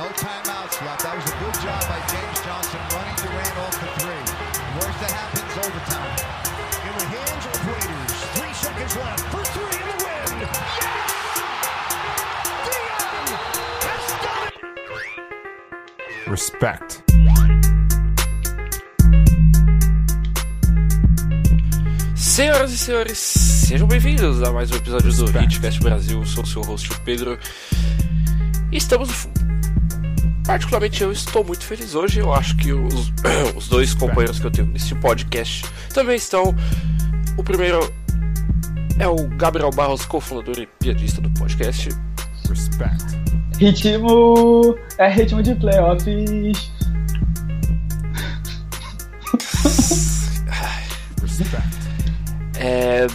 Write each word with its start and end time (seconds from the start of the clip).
No 0.00 0.06
timeouts 0.16 0.80
left. 0.80 1.02
That 1.04 1.12
was 1.14 1.28
a 1.28 1.36
good 1.44 1.56
job 1.60 1.76
by 1.84 2.00
James 2.08 2.40
Johnson 2.40 2.80
running 2.88 3.20
Durant 3.20 3.52
off 3.60 3.76
the 3.76 3.84
three. 4.00 4.24
Worst 4.80 4.96
that 4.96 5.12
happens, 5.12 5.52
overtime. 5.60 6.16
In 6.88 6.94
the 6.96 7.04
hands 7.20 7.44
of 7.44 7.60
Raiders. 7.68 8.16
Three 8.32 8.54
seconds 8.56 8.96
left 8.96 9.28
for 9.28 9.44
three 9.52 9.76
in 9.76 9.84
the 9.84 9.96
win. 10.00 10.40
Yes! 10.40 11.20
Dion 12.64 13.28
has 13.84 14.08
done 14.24 14.48
it! 14.48 14.64
Respect. 16.30 17.04
Senhoras 22.16 22.72
e 22.72 22.78
senhores, 22.78 23.18
sejam 23.18 23.86
bem-vindos 23.86 24.42
a 24.42 24.50
mais 24.50 24.70
um 24.70 24.76
episódio 24.76 25.12
do. 25.12 25.26
Hitcast 25.38 25.78
Brasil. 25.80 26.20
Eu 26.20 26.24
sou 26.24 26.42
o 26.42 26.46
seu 26.46 26.62
host, 26.62 26.90
o 26.90 27.00
Pedro. 27.00 27.38
E 28.72 28.78
estamos. 28.78 29.28
Particularmente 30.50 31.00
eu 31.00 31.12
estou 31.12 31.44
muito 31.44 31.64
feliz 31.64 31.94
hoje. 31.94 32.18
Eu 32.18 32.34
acho 32.34 32.56
que 32.56 32.72
os, 32.72 33.12
os 33.54 33.68
dois 33.68 33.94
companheiros 33.94 34.40
que 34.40 34.46
eu 34.48 34.50
tenho 34.50 34.66
nesse 34.66 34.96
podcast 34.96 35.64
também 35.94 36.16
estão. 36.16 36.52
O 37.36 37.44
primeiro 37.44 37.78
é 38.98 39.06
o 39.06 39.28
Gabriel 39.36 39.70
Barros, 39.70 40.04
cofundador 40.04 40.58
e 40.58 40.66
piadista 40.66 41.20
do 41.20 41.30
podcast. 41.38 41.90
Respect. 42.48 43.04
Ritmo. 43.60 44.76
É 44.98 45.08
ritmo 45.08 45.40
de 45.40 45.54
playoffs. 45.54 46.08
Respect. 51.22 51.62
É, 52.58 53.06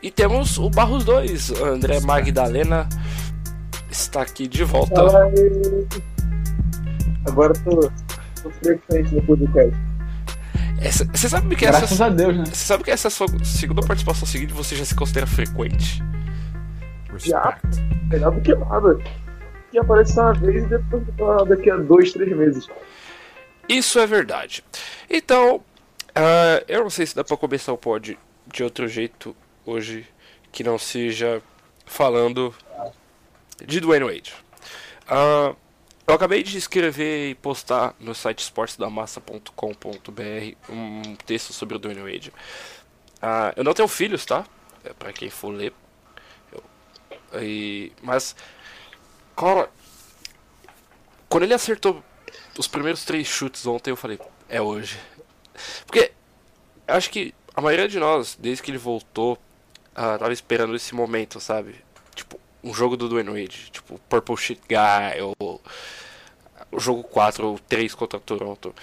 e 0.00 0.12
temos 0.12 0.56
o 0.58 0.70
Barros 0.70 1.04
2, 1.04 1.60
André 1.60 1.98
Magdalena. 1.98 2.88
Está 3.90 4.22
aqui 4.22 4.46
de 4.46 4.62
volta. 4.62 5.02
Aí. 5.24 6.17
Agora 7.26 7.52
tô, 7.54 7.90
tô 8.42 8.50
frequente 8.50 9.14
no 9.14 9.22
podcast. 9.22 9.74
Essa- 10.80 11.04
Você 11.04 11.28
sabe 11.28 11.56
que 11.56 11.64
essa. 11.66 11.78
Graças 11.80 12.00
a 12.00 12.08
Deus, 12.08 12.36
né? 12.36 12.44
Você 12.46 12.54
sabe 12.64 12.84
que 12.84 12.90
essa 12.90 13.10
sua 13.10 13.26
segunda 13.44 13.82
participação 13.82 14.26
seguinte 14.26 14.52
você 14.52 14.76
já 14.76 14.84
se 14.84 14.94
considera 14.94 15.26
frequente? 15.26 16.02
Já, 17.18 17.58
melhor 18.10 18.32
do 18.32 18.40
que 18.40 18.54
nada. 18.54 18.98
E 19.72 19.78
aparece 19.78 20.18
uma 20.18 20.32
vez 20.32 20.64
e 20.64 20.66
depois 20.68 21.02
daqui 21.48 21.70
a 21.70 21.76
dois, 21.76 22.12
três 22.12 22.34
meses. 22.36 22.66
Isso 23.68 23.98
é 23.98 24.06
verdade. 24.06 24.64
Então, 25.10 25.60
ah, 26.14 26.62
eu 26.68 26.82
não 26.82 26.90
sei 26.90 27.06
se 27.06 27.14
dá 27.16 27.24
pra 27.24 27.36
começar 27.36 27.72
o 27.72 27.78
pod 27.78 28.16
de 28.46 28.62
outro 28.62 28.86
jeito 28.88 29.34
hoje 29.66 30.06
que 30.52 30.62
não 30.64 30.78
seja 30.78 31.42
falando 31.84 32.54
de 33.66 33.80
Dwayne 33.80 34.06
Wade. 34.06 34.32
Ah, 35.08 35.54
eu 36.08 36.14
acabei 36.14 36.42
de 36.42 36.56
escrever 36.56 37.30
e 37.30 37.34
postar 37.34 37.94
no 38.00 38.14
site 38.14 38.40
esportesdamassa.com.br 38.40 39.52
um 40.70 41.14
texto 41.26 41.52
sobre 41.52 41.76
o 41.76 41.78
Dwayne 41.78 42.00
Wade. 42.00 42.32
Ah, 43.20 43.52
eu 43.56 43.62
não 43.62 43.74
tenho 43.74 43.88
filhos, 43.88 44.24
tá? 44.24 44.46
É 44.84 44.92
pra 44.94 45.12
quem 45.12 45.28
for 45.28 45.50
ler. 45.50 45.72
Eu- 46.52 46.64
e- 47.42 47.92
mas, 48.02 48.34
cara, 49.36 49.70
quando 51.28 51.42
ele 51.44 51.54
acertou 51.54 52.02
os 52.58 52.66
primeiros 52.66 53.04
três 53.04 53.26
chutes 53.26 53.66
ontem, 53.66 53.90
eu 53.90 53.96
falei, 53.96 54.18
é 54.48 54.62
hoje. 54.62 54.98
Porque 55.84 56.12
acho 56.86 57.10
que 57.10 57.34
a 57.54 57.60
maioria 57.60 57.88
de 57.88 57.98
nós, 57.98 58.36
desde 58.40 58.62
que 58.62 58.70
ele 58.70 58.78
voltou, 58.78 59.36
ah, 59.94 60.16
tava 60.16 60.32
esperando 60.32 60.74
esse 60.74 60.94
momento, 60.94 61.38
sabe? 61.40 61.84
Um 62.62 62.74
jogo 62.74 62.96
do 62.96 63.08
Dwayne 63.08 63.30
Wade, 63.30 63.70
tipo, 63.70 63.98
Purple 64.08 64.36
Shit 64.36 64.60
Guy, 64.68 65.20
ou 65.38 65.60
o 66.72 66.80
jogo 66.80 67.02
4 67.04 67.46
ou 67.46 67.58
3 67.58 67.94
contra 67.94 68.18
Toronto. 68.20 68.74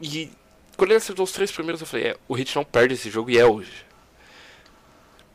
E 0.00 0.30
quando 0.76 0.90
ele 0.90 0.98
acertou 0.98 1.24
os 1.24 1.32
três 1.32 1.50
primeiros, 1.52 1.80
eu 1.80 1.86
falei, 1.86 2.08
é, 2.08 2.16
o 2.28 2.34
Hit 2.34 2.54
não 2.56 2.64
perde 2.64 2.94
esse 2.94 3.10
jogo 3.10 3.30
e 3.30 3.38
é 3.38 3.44
hoje. 3.46 3.84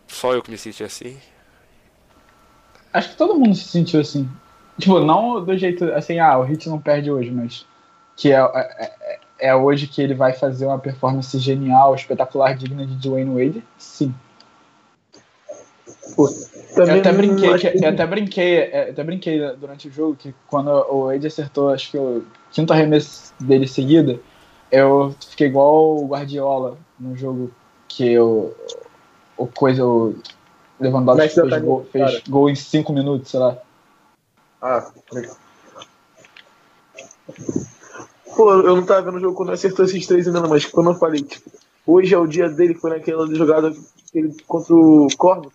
Só 0.07 0.33
eu 0.33 0.41
que 0.41 0.51
me 0.51 0.57
senti 0.57 0.83
assim. 0.83 1.17
Acho 2.91 3.09
que 3.09 3.15
todo 3.17 3.35
mundo 3.37 3.55
se 3.55 3.65
sentiu 3.65 3.99
assim. 4.01 4.27
Tipo, 4.79 4.99
não 4.99 5.43
do 5.43 5.57
jeito 5.57 5.85
assim, 5.93 6.19
ah, 6.19 6.37
o 6.39 6.43
Hit 6.43 6.67
não 6.67 6.79
perde 6.79 7.11
hoje, 7.11 7.29
mas 7.29 7.65
que 8.15 8.31
é, 8.31 8.39
é, 8.39 8.95
é- 8.99 9.19
é 9.49 9.55
hoje 9.55 9.87
que 9.87 10.01
ele 10.01 10.13
vai 10.13 10.33
fazer 10.33 10.65
uma 10.65 10.79
performance 10.79 11.37
genial, 11.39 11.95
espetacular, 11.95 12.55
digna 12.57 12.85
de 12.85 12.95
Dwayne 12.95 13.33
Wade. 13.33 13.63
Sim. 13.77 14.13
Pô, 16.15 16.27
Eu 16.75 16.83
até 16.99 17.11
brinquei, 17.13 17.57
que- 17.57 17.71
que- 17.71 17.85
eu 17.85 17.89
até 17.89 18.07
brinquei, 18.07 18.57
é, 18.57 18.89
até 18.91 19.03
brinquei 19.03 19.39
durante 19.57 19.87
o 19.87 19.91
jogo 19.91 20.15
que 20.15 20.33
quando 20.47 20.69
o 20.69 21.05
Wade 21.05 21.27
acertou, 21.27 21.69
acho 21.69 21.91
que 21.91 21.97
o 21.97 22.23
quinto 22.51 22.71
arremesso 22.73 23.33
dele 23.39 23.67
seguida, 23.67 24.19
eu 24.71 25.15
fiquei 25.29 25.47
igual 25.47 25.97
o 25.97 26.07
Guardiola 26.07 26.77
no 26.99 27.15
jogo 27.15 27.51
que 27.87 28.17
o, 28.19 28.53
o 29.37 29.47
coisa, 29.47 29.85
o 29.85 30.15
Lewandowski 30.79 31.29
fez, 31.29 31.61
gol, 31.61 31.85
caneta, 31.91 32.11
fez 32.11 32.23
gol 32.27 32.49
em 32.49 32.55
cinco 32.55 32.93
minutos, 32.93 33.31
sei 33.31 33.39
lá. 33.39 33.57
Ah, 34.61 34.91
legal. 35.11 35.35
Pô, 38.35 38.53
eu 38.53 38.75
não 38.75 38.85
tava 38.85 39.01
vendo 39.03 39.17
o 39.17 39.19
jogo 39.19 39.35
quando 39.35 39.51
acertou 39.51 39.85
esses 39.85 40.05
três 40.05 40.27
ainda, 40.27 40.41
não, 40.41 40.49
mas 40.49 40.65
quando 40.65 40.91
eu 40.91 40.95
falei, 40.95 41.21
tipo, 41.21 41.49
hoje 41.85 42.13
é 42.13 42.17
o 42.17 42.27
dia 42.27 42.47
dele, 42.49 42.73
que 42.73 42.79
foi 42.79 42.91
naquela 42.91 43.27
jogada 43.35 43.73
ele, 44.13 44.35
contra 44.47 44.73
o 44.73 45.07
Corvo, 45.17 45.51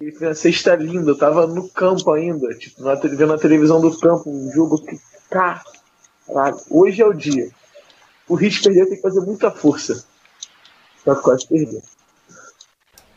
cara. 0.00 0.04
Ele 0.08 0.12
fez 0.12 0.22
uma 0.22 0.34
cesta 0.34 0.74
linda, 0.74 1.10
eu 1.10 1.18
tava 1.18 1.46
no 1.46 1.68
campo 1.68 2.12
ainda, 2.12 2.54
tipo, 2.54 2.82
na, 2.82 2.94
vendo 2.94 3.26
na 3.26 3.38
televisão 3.38 3.80
do 3.80 3.96
campo, 3.98 4.30
um 4.30 4.50
jogo 4.52 4.82
que. 4.84 4.98
Caralho, 5.28 6.60
hoje 6.70 7.02
é 7.02 7.06
o 7.06 7.12
dia. 7.12 7.50
O 8.26 8.34
Hit 8.34 8.62
perdeu 8.62 8.86
tem 8.86 8.96
que 8.96 9.02
fazer 9.02 9.20
muita 9.20 9.50
força. 9.50 10.04
Pra 11.04 11.16
quase 11.16 11.46
perder. 11.46 11.82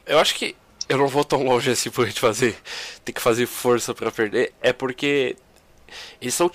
Eu 0.06 0.20
acho 0.20 0.36
que 0.36 0.56
eu 0.88 0.98
não 0.98 1.08
vou 1.08 1.24
tão 1.24 1.44
longe 1.44 1.72
assim 1.72 1.90
por 1.90 2.06
gente 2.06 2.20
fazer. 2.20 2.56
Tem 3.04 3.14
que 3.14 3.22
fazer 3.22 3.46
força 3.46 3.94
pra 3.94 4.12
perder. 4.12 4.54
É 4.62 4.74
porque 4.74 5.36
eles 6.22 6.34
são. 6.34 6.52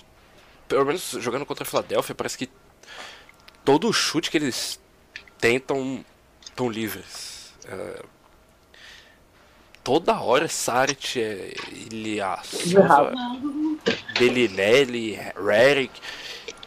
Pelo 0.69 0.85
menos 0.85 1.17
jogando 1.21 1.47
contra 1.47 1.65
a 1.65 1.67
Filadélfia, 1.67 2.15
parece 2.15 2.37
que 2.37 2.49
todo 3.65 3.93
chute 3.93 4.31
que 4.31 4.37
eles 4.37 4.79
tentam 5.39 6.05
estão 6.45 6.69
livres. 6.69 7.55
É, 7.67 8.03
toda 9.89 10.21
hora 10.21 10.45
é 10.45 10.49
Saric, 10.49 11.19
é 11.19 11.55
Ilya 11.91 12.39
Silva, 12.45 13.11
Bellinelli, 14.19 15.19
Redick. 15.35 15.99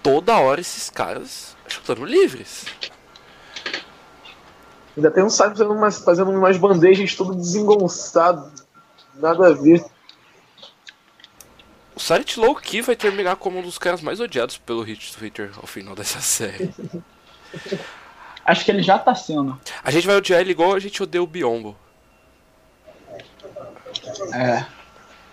Toda 0.02 0.40
hora 0.40 0.60
esses 0.60 0.90
caras 0.90 1.56
chutando 1.68 2.04
livres. 2.04 2.66
Ainda 4.98 5.12
tem 5.12 5.24
um 5.24 5.30
saco 5.30 5.52
fazendo 5.52 5.72
umas, 5.72 6.04
fazendo 6.04 6.32
umas 6.32 6.58
bandejas 6.58 7.14
todo 7.14 7.36
desengonçado. 7.36 8.52
Nada 9.14 9.50
a 9.50 9.54
ver. 9.54 9.86
O 11.96 12.00
Saric 12.00 12.40
low 12.40 12.56
key 12.56 12.82
vai 12.82 12.96
terminar 12.96 13.36
como 13.36 13.60
um 13.60 13.62
dos 13.62 13.78
caras 13.78 14.02
mais 14.02 14.20
odiados 14.20 14.58
pelo 14.58 14.82
hit 14.82 15.16
Twitter 15.16 15.52
ao 15.58 15.68
final 15.68 15.94
dessa 15.94 16.20
série. 16.22 16.74
Acho 18.44 18.66
que 18.66 18.72
ele 18.72 18.82
já 18.82 18.98
tá 18.98 19.14
sendo. 19.14 19.62
A 19.84 19.92
gente 19.92 20.08
vai 20.08 20.16
odiar 20.16 20.42
ele 20.42 20.50
igual 20.50 20.74
a 20.74 20.80
gente 20.80 21.04
odeia 21.04 21.22
o 21.22 21.28
Biombo. 21.28 21.78
É. 24.34 24.66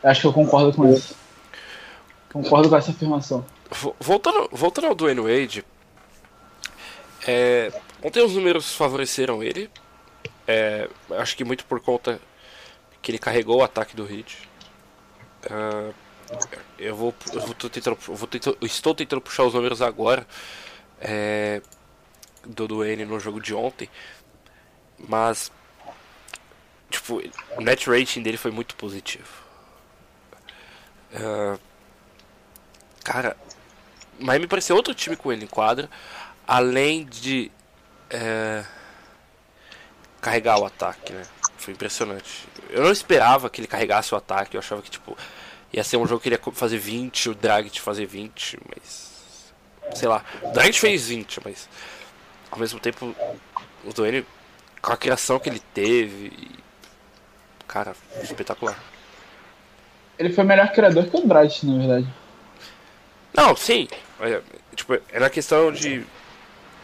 Acho 0.03 0.21
que 0.23 0.27
eu 0.27 0.33
concordo 0.33 0.73
com 0.73 0.89
isso. 0.93 1.17
Concordo 2.33 2.69
com 2.69 2.77
essa 2.77 2.91
afirmação. 2.91 3.45
Vo- 3.71 3.97
Voltando, 4.01 4.49
voltando 4.53 4.87
ao 4.87 4.95
Dwayne 4.95 5.21
Wade, 5.21 5.65
é, 7.27 7.73
ontem 8.03 8.23
os 8.25 8.35
números 8.35 8.75
favoreceram 8.75 9.43
ele. 9.43 9.71
É, 10.47 10.89
acho 11.19 11.37
que 11.37 11.45
muito 11.45 11.65
por 11.67 11.81
conta 11.81 12.21
que 13.03 13.11
ele 13.11 13.19
carregou 13.19 13.59
o 13.59 13.63
ataque 13.63 13.95
do 13.95 14.05
Hit. 14.05 14.49
Ah, 15.51 15.91
eu 16.79 16.95
vou, 16.95 17.15
eu 17.33 17.41
vou 17.41 17.55
tentando, 17.55 17.97
vou 18.01 18.27
tentando- 18.29 18.59
estou 18.63 18.95
tentando 18.95 19.21
puxar 19.21 19.45
os 19.45 19.55
números 19.55 19.81
agora 19.83 20.27
é, 21.01 21.61
do 22.47 22.67
Dwayne 22.69 23.05
no 23.05 23.19
jogo 23.21 23.41
de 23.41 23.55
ontem, 23.55 23.89
mas 24.99 25.51
tipo 26.91 27.23
o 27.57 27.61
net 27.61 27.89
rating 27.89 28.23
dele 28.23 28.37
foi 28.37 28.51
muito 28.51 28.75
positivo. 28.77 29.49
Ah, 31.15 31.59
cara, 33.05 33.37
Miami 34.19 34.47
parecia 34.47 34.75
outro 34.75 34.95
time 34.95 35.17
com 35.17 35.33
ele 35.33 35.45
em 35.45 35.49
quadra, 35.49 35.89
além 36.47 37.05
de 37.05 37.51
é, 38.11 38.65
carregar 40.21 40.59
o 40.59 40.65
ataque, 40.67 41.13
né? 41.13 41.23
Foi 41.57 41.73
impressionante. 41.75 42.47
Eu 42.71 42.83
não 42.83 42.93
esperava 42.93 43.49
que 43.51 43.61
ele 43.61 43.69
carregasse 43.69 44.15
o 44.15 44.17
ataque, 44.17 44.57
eu 44.57 44.61
achava 44.61 44.83
que 44.83 44.91
tipo 44.91 45.17
ia 45.73 45.85
ser 45.85 45.99
um 45.99 46.07
jogo 46.07 46.21
que 46.21 46.29
ele 46.29 46.37
ia 46.37 46.53
fazer 46.53 46.79
20, 46.79 47.31
o 47.31 47.35
Dragic 47.35 47.81
fazer 47.81 48.07
20, 48.07 48.59
mas 48.69 49.53
sei 49.95 50.09
lá, 50.09 50.25
o 50.43 50.53
Dragic 50.53 50.81
fez 50.81 51.09
20, 51.09 51.41
mas 51.45 51.69
ao 52.51 52.59
mesmo 52.59 52.81
tempo 52.81 53.15
o 53.85 53.93
Dwayne 53.93 54.27
com 54.81 54.93
a 54.93 54.97
criação 54.97 55.39
que 55.39 55.49
ele 55.49 55.61
teve, 55.75 56.33
cara, 57.69 57.95
espetacular. 58.23 58.77
Ele 60.19 60.33
foi 60.33 60.43
melhor 60.43 60.73
criador 60.73 61.07
que 61.07 61.17
o 61.17 61.21
Andrade, 61.21 61.65
na 61.65 61.79
verdade. 61.79 62.09
Não, 63.33 63.55
sim. 63.55 63.87
É, 64.21 64.43
tipo, 64.75 64.99
era 65.13 65.31
questão 65.31 65.71
de, 65.71 66.05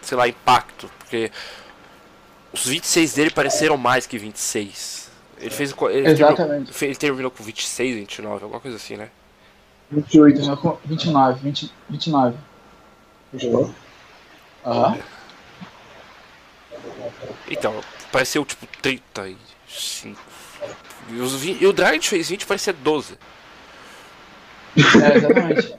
sei 0.03 0.17
lá, 0.17 0.29
impacto. 0.29 0.89
Porque 0.99 1.33
os 2.53 2.67
26 2.67 3.15
dele 3.15 3.31
pareceram 3.31 3.77
mais 3.77 4.07
que 4.07 4.19
26. 4.19 5.11
Ele 5.39 5.51
fez. 5.51 5.75
Ele 5.91 6.09
Exatamente. 6.09 6.37
Terminou, 6.37 6.75
ele 6.83 6.95
terminou 6.95 7.31
com 7.31 7.43
26, 7.43 7.97
29, 7.97 8.45
alguma 8.45 8.61
coisa 8.61 8.77
assim, 8.77 8.97
né? 8.97 9.11
28. 9.91 10.35
Terminou 10.37 10.57
com 10.57 10.79
29, 10.85 11.41
20, 11.43 11.73
29. 11.91 12.37
29. 13.33 13.75
Aham. 14.65 14.99
Então, 17.51 17.81
pareceu 18.13 18.45
tipo 18.45 18.67
35. 18.81 20.21
E, 21.11 21.21
os, 21.21 21.35
vi- 21.35 21.59
e 21.61 21.67
o 21.67 21.73
Dragic 21.73 22.09
fez 22.09 22.29
20 22.29 22.47
parecia 22.47 22.73
12. 22.73 23.19
É, 24.77 25.17
exatamente. 25.17 25.75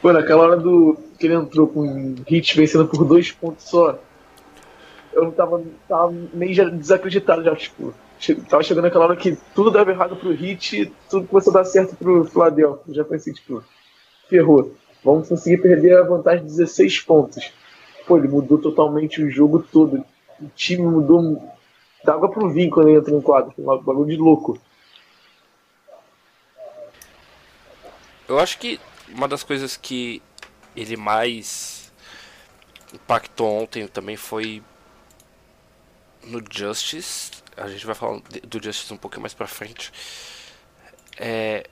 Pô, 0.00 0.12
naquela 0.12 0.42
hora 0.42 0.56
do 0.56 0.98
que 1.18 1.26
ele 1.26 1.34
entrou 1.34 1.66
com 1.66 1.80
o 1.80 2.14
Hit 2.28 2.56
vencendo 2.56 2.86
por 2.86 3.04
dois 3.04 3.32
pontos 3.32 3.64
só, 3.68 3.98
eu 5.12 5.32
tava, 5.32 5.62
tava 5.88 6.12
meio 6.32 6.52
já 6.52 6.64
desacreditado 6.68 7.42
já, 7.44 7.54
tipo. 7.56 7.94
che- 8.18 8.34
Tava 8.34 8.62
chegando 8.62 8.86
aquela 8.86 9.04
hora 9.06 9.16
que 9.16 9.38
tudo 9.54 9.70
dava 9.70 9.90
errado 9.90 10.16
pro 10.16 10.32
Hit 10.32 10.82
e 10.82 10.92
tudo 11.08 11.26
começou 11.26 11.52
a 11.52 11.58
dar 11.58 11.64
certo 11.64 11.96
pro 11.96 12.24
Philadelphia. 12.24 12.82
Eu 12.88 12.94
já 12.94 13.04
pensei, 13.04 13.32
tipo, 13.32 13.62
ferrou. 14.28 14.74
Vamos 15.02 15.28
conseguir 15.28 15.58
perder 15.58 15.98
a 15.98 16.02
vantagem 16.02 16.44
de 16.44 16.50
16 16.50 17.00
pontos. 17.00 17.52
Pô, 18.06 18.18
ele 18.18 18.28
mudou 18.28 18.58
totalmente 18.58 19.22
o 19.22 19.30
jogo 19.30 19.60
todo. 19.72 20.04
O 20.40 20.48
time 20.54 20.82
mudou 20.82 21.42
da 22.04 22.14
água 22.14 22.30
pro 22.30 22.50
vinho 22.50 22.70
quando 22.70 22.88
ele 22.88 22.98
entrou 22.98 23.16
no 23.16 23.22
quadro. 23.22 23.52
Um 23.58 23.64
bagulho 23.64 24.06
de 24.06 24.16
louco. 24.16 24.60
Eu 28.28 28.38
acho 28.38 28.58
que 28.58 28.80
uma 29.08 29.26
das 29.26 29.42
coisas 29.42 29.76
que 29.76 30.22
ele 30.76 30.96
mais 30.96 31.92
impactou 32.92 33.62
ontem 33.62 33.86
também 33.86 34.16
foi 34.16 34.62
no 36.22 36.42
Justice. 36.50 37.30
A 37.56 37.68
gente 37.68 37.84
vai 37.86 37.94
falar 37.94 38.20
do 38.42 38.62
Justice 38.62 38.92
um 38.92 38.96
pouquinho 38.96 39.22
mais 39.22 39.34
pra 39.34 39.46
frente. 39.46 39.92
É, 41.18 41.68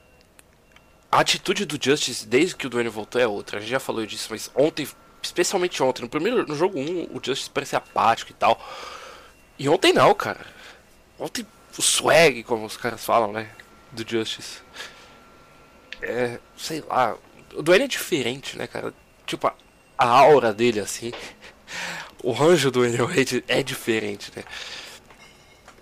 a 1.11 1.20
atitude 1.20 1.64
do 1.64 1.82
Justice 1.82 2.26
desde 2.26 2.56
que 2.56 2.67
o 2.67 2.70
Dwayne 2.70 2.90
voltou 2.90 3.20
é 3.20 3.26
outra. 3.26 3.58
A 3.58 3.61
gente 3.61 3.70
já 3.70 3.81
falou 3.81 4.05
disso, 4.06 4.28
mas 4.31 4.50
ontem, 4.55 4.87
especialmente 5.23 5.82
ontem, 5.82 6.02
no 6.02 6.08
primeiro 6.08 6.46
no 6.46 6.55
jogo 6.55 6.78
1, 6.78 7.08
o 7.14 7.20
Justice 7.23 7.50
parecia 7.50 7.78
apático 7.78 8.31
e 8.31 8.35
tal. 8.35 8.58
E 9.62 9.69
ontem 9.69 9.93
não, 9.93 10.12
cara. 10.12 10.44
Ontem 11.19 11.47
o 11.79 11.82
swag, 11.82 12.43
como 12.43 12.67
os 12.67 12.76
caras 12.76 13.05
falam, 13.05 13.32
né? 13.32 13.49
Do 13.93 14.09
Justice 14.09 14.61
é, 16.03 16.41
sei 16.56 16.81
lá, 16.81 17.17
o 17.55 17.62
Dwayne 17.62 17.85
é 17.85 17.88
diferente, 17.88 18.59
né, 18.59 18.67
cara? 18.67 18.93
Tipo, 19.25 19.47
a, 19.47 19.55
a 19.97 20.06
aura 20.06 20.53
dele, 20.53 20.81
assim, 20.81 21.12
o 22.23 22.32
ranjo 22.32 22.70
do 22.70 22.81
Dwayne 22.81 22.99
Wade 22.99 23.44
é 23.47 23.62
diferente, 23.62 24.32
né? 24.35 24.43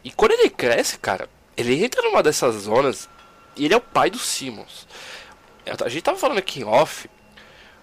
E 0.05 0.11
quando 0.11 0.33
ele 0.33 0.51
cresce, 0.51 0.99
cara, 0.99 1.29
ele 1.57 1.83
entra 1.83 2.03
numa 2.03 2.23
dessas 2.23 2.55
zonas 2.63 3.09
e 3.57 3.65
ele 3.65 3.75
é 3.75 3.77
o 3.77 3.81
pai 3.81 4.11
do 4.11 4.19
Simmons. 4.19 4.87
A 5.85 5.89
gente 5.89 6.03
tava 6.03 6.19
falando 6.19 6.39
aqui 6.39 6.61
em 6.61 6.65
off, 6.65 7.09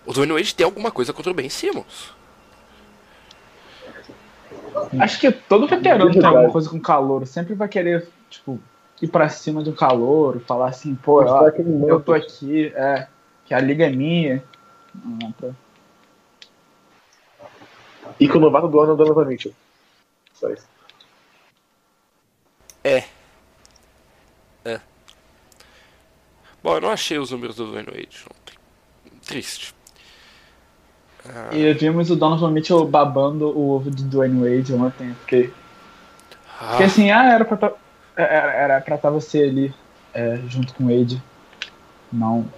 o 0.05 0.13
Dwayne 0.13 0.33
Wade 0.33 0.55
tem 0.55 0.63
alguma 0.63 0.91
coisa 0.91 1.11
contra 1.13 1.31
o 1.31 1.35
Ben 1.35 1.49
Simmons. 1.49 2.15
Acho 5.00 5.19
que 5.19 5.31
todo 5.31 5.68
veterano 5.68 6.12
tem 6.12 6.24
alguma 6.25 6.51
coisa 6.51 6.69
com 6.69 6.79
calor. 6.79 7.25
Sempre 7.27 7.53
vai 7.53 7.68
querer, 7.68 8.07
tipo, 8.29 8.59
ir 9.01 9.07
pra 9.07 9.29
cima 9.29 9.63
de 9.63 9.69
um 9.69 9.75
calor, 9.75 10.39
falar 10.41 10.68
assim, 10.69 10.95
pô, 10.95 11.24
ó, 11.24 11.47
eu 11.88 12.01
tô 12.01 12.13
aqui, 12.13 12.68
é, 12.75 13.07
que 13.45 13.53
a 13.53 13.59
liga 13.59 13.85
é 13.85 13.89
minha. 13.89 14.44
Não, 14.94 15.31
pra- 15.31 15.50
E 18.19 18.27
que 18.27 18.35
o 18.38 18.39
novato 18.39 18.68
do 18.68 18.79
ano 18.79 18.91
é 18.91 18.94
o 18.94 18.97
Donovan 18.97 19.25
Mitchell. 19.25 19.53
Só 20.33 20.50
isso. 20.50 20.68
É. 22.83 23.03
É. 24.65 24.80
Bom, 26.63 26.75
eu 26.75 26.81
não 26.81 26.89
achei 26.89 27.19
os 27.19 27.31
números 27.31 27.56
do 27.57 27.68
Dwayne 27.68 27.89
Wade 27.91 28.25
ontem. 28.25 28.57
Triste. 29.25 29.75
E 31.51 31.74
vimos 31.74 32.09
o 32.09 32.15
Donovan 32.15 32.51
Mitchell 32.51 32.85
babando 32.88 33.50
o 33.50 33.69
ovo 33.71 33.89
de 33.91 34.03
Dwayne 34.03 34.39
Wade 34.57 34.74
ontem. 34.74 35.13
Fiquei, 35.21 35.53
Ah, 36.59 36.71
fiquei 36.71 36.85
assim, 36.85 37.12
ah, 37.12 37.25
era 37.33 37.45
pra, 37.45 37.57
tá- 37.57 37.74
era, 38.15 38.51
era 38.53 38.81
pra 38.81 38.97
tá 38.97 39.09
você 39.09 39.44
ali, 39.44 39.74
é, 40.13 40.38
junto 40.47 40.74
com 40.74 40.85
o 40.85 40.88
Wade. 40.88 41.21
Não. 42.12 42.50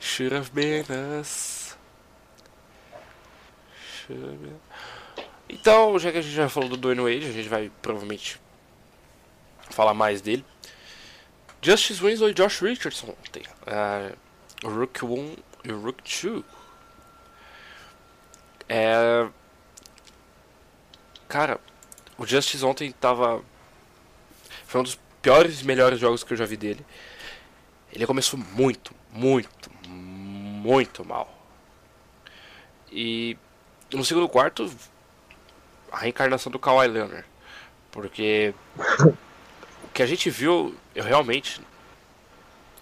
Should 0.00 0.34
have 0.34 0.50
been 0.52 0.84
us. 1.20 1.76
Should 4.06 4.24
have 4.24 4.36
been... 4.36 4.56
Então, 5.48 5.98
já 5.98 6.10
que 6.10 6.18
a 6.18 6.22
gente 6.22 6.34
já 6.34 6.48
falou 6.48 6.68
do 6.68 6.76
Dwayne 6.76 7.00
Wade, 7.02 7.26
a 7.28 7.32
gente 7.32 7.48
vai 7.48 7.70
provavelmente 7.82 8.40
falar 9.70 9.94
mais 9.94 10.20
dele. 10.20 10.44
Justice 11.62 12.00
Winslow 12.00 12.28
e 12.30 12.34
Josh 12.34 12.60
Richardson 12.60 13.08
ontem. 13.08 13.42
Uh, 13.66 14.68
Rook 14.68 15.04
1 15.04 15.36
e 15.64 15.72
Rook 15.72 16.02
2. 16.02 16.44
É... 18.68 19.28
Cara, 21.28 21.60
o 22.18 22.26
Justice 22.26 22.64
ontem 22.64 22.92
tava. 22.92 23.42
Foi 24.66 24.80
um 24.80 24.84
dos 24.84 24.98
piores 25.22 25.60
e 25.60 25.64
melhores 25.64 25.98
jogos 25.98 26.22
que 26.22 26.32
eu 26.32 26.36
já 26.36 26.46
vi 26.46 26.56
dele. 26.56 26.84
Ele 27.92 28.06
começou 28.06 28.38
muito, 28.38 28.94
muito, 29.12 29.70
muito 29.88 31.04
mal. 31.04 31.32
E 32.90 33.36
no 33.92 34.04
segundo 34.04 34.28
quarto, 34.28 34.70
a 35.90 35.98
reencarnação 35.98 36.50
do 36.50 36.58
Kawhi 36.58 36.88
Leonard. 36.88 37.24
Porque 37.90 38.54
o 39.84 39.88
que 39.92 40.02
a 40.02 40.06
gente 40.06 40.28
viu, 40.28 40.76
eu 40.94 41.04
realmente 41.04 41.60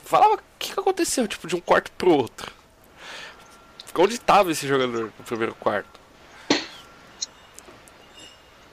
falava 0.03 0.35
o 0.35 0.39
que, 0.59 0.73
que 0.73 0.81
aconteceu, 0.81 1.27
tipo, 1.29 1.47
de 1.47 1.57
um 1.57 1.61
quarto 1.61 1.91
pro 1.93 2.11
outro. 2.11 2.53
Onde 3.97 4.15
estava 4.15 4.51
esse 4.51 4.67
jogador 4.67 5.05
no 5.19 5.25
primeiro 5.25 5.55
quarto? 5.55 6.01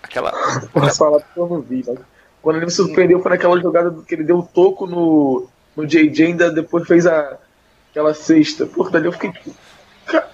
Aquela. 0.01 0.31
Posso 0.73 0.97
falar 0.97 1.21
que 1.21 1.37
eu 1.39 1.47
não 1.47 1.61
vi, 1.61 1.83
mas 1.87 1.99
quando 2.41 2.55
ele 2.57 2.65
me 2.65 2.71
surpreendeu 2.71 3.21
foi 3.21 3.31
naquela 3.31 3.59
jogada 3.61 3.91
que 4.03 4.15
ele 4.15 4.23
deu 4.23 4.39
o 4.39 4.43
toco 4.47 4.87
no, 4.87 5.47
no 5.75 5.85
JJ 5.85 6.25
ainda 6.25 6.51
depois 6.51 6.87
fez 6.87 7.05
a, 7.05 7.37
aquela 7.91 8.13
cesta. 8.13 8.65
Pô, 8.65 8.89
dali 8.89 9.05
eu 9.05 9.11
fiquei 9.11 9.31
tipo. 9.31 9.53
"Ca- 10.07 10.29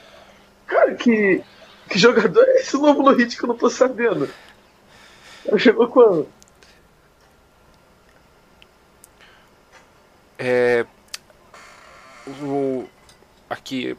Cara, 0.65 0.95
que, 0.95 1.43
que 1.89 1.99
jogador 1.99 2.43
é 2.47 2.61
esse 2.61 2.77
novo 2.77 3.03
no 3.03 3.11
hit 3.13 3.37
que 3.37 3.43
eu 3.43 3.47
não 3.47 3.57
tô 3.57 3.69
sabendo? 3.69 4.29
Ela 5.45 5.57
chegou 5.59 5.87
quando? 5.87 6.27
É, 10.39 10.85
o, 12.25 12.85
aqui 13.49 13.97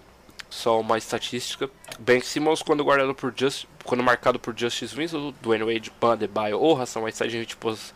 só 0.58 0.80
uma 0.80 0.98
estatística. 0.98 1.70
Ben 2.00 2.20
Simmons 2.20 2.62
quando 2.62 2.82
guardado 2.82 3.14
por 3.14 3.32
Just, 3.34 3.66
quando 3.84 4.02
marcado 4.02 4.38
por 4.40 4.58
Justice 4.58 4.94
Winslow, 4.94 5.32
Dwayne 5.40 5.64
Wade, 5.64 5.92
Ban 6.00 6.12
Adebayo 6.14 6.58
ou 6.58 6.80
Hassan 6.80 7.00
Whiteside 7.00 7.36
em 7.36 7.40
20 7.40 7.56
posses, 7.56 7.94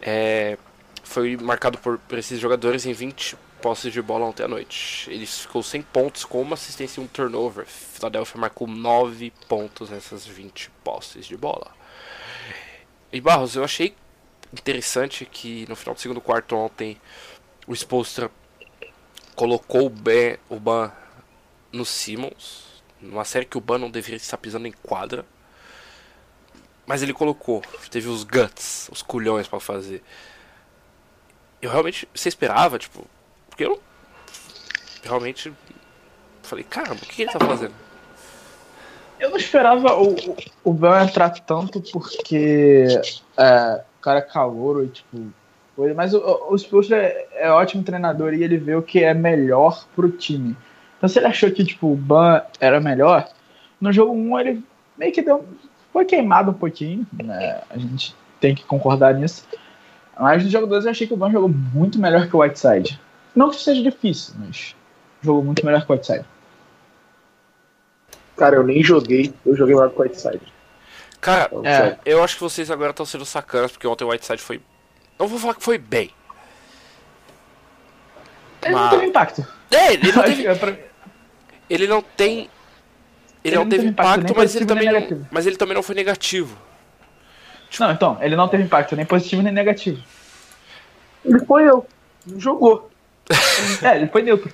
é, 0.00 0.56
foi 1.02 1.36
marcado 1.36 1.76
por, 1.78 1.98
por 1.98 2.16
esses 2.16 2.38
jogadores 2.38 2.86
em 2.86 2.92
20 2.92 3.36
posses 3.60 3.92
de 3.92 4.00
bola 4.00 4.26
ontem 4.26 4.44
à 4.44 4.48
noite. 4.48 5.10
Ele 5.10 5.26
ficou 5.26 5.60
100 5.60 5.82
pontos 5.82 6.24
com 6.24 6.40
uma 6.40 6.54
assistência 6.54 7.00
e 7.00 7.04
um 7.04 7.08
turnover. 7.08 7.66
Philadelphia 7.66 8.40
marcou 8.40 8.68
9 8.68 9.32
pontos 9.48 9.90
nessas 9.90 10.24
20 10.24 10.70
posses 10.84 11.26
de 11.26 11.36
bola. 11.36 11.72
E 13.12 13.20
Barros, 13.20 13.56
eu 13.56 13.64
achei 13.64 13.94
interessante 14.52 15.26
que 15.26 15.66
no 15.68 15.74
final 15.74 15.94
do 15.94 16.00
segundo 16.00 16.20
quarto 16.20 16.54
ontem 16.54 16.96
o 17.66 17.74
Spolstra 17.74 18.30
colocou 19.34 19.86
o, 19.86 19.90
ben, 19.90 20.38
o 20.48 20.60
Ban 20.60 20.92
no 21.72 21.84
Simmons, 21.84 22.82
numa 23.00 23.24
série 23.24 23.44
que 23.44 23.58
o 23.58 23.60
Ban 23.60 23.78
não 23.78 23.90
deveria 23.90 24.16
estar 24.16 24.36
pisando 24.38 24.66
em 24.66 24.72
quadra. 24.72 25.24
Mas 26.86 27.02
ele 27.02 27.12
colocou, 27.12 27.62
teve 27.90 28.08
os 28.08 28.24
guts, 28.24 28.88
os 28.90 29.02
culhões 29.02 29.46
pra 29.46 29.60
fazer. 29.60 30.02
Eu 31.60 31.70
realmente, 31.70 32.08
você 32.14 32.28
esperava, 32.28 32.78
tipo, 32.78 33.04
porque 33.48 33.64
eu 33.64 33.80
realmente 35.02 35.52
falei, 36.42 36.64
caramba, 36.64 37.00
o 37.02 37.06
que, 37.06 37.22
ele 37.22 37.30
tá 37.30 37.38
fazendo? 37.38 37.74
Eu 39.20 39.30
não 39.30 39.36
esperava 39.36 39.94
o, 39.96 40.14
o- 40.14 40.36
o 40.64 40.96
entrar 41.02 41.30
tanto 41.40 41.82
porque 41.92 42.86
é, 43.36 43.84
o 43.98 44.00
cara 44.00 44.20
é 44.20 44.22
calouro 44.22 44.84
e 44.84 44.88
tipo. 44.88 45.32
Mas 45.94 46.12
o, 46.14 46.18
o, 46.50 46.56
Spolstra 46.58 46.96
é, 46.96 47.28
é 47.32 47.50
ótimo 47.50 47.84
treinador 47.84 48.34
e 48.34 48.42
ele 48.42 48.56
vê 48.56 48.74
o 48.74 48.82
que 48.82 49.02
é 49.04 49.14
melhor 49.14 49.86
pro 49.94 50.10
time. 50.10 50.56
Então 50.98 51.08
se 51.08 51.18
ele 51.18 51.26
achou 51.26 51.50
que 51.50 51.64
tipo, 51.64 51.92
o 51.92 51.96
Ban 51.96 52.42
era 52.60 52.80
melhor, 52.80 53.28
no 53.80 53.92
jogo 53.92 54.12
1 54.12 54.38
ele 54.40 54.64
meio 54.96 55.12
que 55.12 55.22
deu. 55.22 55.46
Foi 55.92 56.04
queimado 56.04 56.50
um 56.50 56.54
pouquinho, 56.54 57.06
né? 57.12 57.60
A 57.70 57.78
gente 57.78 58.14
tem 58.40 58.54
que 58.54 58.64
concordar 58.64 59.14
nisso. 59.14 59.46
Mas 60.18 60.44
no 60.44 60.50
jogo 60.50 60.66
2 60.66 60.84
eu 60.84 60.90
achei 60.90 61.06
que 61.06 61.14
o 61.14 61.16
Ban 61.16 61.30
jogou 61.30 61.48
muito 61.48 61.98
melhor 62.00 62.26
que 62.28 62.34
o 62.36 62.40
Whiteside. 62.40 63.00
Não 63.34 63.48
que 63.50 63.56
isso 63.56 63.64
seja 63.64 63.82
difícil, 63.82 64.34
mas 64.38 64.74
jogou 65.22 65.42
muito 65.44 65.64
melhor 65.64 65.84
que 65.86 65.90
o 65.90 65.94
Whiteside. 65.94 66.24
Cara, 68.36 68.56
eu 68.56 68.64
nem 68.64 68.82
joguei, 68.82 69.32
eu 69.46 69.56
joguei 69.56 69.74
lá 69.74 69.88
com 69.88 70.00
o 70.00 70.02
Whiteside. 70.04 70.40
Cara, 71.20 71.46
Então, 71.52 71.64
É. 71.66 71.98
eu 72.04 72.22
acho 72.22 72.34
que 72.36 72.40
vocês 72.42 72.70
agora 72.70 72.90
estão 72.90 73.06
sendo 73.06 73.24
sacanas, 73.24 73.72
porque 73.72 73.86
ontem 73.86 74.04
o 74.04 74.08
Whiteside 74.10 74.40
foi. 74.42 74.60
Não 75.18 75.26
vou 75.26 75.38
falar 75.38 75.54
que 75.54 75.62
foi 75.64 75.78
bem. 75.78 76.10
Ele 78.62 78.74
Mas- 78.74 78.82
não 78.82 78.90
teve 78.90 79.06
impacto. 79.06 79.46
É, 79.70 79.92
ele 79.94 80.12
não 80.12 80.22
teve. 80.24 80.44
Ele 81.68 81.86
não 81.86 82.02
tem. 82.02 82.48
Ele, 83.44 83.56
não 83.56 83.68
teve 83.68 83.86
impacto, 83.86 84.24
nem 84.24 84.34
mas 84.36 84.54
ele 84.54 84.66
também 84.66 84.92
não. 84.92 85.26
Mas 85.30 85.46
ele 85.46 85.56
também 85.56 85.74
não 85.74 85.82
foi 85.82 85.94
negativo. 85.94 86.56
Não, 87.78 87.90
então, 87.90 88.18
ele 88.20 88.34
não 88.34 88.48
teve 88.48 88.62
impacto 88.62 88.96
nem 88.96 89.04
positivo 89.04 89.42
nem 89.42 89.52
negativo. 89.52 90.02
Ele 91.24 91.38
foi 91.40 91.68
eu, 91.68 91.86
não 92.26 92.40
jogou. 92.40 92.90
É, 93.82 93.96
ele 93.96 94.06
foi 94.08 94.22
neutro. 94.22 94.52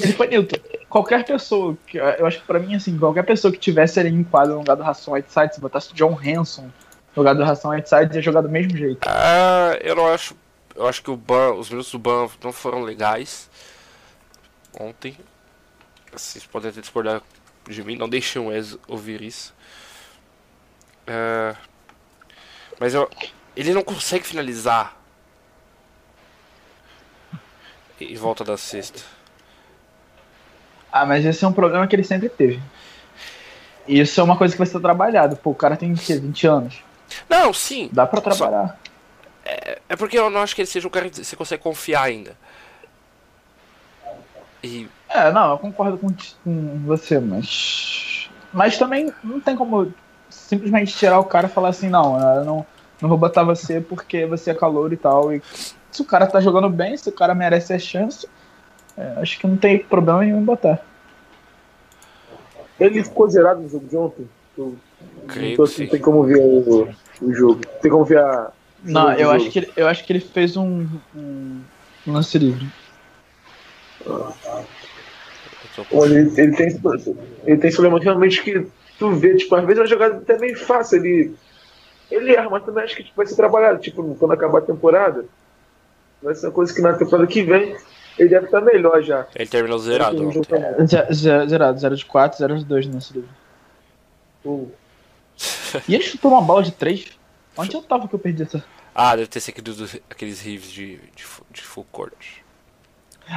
Ele 0.00 0.12
foi 0.12 0.28
neutro. 0.28 0.60
Qualquer 0.88 1.24
pessoa, 1.24 1.76
que, 1.86 1.98
eu 1.98 2.26
acho 2.26 2.40
que 2.40 2.46
pra 2.46 2.58
mim, 2.58 2.74
assim, 2.74 2.96
qualquer 2.96 3.24
pessoa 3.24 3.52
que 3.52 3.58
tivesse 3.58 3.98
ali 3.98 4.08
em 4.08 4.22
quadro 4.24 4.52
no 4.52 4.58
lugar 4.60 4.76
do 4.76 4.82
Ração 4.82 5.14
Whiteside, 5.14 5.54
se 5.54 5.60
botasse 5.60 5.92
John 5.92 6.16
Hanson 6.16 6.70
no 7.14 7.22
lugar 7.22 7.34
do 7.34 7.42
Ração 7.42 7.72
Whiteside, 7.72 8.14
ia 8.14 8.22
jogar 8.22 8.40
do 8.40 8.48
mesmo 8.48 8.76
jeito. 8.76 9.00
Ah, 9.06 9.76
eu 9.80 9.94
não 9.94 10.06
acho. 10.06 10.36
Eu 10.76 10.88
acho 10.88 11.02
que 11.02 11.10
o 11.10 11.16
ban, 11.16 11.52
os 11.52 11.68
minutos 11.68 11.92
do 11.92 11.98
ban 11.98 12.28
não 12.42 12.52
foram 12.52 12.82
legais. 12.82 13.50
Ontem. 14.78 15.16
Vocês 16.16 16.46
podem 16.46 16.70
até 16.70 16.80
discordar 16.80 17.22
de 17.68 17.82
mim, 17.82 17.96
não 17.96 18.08
deixem 18.08 18.40
o 18.40 18.46
Wes 18.46 18.76
ouvir 18.86 19.22
isso. 19.22 19.54
Ah, 21.06 21.54
mas 22.78 22.94
eu, 22.94 23.08
ele 23.56 23.72
não 23.72 23.82
consegue 23.82 24.26
finalizar. 24.26 24.96
Em 28.00 28.16
volta 28.16 28.44
da 28.44 28.56
cesta. 28.56 29.00
Ah, 30.92 31.06
mas 31.06 31.24
esse 31.24 31.44
é 31.44 31.48
um 31.48 31.52
problema 31.52 31.86
que 31.86 31.96
ele 31.96 32.04
sempre 32.04 32.28
teve. 32.28 32.60
E 33.86 34.00
isso 34.00 34.20
é 34.20 34.22
uma 34.24 34.36
coisa 34.36 34.52
que 34.52 34.58
vai 34.58 34.66
ser 34.66 34.80
trabalhado. 34.80 35.36
Pô, 35.36 35.50
o 35.50 35.54
cara 35.54 35.76
tem 35.76 35.92
o 35.92 35.96
quê? 35.96 36.16
20 36.16 36.46
anos. 36.46 36.82
Não, 37.28 37.52
sim. 37.52 37.88
Dá 37.92 38.06
pra 38.06 38.20
trabalhar. 38.20 38.78
É 39.88 39.96
porque 39.96 40.18
eu 40.18 40.30
não 40.30 40.40
acho 40.40 40.54
que 40.54 40.62
ele 40.62 40.66
seja 40.66 40.88
um 40.88 40.90
cara 40.90 41.08
que 41.08 41.24
você 41.24 41.36
consegue 41.36 41.62
confiar 41.62 42.02
ainda. 42.02 42.36
E 44.64 44.88
É, 45.08 45.30
não, 45.30 45.50
eu 45.52 45.58
concordo 45.58 45.98
com, 45.98 46.08
com 46.42 46.78
você, 46.86 47.18
mas. 47.20 48.28
Mas 48.52 48.78
também 48.78 49.12
não 49.22 49.40
tem 49.40 49.54
como 49.56 49.92
simplesmente 50.30 50.96
tirar 50.96 51.18
o 51.18 51.24
cara 51.24 51.46
e 51.46 51.50
falar 51.50 51.68
assim, 51.68 51.88
não, 51.88 52.18
eu 52.36 52.44
não, 52.44 52.66
não 53.00 53.08
vou 53.08 53.18
botar 53.18 53.42
você 53.44 53.80
porque 53.80 54.24
você 54.26 54.50
é 54.50 54.54
calor 54.54 54.92
e 54.92 54.96
tal. 54.96 55.32
E 55.32 55.42
se 55.90 56.00
o 56.02 56.04
cara 56.04 56.26
tá 56.26 56.40
jogando 56.40 56.68
bem, 56.68 56.96
se 56.96 57.08
o 57.08 57.12
cara 57.12 57.34
merece 57.34 57.72
a 57.72 57.78
chance, 57.78 58.26
é, 58.96 59.14
acho 59.18 59.38
que 59.38 59.46
não 59.46 59.56
tem 59.56 59.78
problema 59.78 60.20
nenhum 60.20 60.40
em 60.40 60.44
botar. 60.44 60.80
Ele 62.80 63.04
ficou 63.04 63.28
zerado 63.28 63.60
no 63.60 63.68
jogo 63.68 63.86
de 63.86 63.96
ontem. 63.96 64.28
Eu, 64.56 64.76
Creio 65.28 65.50
não, 65.50 65.56
tô- 65.56 65.64
que 65.64 65.76
sim. 65.76 65.82
não 65.84 65.90
tem 65.90 66.00
como 66.00 66.24
ver 66.24 66.38
o, 66.38 66.88
o 67.20 67.32
jogo. 67.34 67.60
Tem 67.82 67.90
como 67.90 68.04
ver 68.04 68.18
a. 68.18 68.50
Não, 68.82 69.12
eu 69.12 69.30
acho, 69.30 69.50
que 69.50 69.58
ele, 69.60 69.72
eu 69.76 69.88
acho 69.88 70.04
que 70.04 70.12
ele 70.12 70.20
fez 70.20 70.56
um, 70.56 70.86
um 71.16 71.62
lance 72.06 72.36
livre. 72.38 72.66
Olha, 75.92 76.18
ele, 76.18 76.40
ele 76.40 76.56
tem, 76.56 76.68
ele 77.46 77.56
tem 77.58 77.68
esse 77.68 77.76
problema 77.76 77.98
realmente 78.02 78.42
que 78.42 78.66
tu 78.98 79.10
vê, 79.12 79.34
tipo, 79.36 79.54
às 79.56 79.62
vezes 79.64 79.78
é 79.78 79.82
uma 79.82 79.88
jogada 79.88 80.16
até 80.18 80.38
bem 80.38 80.54
fácil, 80.54 80.98
ele, 81.04 81.34
ele 82.10 82.32
erra, 82.34 82.48
mas 82.50 82.64
também 82.64 82.84
acho 82.84 82.94
que 82.96 83.02
tipo, 83.04 83.16
vai 83.16 83.26
ser 83.26 83.34
trabalhado, 83.36 83.80
tipo, 83.80 84.14
quando 84.14 84.32
acabar 84.32 84.58
a 84.58 84.62
temporada, 84.62 85.24
vai 86.22 86.34
ser 86.34 86.46
uma 86.46 86.52
coisa 86.52 86.72
que 86.72 86.80
na 86.80 86.92
temporada 86.94 87.26
que 87.26 87.42
vem 87.42 87.76
ele 88.16 88.28
deve 88.28 88.46
estar 88.46 88.60
melhor 88.60 89.02
já. 89.02 89.26
Ele 89.34 89.48
terminou 89.48 89.78
zerado 89.78 90.10
Ele 90.12 90.18
tem 90.18 90.26
ontem. 90.28 90.34
jogo 90.34 90.46
também. 90.46 90.86
Ze- 90.86 91.12
ze- 91.12 91.48
Zerado, 91.48 91.78
0 91.80 91.96
de 91.96 92.04
4, 92.04 92.38
0 92.38 92.58
de 92.58 92.64
2 92.64 92.86
no 92.86 92.94
lance 92.94 93.12
livre. 93.12 93.28
Pô, 94.42 94.68
E 95.88 95.94
ele 95.96 96.04
chutou 96.04 96.30
uma 96.30 96.40
bola 96.40 96.62
de 96.62 96.70
3? 96.70 97.18
Onde 97.56 97.74
eu 97.74 97.82
tava 97.82 98.06
que 98.06 98.14
eu 98.14 98.18
perdi 98.20 98.44
essa? 98.44 98.64
Ah, 98.94 99.16
deve 99.16 99.26
ter 99.28 99.40
sido 99.40 99.84
aqueles 100.08 100.40
rives 100.40 100.70
de, 100.70 100.98
de, 101.16 101.24
de 101.50 101.62
full 101.62 101.84
court. 101.90 102.43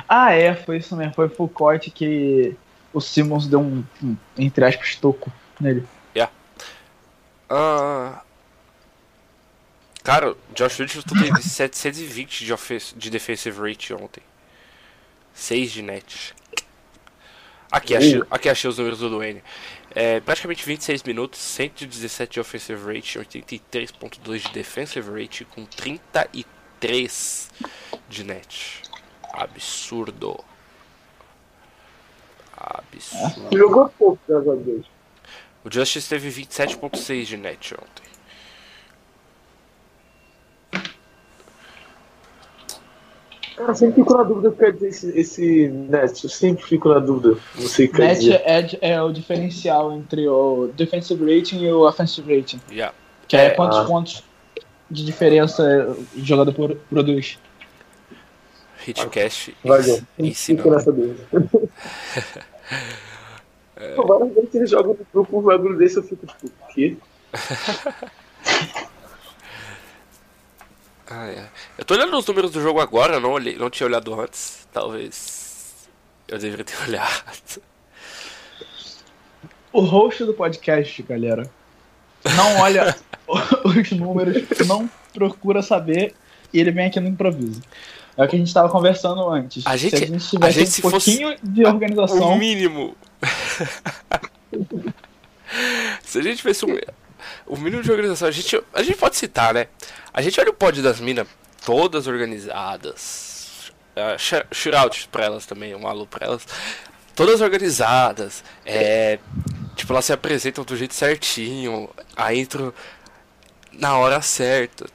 Ah, 0.08 0.34
é, 0.34 0.54
foi 0.56 0.78
isso 0.78 0.96
mesmo. 0.96 1.14
Foi 1.14 1.30
court 1.50 1.90
que 1.92 2.56
o 2.94 3.00
Simmons 3.02 3.48
deu 3.48 3.60
um, 3.60 3.84
um, 4.04 4.18
entre 4.38 4.66
aspas, 4.66 4.96
toco 4.96 5.32
nele. 5.60 5.86
Ah, 7.50 8.22
cara, 10.04 10.32
o 10.32 10.38
Josh 10.54 10.80
Richardson 10.80 11.16
teve 11.16 11.40
720 11.42 12.46
de, 12.46 12.54
de 12.96 13.10
defensive 13.10 13.60
rate 13.60 13.94
ontem. 13.94 14.22
6 15.34 15.72
de 15.72 15.82
net. 15.82 16.36
Aqui 17.72 17.96
achei, 17.96 18.24
aqui 18.32 18.50
achei 18.50 18.70
os 18.70 18.78
números 18.78 19.00
do 19.00 19.10
Duane. 19.10 19.44
É, 19.94 20.20
praticamente 20.20 20.66
26 20.66 21.04
minutos, 21.04 21.40
117 21.40 22.34
de 22.34 22.40
offensive 22.40 22.82
rate, 22.94 23.20
83.2 23.20 24.48
de 24.48 24.54
defensive 24.54 25.10
rate, 25.22 25.46
com 25.46 25.66
33 25.66 27.52
de 28.10 28.24
net. 28.24 28.87
Absurdo. 29.38 30.44
Absurdo. 32.58 33.56
Jogou 33.58 33.90
pouco, 33.98 34.20
graças 34.28 34.50
a 34.50 34.56
Deus. 34.56 34.86
O 35.64 35.72
Justice 35.72 36.10
teve 36.10 36.30
27.6 36.30 37.24
de 37.26 37.38
net 37.38 37.74
ontem. 37.76 38.08
Cara, 43.56 43.74
sempre 43.74 43.96
fico 43.96 44.16
na 44.16 44.24
dúvida 44.24 44.50
o 44.50 44.52
que 44.52 44.60
quer 44.60 44.74
dizer 44.74 44.88
esse, 44.90 45.20
esse 45.20 45.68
net. 45.68 46.24
Eu 46.24 46.30
sempre 46.30 46.64
fico 46.64 46.90
na 46.90 47.00
dúvida. 47.00 47.38
Não 47.56 47.68
sei 47.68 47.88
o 47.88 47.98
Net 47.98 48.30
é, 48.32 48.78
é 48.82 49.02
o 49.02 49.12
diferencial 49.12 49.92
entre 49.94 50.28
o 50.28 50.70
defensive 50.76 51.24
rating 51.36 51.64
e 51.64 51.72
o 51.72 51.88
offensive 51.88 52.36
rating. 52.38 52.62
Yeah. 52.70 52.94
Que 53.28 53.36
é, 53.36 53.46
É, 53.46 53.50
quantos 53.52 53.80
ah. 53.80 53.86
pontos 53.86 54.24
de 54.92 55.04
diferença 55.04 55.96
o 56.16 56.24
jogador 56.24 56.54
pro- 56.54 56.76
produz. 56.90 57.40
Hitcast 58.92 59.56
Valeu. 59.64 60.02
ensina. 60.18 60.58
Fico 60.58 60.74
nessa 60.74 60.92
dúvida. 60.92 61.28
Pô, 63.96 64.08
Várias 64.08 64.34
vezes 64.34 64.56
eles 64.56 64.70
jogam 64.72 64.94
no 64.94 65.06
grupo 65.14 65.40
um 65.40 65.44
bagulho 65.44 65.78
desse, 65.78 65.98
eu 65.98 66.04
fico 66.04 66.26
tipo, 66.26 66.48
o 66.48 66.74
quê? 66.74 66.98
Ah, 71.10 71.28
é. 71.28 71.48
Eu 71.78 71.86
tô 71.86 71.94
olhando 71.94 72.18
os 72.18 72.26
números 72.26 72.52
do 72.52 72.62
jogo 72.62 72.82
agora, 72.82 73.14
eu 73.16 73.22
não, 73.22 73.32
olhei, 73.32 73.56
não 73.56 73.70
tinha 73.70 73.88
olhado 73.88 74.14
antes. 74.20 74.68
Talvez 74.74 75.88
eu 76.28 76.38
deveria 76.38 76.66
ter 76.66 76.76
olhado. 76.86 77.62
O 79.72 79.82
host 79.82 80.26
do 80.26 80.34
podcast, 80.34 81.02
galera, 81.04 81.50
não 82.36 82.60
olha 82.60 82.96
os 83.64 83.92
números, 83.92 84.44
não 84.68 84.90
procura 85.14 85.62
saber 85.62 86.14
e 86.54 86.60
ele 86.60 86.72
vem 86.72 86.88
aqui 86.88 87.00
no 87.00 87.08
improviso. 87.08 87.62
É 88.18 88.24
o 88.24 88.28
que 88.28 88.36
a 88.36 88.40
gente 88.40 88.48
estava 88.48 88.68
conversando 88.70 89.30
antes. 89.30 89.66
A 89.66 89.78
gente- 89.78 89.96
se 89.98 90.04
a 90.04 90.08
gente 90.08 90.28
tivesse 90.28 90.60
a 90.60 90.66
gente, 90.66 90.86
um 90.86 90.90
pouquinho 90.90 91.36
de 91.44 91.66
organização, 91.66 92.34
O 92.34 92.38
mínimo. 92.38 92.96
Se 96.04 96.20
a 96.20 96.22
gente 96.22 96.38
tivesse 96.38 96.66
um. 96.66 96.78
O 97.46 97.56
mínimo 97.58 97.82
de 97.82 97.92
organização, 97.92 98.28
a 98.28 98.32
gente, 98.32 98.62
a 98.74 98.84
gente 98.84 98.98
pode 98.98 99.16
citar, 99.16 99.54
né? 99.54 99.68
A 100.14 100.22
gente 100.22 100.40
olha 100.40 100.50
o 100.50 100.54
pod 100.54 100.82
das 100.82 101.00
minas 101.00 101.28
todas 101.66 102.08
organizadas. 102.08 103.72
Uh, 103.96 104.46
shootout 104.54 105.08
pra 105.10 105.26
elas 105.26 105.46
também, 105.46 105.76
um 105.76 105.88
alô 105.88 106.06
pra 106.06 106.28
elas. 106.28 106.46
Todas 107.16 107.42
organizadas. 107.42 108.44
É, 108.66 109.18
tipo, 109.76 109.92
elas 109.92 110.06
se 110.06 110.14
apresentam 110.14 110.64
do 110.64 110.76
jeito 110.76 110.94
certinho. 110.94 111.90
A 112.16 112.34
intro 112.34 112.74
na 113.74 113.98
hora 113.98 114.22
certa. 114.22 114.86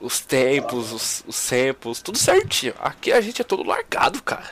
Os 0.00 0.20
tempos, 0.20 0.92
os, 0.92 1.24
os 1.26 1.34
samples, 1.36 2.00
tudo 2.00 2.18
certinho. 2.18 2.74
Aqui 2.80 3.12
a 3.12 3.20
gente 3.20 3.40
é 3.42 3.44
todo 3.44 3.64
largado, 3.66 4.22
cara. 4.22 4.44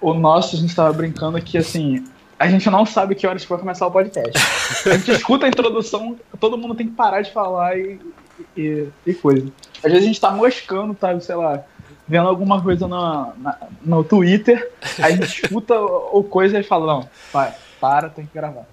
o 0.00 0.14
nosso, 0.14 0.54
a 0.54 0.58
gente 0.58 0.68
estava 0.70 0.92
brincando 0.92 1.36
aqui 1.36 1.58
assim. 1.58 2.04
A 2.38 2.48
gente 2.48 2.68
não 2.70 2.84
sabe 2.84 3.14
que 3.14 3.26
horas 3.26 3.42
que 3.42 3.48
vai 3.48 3.58
começar 3.58 3.86
o 3.86 3.90
podcast. 3.90 4.32
A 4.88 4.96
gente 4.96 5.10
escuta 5.16 5.46
a 5.46 5.48
introdução, 5.48 6.16
todo 6.38 6.58
mundo 6.58 6.74
tem 6.74 6.86
que 6.86 6.92
parar 6.94 7.22
de 7.22 7.32
falar 7.32 7.76
e, 7.78 7.98
e, 8.56 8.88
e 9.06 9.14
coisa. 9.14 9.46
Às 9.78 9.90
vezes 9.90 10.02
a 10.04 10.06
gente 10.06 10.20
tá 10.20 10.30
moscando, 10.30 10.94
tá, 10.94 11.18
sei 11.20 11.34
lá, 11.36 11.62
vendo 12.06 12.28
alguma 12.28 12.60
coisa 12.62 12.86
no, 12.86 13.32
na- 13.36 13.58
no 13.82 14.04
Twitter, 14.04 14.70
aí 14.98 15.14
a 15.14 15.16
gente 15.16 15.42
escuta 15.44 15.74
o 15.80 16.18
o 16.20 16.24
coisa 16.24 16.58
e 16.58 16.62
fala, 16.62 16.86
não, 16.94 17.08
para, 17.32 17.54
para, 17.80 18.08
tem 18.08 18.26
que 18.26 18.34
gravar. 18.34 18.66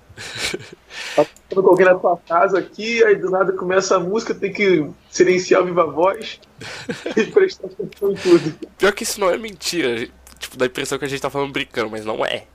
Quando 1.49 1.69
alguém 1.69 1.85
na 1.85 1.95
tua 1.95 2.17
casa 2.17 2.59
aqui, 2.59 3.03
aí 3.03 3.15
do 3.15 3.29
nada 3.29 3.51
começa 3.53 3.95
a 3.95 3.99
música, 3.99 4.33
tem 4.33 4.53
que 4.53 4.89
silenciar 5.09 5.61
o 5.61 5.65
viva 5.65 5.85
voz 5.85 6.39
e 7.15 7.25
prestar 7.25 7.67
atenção 7.67 8.11
em 8.11 8.15
tudo. 8.15 8.59
Pior 8.77 8.93
que 8.93 9.03
isso 9.03 9.19
não 9.19 9.29
é 9.29 9.37
mentira. 9.37 10.07
Tipo, 10.39 10.57
dá 10.57 10.65
a 10.65 10.67
impressão 10.67 10.97
que 10.97 11.05
a 11.05 11.07
gente 11.07 11.21
tá 11.21 11.29
falando 11.29 11.51
brincando, 11.51 11.89
mas 11.89 12.05
não 12.05 12.25
é. 12.25 12.45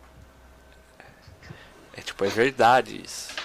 É 1.96 2.00
tipo, 2.00 2.24
é 2.24 2.28
verdade 2.28 3.00
isso. 3.04 3.36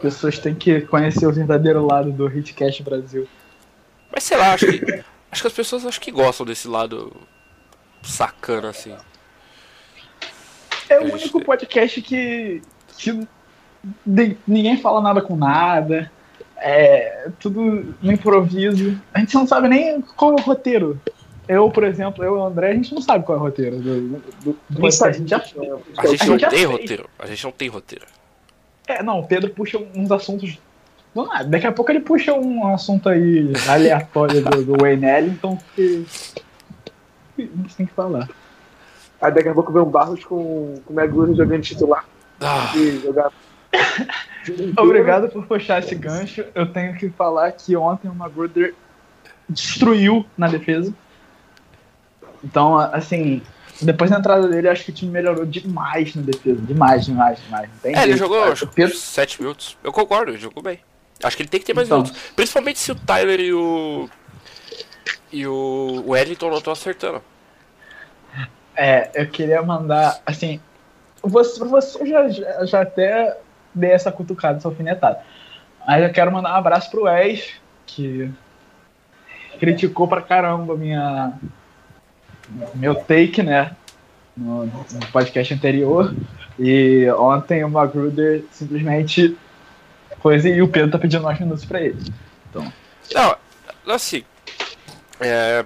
pessoas 0.00 0.38
têm 0.38 0.54
que 0.54 0.80
conhecer 0.82 1.26
o 1.26 1.32
verdadeiro 1.32 1.84
lado 1.84 2.10
do 2.10 2.26
Hitcast 2.26 2.82
Brasil. 2.82 3.28
Mas 4.10 4.24
sei 4.24 4.36
lá, 4.36 4.54
acho 4.54 4.66
que. 4.66 5.04
acho 5.30 5.42
que 5.42 5.46
as 5.46 5.52
pessoas 5.52 5.86
acho 5.86 6.00
que 6.00 6.10
gostam 6.10 6.46
desse 6.46 6.66
lado 6.66 7.14
sacana, 8.02 8.70
assim. 8.70 8.96
É 10.88 10.98
o 10.98 11.02
Eles 11.02 11.14
único 11.14 11.40
podcast 11.44 12.00
que, 12.02 12.62
que 12.96 13.26
ninguém 14.46 14.76
fala 14.76 15.00
nada 15.00 15.20
com 15.20 15.36
nada. 15.36 16.10
É 16.56 17.28
tudo 17.38 17.94
no 18.02 18.12
improviso. 18.12 19.00
A 19.14 19.20
gente 19.20 19.34
não 19.34 19.46
sabe 19.46 19.68
nem 19.68 20.00
qual 20.00 20.32
é 20.32 20.34
o 20.34 20.44
roteiro. 20.44 21.00
Eu, 21.48 21.70
por 21.70 21.84
exemplo, 21.84 22.22
eu 22.22 22.36
e 22.36 22.38
o 22.38 22.44
André, 22.44 22.70
a 22.70 22.74
gente 22.74 22.94
não 22.94 23.00
sabe 23.00 23.24
qual 23.24 23.38
é 23.38 23.40
o 23.40 23.44
roteiro 23.44 23.78
do, 23.78 24.00
do, 24.00 24.20
do 24.68 24.80
podcast. 24.80 24.86
A 24.86 24.90
sabe. 24.92 25.18
gente 25.18 25.28
já 25.30 25.36
A 25.96 26.06
gente 26.06 26.22
A 26.22 26.26
não 26.26 26.38
tem 26.38 26.64
roteiro. 26.64 27.10
A 27.18 27.26
gente 27.26 27.44
não 27.44 27.52
tem 27.52 27.68
roteiro. 27.68 28.06
É, 28.86 29.02
não, 29.02 29.20
o 29.20 29.26
Pedro 29.26 29.50
puxa 29.50 29.78
uns 29.94 30.10
assuntos. 30.10 30.58
do 31.14 31.24
nada. 31.24 31.44
Daqui 31.44 31.66
a 31.66 31.72
pouco 31.72 31.90
ele 31.90 32.00
puxa 32.00 32.34
um 32.34 32.66
assunto 32.66 33.08
aí 33.08 33.52
aleatório 33.68 34.42
do, 34.42 34.64
do 34.64 34.76
Wayne 34.78 35.06
Ellington 35.06 35.58
que. 35.74 36.04
que 37.36 37.42
a 37.42 37.62
gente 37.62 37.76
tem 37.76 37.86
que 37.86 37.92
falar. 37.92 38.28
Aí 39.20 39.32
daqui 39.32 39.48
a 39.48 39.54
pouco 39.54 39.72
vem 39.72 39.82
um 39.82 39.86
Barros 39.90 40.24
com, 40.24 40.80
com 40.84 40.92
o 40.92 40.96
Meguro 40.96 41.34
jogando 41.34 41.62
titular. 41.62 42.04
Ah, 42.40 42.72
E 42.76 43.00
jogar. 43.00 43.32
Obrigado 44.78 45.28
por 45.28 45.46
puxar 45.46 45.80
esse 45.80 45.94
gancho. 45.94 46.44
Eu 46.54 46.72
tenho 46.72 46.96
que 46.96 47.08
falar 47.10 47.50
que 47.52 47.76
ontem 47.76 48.08
o 48.08 48.14
Magruder 48.14 48.74
destruiu 49.48 50.24
na 50.36 50.48
defesa. 50.48 50.92
Então, 52.42 52.78
assim, 52.78 53.42
depois 53.82 54.10
da 54.10 54.18
entrada 54.18 54.46
dele, 54.48 54.68
acho 54.68 54.84
que 54.84 54.90
o 54.90 54.94
time 54.94 55.10
melhorou 55.10 55.44
demais 55.44 56.14
na 56.14 56.22
defesa. 56.22 56.60
Demais, 56.62 57.04
demais, 57.04 57.38
demais. 57.42 57.68
Não 57.68 57.78
tem 57.78 57.92
é, 57.94 57.98
ele 57.98 58.06
jeito, 58.12 58.18
jogou 58.18 58.38
cara. 58.40 58.52
acho, 58.52 58.66
Pedro, 58.68 58.96
7 58.96 59.42
minutos. 59.42 59.76
Eu 59.82 59.92
concordo, 59.92 60.30
ele 60.30 60.38
jogou 60.38 60.62
bem. 60.62 60.78
Acho 61.22 61.36
que 61.36 61.42
ele 61.42 61.50
tem 61.50 61.58
que 61.60 61.66
ter 61.66 61.74
mais 61.74 61.88
Então. 61.88 62.02
minutos. 62.02 62.20
Principalmente 62.36 62.78
se 62.78 62.92
o 62.92 62.94
Tyler 62.94 63.40
e 63.40 63.52
o. 63.52 64.08
E 65.32 65.46
o, 65.46 65.52
o 66.06 66.10
Wellington 66.10 66.48
não 66.48 66.58
estão 66.58 66.72
acertando. 66.72 67.20
É, 68.78 69.10
eu 69.12 69.26
queria 69.26 69.60
mandar, 69.60 70.22
assim, 70.24 70.60
você, 71.20 71.64
você 71.64 72.06
já, 72.06 72.28
já, 72.64 72.82
até 72.82 73.36
dei 73.74 73.90
essa 73.90 74.12
cutucada, 74.12 74.58
essa 74.58 74.68
alfinetada. 74.68 75.18
Mas 75.84 76.04
eu 76.04 76.12
quero 76.12 76.30
mandar 76.30 76.52
um 76.52 76.58
abraço 76.58 76.88
pro 76.88 77.02
Wes, 77.02 77.54
que 77.84 78.30
criticou 79.58 80.06
pra 80.06 80.22
caramba 80.22 80.76
minha 80.76 81.32
meu 82.76 82.94
take, 82.94 83.42
né? 83.42 83.74
No, 84.36 84.66
no 84.66 85.06
podcast 85.12 85.52
anterior. 85.52 86.14
E 86.56 87.10
ontem 87.18 87.64
o 87.64 87.68
Magruder 87.68 88.44
simplesmente 88.52 89.36
coisa 90.20 90.48
e 90.48 90.62
o 90.62 90.68
Pedro 90.68 90.92
tá 90.92 90.98
pedindo 90.98 91.24
mais 91.24 91.40
minutos 91.40 91.64
pra 91.64 91.80
ele. 91.80 91.98
Não, 93.12 93.36
assim. 93.88 94.22
É, 95.20 95.64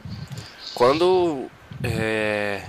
quando. 0.75 1.47
É, 1.83 2.63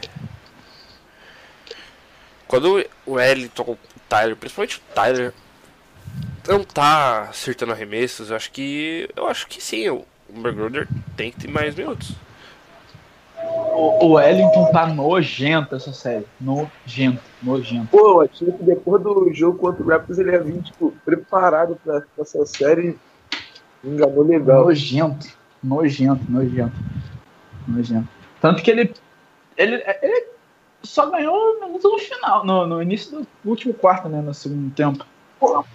quando 2.47 2.85
o 3.05 3.13
Wellington, 3.13 3.63
o 3.63 3.77
Tyler, 4.07 4.35
principalmente 4.35 4.77
o 4.77 4.93
Tyler, 4.93 5.33
não 6.47 6.63
tá 6.63 7.23
acertando 7.29 7.71
arremessos, 7.71 8.29
eu 8.29 8.35
acho 8.35 8.51
que. 8.51 9.09
Eu 9.15 9.27
acho 9.27 9.47
que 9.47 9.61
sim, 9.61 9.89
o 9.89 10.05
Magruder 10.33 10.87
tem 11.15 11.31
que 11.31 11.39
ter 11.39 11.47
mais 11.47 11.75
minutos. 11.75 12.11
O, 13.75 14.05
o 14.05 14.11
Wellington 14.13 14.71
tá 14.71 14.87
nojento 14.87 15.75
essa 15.75 15.91
série. 15.91 16.25
Nojento, 16.39 17.21
nojento. 17.41 17.87
Pô, 17.87 18.21
eu 18.21 18.21
achei 18.21 18.51
que 18.51 18.63
depois 18.63 19.01
do 19.01 19.33
jogo 19.33 19.57
contra 19.57 19.83
o 19.83 19.87
Raptors 19.87 20.19
ele 20.19 20.31
ia 20.31 20.41
vir, 20.41 20.61
tipo, 20.61 20.93
preparado 21.03 21.77
pra, 21.83 22.01
pra 22.01 22.21
essa 22.21 22.45
série. 22.45 22.97
Enganou 23.83 24.23
legal. 24.23 24.65
Nojento, 24.65 25.27
nojento, 25.61 26.23
nojento. 26.29 26.75
Nojento. 27.67 28.07
Tanto 28.39 28.61
que 28.61 28.71
ele. 28.71 28.93
Ele, 29.57 29.83
ele 30.01 30.32
só 30.83 31.09
ganhou 31.09 31.59
minuto 31.61 31.89
no 31.89 31.97
final, 31.97 32.45
no, 32.45 32.67
no 32.67 32.81
início 32.81 33.21
do 33.21 33.27
último 33.49 33.73
quarto, 33.73 34.09
né? 34.09 34.21
No 34.21 34.33
segundo 34.33 34.73
tempo. 34.73 35.05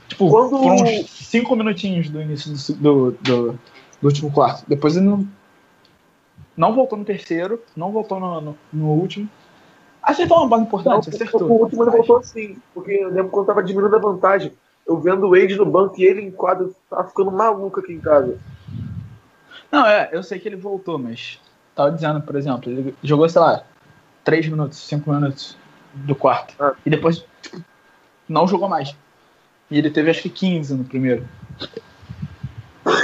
Tipo, 0.08 0.30
Quando- 0.30 0.50
foram 0.50 0.76
uns 0.76 1.10
cinco 1.10 1.54
minutinhos 1.56 2.08
do 2.08 2.20
início 2.20 2.52
do, 2.76 3.10
do, 3.10 3.10
do, 3.22 3.52
do 4.00 4.06
último 4.06 4.30
quarto. 4.30 4.64
Depois 4.66 4.96
ele 4.96 5.06
não, 5.06 5.26
não 6.56 6.74
voltou 6.74 6.98
no 6.98 7.04
terceiro, 7.04 7.62
não 7.76 7.90
voltou 7.92 8.18
no, 8.20 8.40
no, 8.40 8.58
no 8.72 8.86
último. 8.92 9.28
Acertou 10.02 10.38
uma 10.38 10.46
bola 10.48 10.60
Não, 10.62 10.66
importante, 10.68 11.08
acertou. 11.10 11.42
o 11.42 11.62
último 11.62 11.84
ele 11.84 11.90
voltou 11.90 12.16
assim, 12.18 12.56
porque 12.72 12.92
eu 12.92 13.08
lembro 13.08 13.30
quando 13.30 13.46
tava 13.46 13.62
diminuindo 13.62 13.96
a 13.96 14.00
vantagem. 14.00 14.52
Eu 14.86 14.98
vendo 14.98 15.26
o 15.26 15.30
Wade 15.30 15.54
no 15.56 15.66
banco 15.66 16.00
e 16.00 16.04
ele 16.04 16.22
em 16.22 16.30
quadro, 16.30 16.74
tava 16.88 17.08
ficando 17.08 17.30
maluco 17.30 17.80
aqui 17.80 17.92
em 17.92 18.00
casa. 18.00 18.38
Não, 19.70 19.84
é, 19.86 20.08
eu 20.12 20.22
sei 20.22 20.38
que 20.38 20.48
ele 20.48 20.56
voltou, 20.56 20.98
mas 20.98 21.38
tava 21.74 21.90
dizendo, 21.90 22.22
por 22.22 22.36
exemplo, 22.36 22.70
ele 22.70 22.94
jogou, 23.02 23.28
sei 23.28 23.42
lá, 23.42 23.64
3 24.28 24.46
minutos, 24.48 24.78
5 24.80 25.10
minutos 25.10 25.56
do 25.94 26.14
quarto. 26.14 26.54
Ah. 26.60 26.74
E 26.84 26.90
depois, 26.90 27.24
tipo, 27.40 27.64
não 28.28 28.46
jogou 28.46 28.68
mais. 28.68 28.94
E 29.70 29.78
ele 29.78 29.90
teve 29.90 30.10
acho 30.10 30.20
que 30.20 30.28
15 30.28 30.74
no 30.74 30.84
primeiro. 30.84 31.26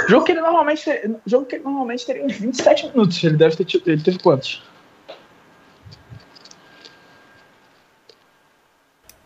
Jogo 0.07 0.23
que 0.23 0.33
ele 0.33 0.41
normalmente, 0.41 0.83
jogo 1.25 1.47
que 1.47 1.55
ele 1.55 1.63
normalmente 1.63 2.05
teria 2.05 2.23
uns 2.23 2.37
27 2.37 2.89
minutos. 2.89 3.23
Ele 3.23 3.37
deve 3.37 3.55
ter 3.55 3.65
tido, 3.65 3.87
ele 3.87 4.03
teve 4.03 4.19
quantos? 4.19 4.61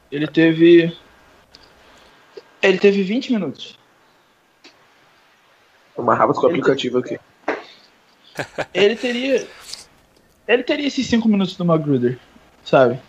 Ele 0.09 0.25
teve 0.25 0.97
ele 2.61 2.77
teve 2.77 3.03
20 3.03 3.33
minutos. 3.33 3.77
Eu 5.97 6.03
amarrava 6.03 6.33
com 6.33 6.45
o 6.45 6.49
aplicativo 6.49 6.99
aqui. 6.99 7.19
ele 8.73 8.95
teria. 8.95 9.45
Ele 10.49 10.63
teria 10.63 10.87
esses 10.87 11.05
5 11.05 11.29
minutos 11.29 11.55
do 11.55 11.63
Magruder, 11.63 12.17
sabe? 12.65 12.99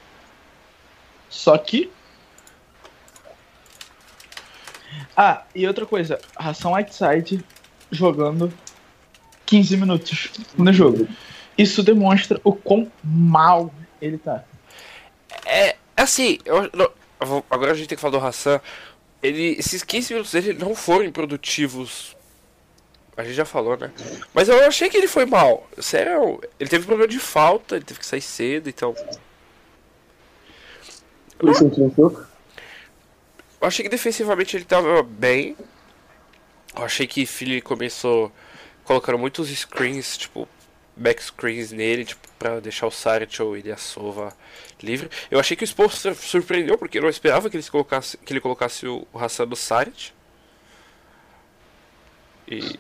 Só 1.31 1.57
que. 1.57 1.91
Ah, 5.17 5.45
e 5.55 5.67
outra 5.67 5.87
coisa, 5.87 6.21
Ração 6.39 6.75
Whiteside 6.75 7.43
jogando 7.91 8.53
15 9.47 9.77
minutos 9.79 10.31
no 10.59 10.71
jogo. 10.71 11.09
Isso 11.57 11.83
demonstra 11.83 12.39
o 12.45 12.53
quão 12.53 12.93
mal 13.03 13.73
ele 14.03 14.19
tá. 14.19 14.45
É, 15.47 15.77
assim, 15.97 16.37
eu, 16.45 16.71
não, 16.75 16.91
agora 17.51 17.73
a 17.73 17.75
gente 17.75 17.89
tem 17.89 17.97
que 17.97 18.03
falar 18.03 18.19
do 18.19 18.27
Hassan. 18.27 18.61
Ele, 19.23 19.57
esses 19.59 19.83
15 19.83 20.13
minutos 20.13 20.33
dele 20.33 20.53
não 20.53 20.75
foram 20.75 21.07
improdutivos. 21.07 22.15
A 23.21 23.25
gente 23.25 23.35
já 23.35 23.45
falou, 23.45 23.77
né? 23.77 23.93
Mas 24.33 24.49
eu 24.49 24.65
achei 24.67 24.89
que 24.89 24.97
ele 24.97 25.07
foi 25.09 25.27
mal. 25.27 25.69
Sério, 25.79 26.41
ele 26.59 26.71
teve 26.71 26.87
problema 26.87 27.07
de 27.09 27.19
falta, 27.19 27.77
ele 27.77 27.85
teve 27.85 28.01
que 28.01 28.07
sair 28.07 28.23
cedo, 28.23 28.69
então. 28.69 28.95
Isso. 31.43 31.65
Eu 33.61 33.69
achei 33.69 33.83
que 33.83 33.89
defensivamente 33.91 34.57
ele 34.57 34.65
tava 34.65 35.03
bem. 35.03 35.57
Eu 36.75 36.85
achei 36.85 37.07
que 37.07 37.27
Philly 37.27 37.61
começou 37.61 38.33
colocando 38.85 39.19
muitos 39.19 39.49
screens, 39.51 40.17
tipo, 40.17 40.49
back 40.97 41.23
screens 41.23 41.73
nele, 41.73 42.05
tipo, 42.05 42.27
pra 42.39 42.59
deixar 42.61 42.87
o 42.87 42.91
Saric 42.91 43.41
ou 43.43 43.57
ele 43.57 43.71
a 43.71 43.77
Sova 43.77 44.33
livre. 44.83 45.11
Eu 45.31 45.39
achei 45.39 45.57
que 45.57 45.65
o 45.65 45.67
Spurs 45.67 45.95
sur- 45.99 46.15
surpreendeu, 46.15 46.79
porque 46.79 46.97
eu 46.99 47.03
não 47.03 47.09
esperava 47.11 47.51
que 47.51 47.57
ele 47.57 47.65
colocasse, 47.71 48.17
que 48.17 48.33
ele 48.33 48.41
colocasse 48.41 48.87
o, 48.87 49.07
o 49.13 49.19
Hassan 49.19 49.45
no 49.47 49.57
Saric. 49.57 50.13
E 52.49 52.79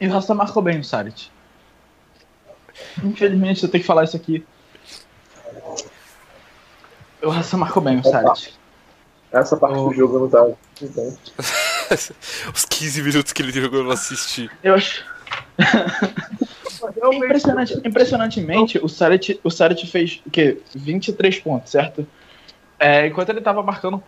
E 0.00 0.06
o 0.06 0.10
Ração 0.12 0.34
marcou 0.36 0.62
bem 0.62 0.78
o 0.80 0.84
Sarit. 0.84 1.30
Infelizmente 3.04 3.62
eu 3.62 3.68
tenho 3.68 3.82
que 3.82 3.86
falar 3.86 4.04
isso 4.04 4.16
aqui. 4.16 4.44
O 7.22 7.28
Ração 7.28 7.58
marcou 7.60 7.82
bem 7.82 7.98
o 7.98 8.04
Sarit. 8.04 8.58
Essa 9.32 9.56
parte 9.56 9.78
Oh. 9.78 9.88
do 9.88 9.94
jogo 9.94 10.16
eu 10.16 10.20
não 10.22 10.28
tava. 10.28 10.58
Então, 10.82 11.16
os 12.54 12.64
15 12.64 13.02
minutos 13.02 13.32
que 13.32 13.42
ele 13.42 13.52
jogou 13.52 13.80
eu 13.80 13.84
não 13.84 13.92
assisti. 13.92 14.50
Eu 14.62 14.74
acho. 14.74 15.04
Impressionante, 17.12 17.78
impressionantemente, 17.84 18.78
o 18.82 18.88
Sarit, 18.88 19.38
o 19.44 19.50
Sarit 19.50 19.86
fez 19.86 20.22
o 20.26 20.30
quê? 20.30 20.62
23 20.74 21.38
pontos, 21.40 21.72
certo? 21.72 22.06
É, 22.78 23.06
enquanto 23.06 23.28
ele 23.28 23.42
tava 23.42 23.62
marcando, 23.62 24.02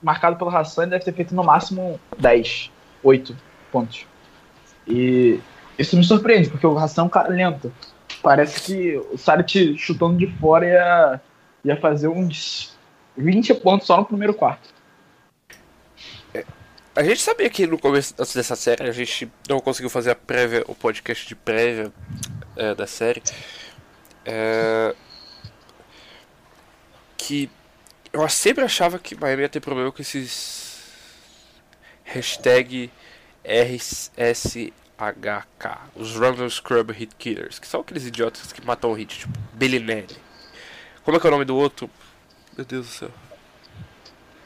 marcado 0.00 0.36
pelo 0.36 0.56
Hassan, 0.56 0.82
ele 0.82 0.92
deve 0.92 1.04
ter 1.04 1.12
feito 1.12 1.34
no 1.34 1.42
máximo 1.42 1.98
10, 2.16 2.70
8 3.02 3.36
pontos. 3.72 4.06
E 4.88 5.40
isso 5.78 5.96
me 5.96 6.04
surpreende, 6.04 6.48
porque 6.50 6.66
o 6.66 6.76
Hassan 6.76 7.02
é 7.02 7.04
um 7.04 7.08
cara 7.08 7.28
lento. 7.28 7.72
Parece 8.22 8.62
que 8.62 8.96
o 9.12 9.18
Sarit 9.18 9.76
chutando 9.76 10.16
de 10.16 10.26
fora 10.38 10.66
ia, 10.66 11.20
ia 11.64 11.76
fazer 11.76 12.08
uns 12.08 12.76
20 13.16 13.54
pontos 13.54 13.86
só 13.86 13.98
no 13.98 14.04
primeiro 14.04 14.34
quarto. 14.34 14.76
A 16.96 17.04
gente 17.04 17.22
sabia 17.22 17.48
que 17.48 17.64
no 17.64 17.78
começo 17.78 18.12
dessa 18.34 18.56
série 18.56 18.82
a 18.88 18.90
gente 18.90 19.30
não 19.48 19.60
conseguiu 19.60 19.88
fazer 19.88 20.10
a 20.10 20.16
prévia, 20.16 20.64
o 20.66 20.74
podcast 20.74 21.28
de 21.28 21.36
prévia 21.36 21.92
é, 22.56 22.74
da 22.74 22.88
série. 22.88 23.22
É, 24.24 24.96
que 27.16 27.48
eu 28.12 28.28
sempre 28.28 28.64
achava 28.64 28.98
que 28.98 29.14
Miami 29.14 29.42
ia 29.42 29.48
ter 29.48 29.60
problema 29.60 29.92
com 29.92 30.02
esses 30.02 30.82
Hashtag 32.02 32.90
RSHK. 33.48 34.62
Os 35.96 36.16
Random 36.16 36.48
Scrub 36.50 36.92
Hit 36.92 37.14
Killers. 37.16 37.58
Que 37.58 37.66
são 37.66 37.80
aqueles 37.80 38.06
idiotas 38.06 38.52
que 38.52 38.64
matam 38.64 38.90
o 38.90 38.94
hit, 38.94 39.20
tipo 39.20 39.32
Bellinelli. 39.54 40.16
Como 41.02 41.16
é 41.16 41.20
que 41.20 41.26
é 41.26 41.28
o 41.28 41.32
nome 41.32 41.44
do 41.44 41.56
outro? 41.56 41.88
Meu 42.56 42.66
Deus 42.66 42.86
do 42.86 42.92
céu. 42.92 43.10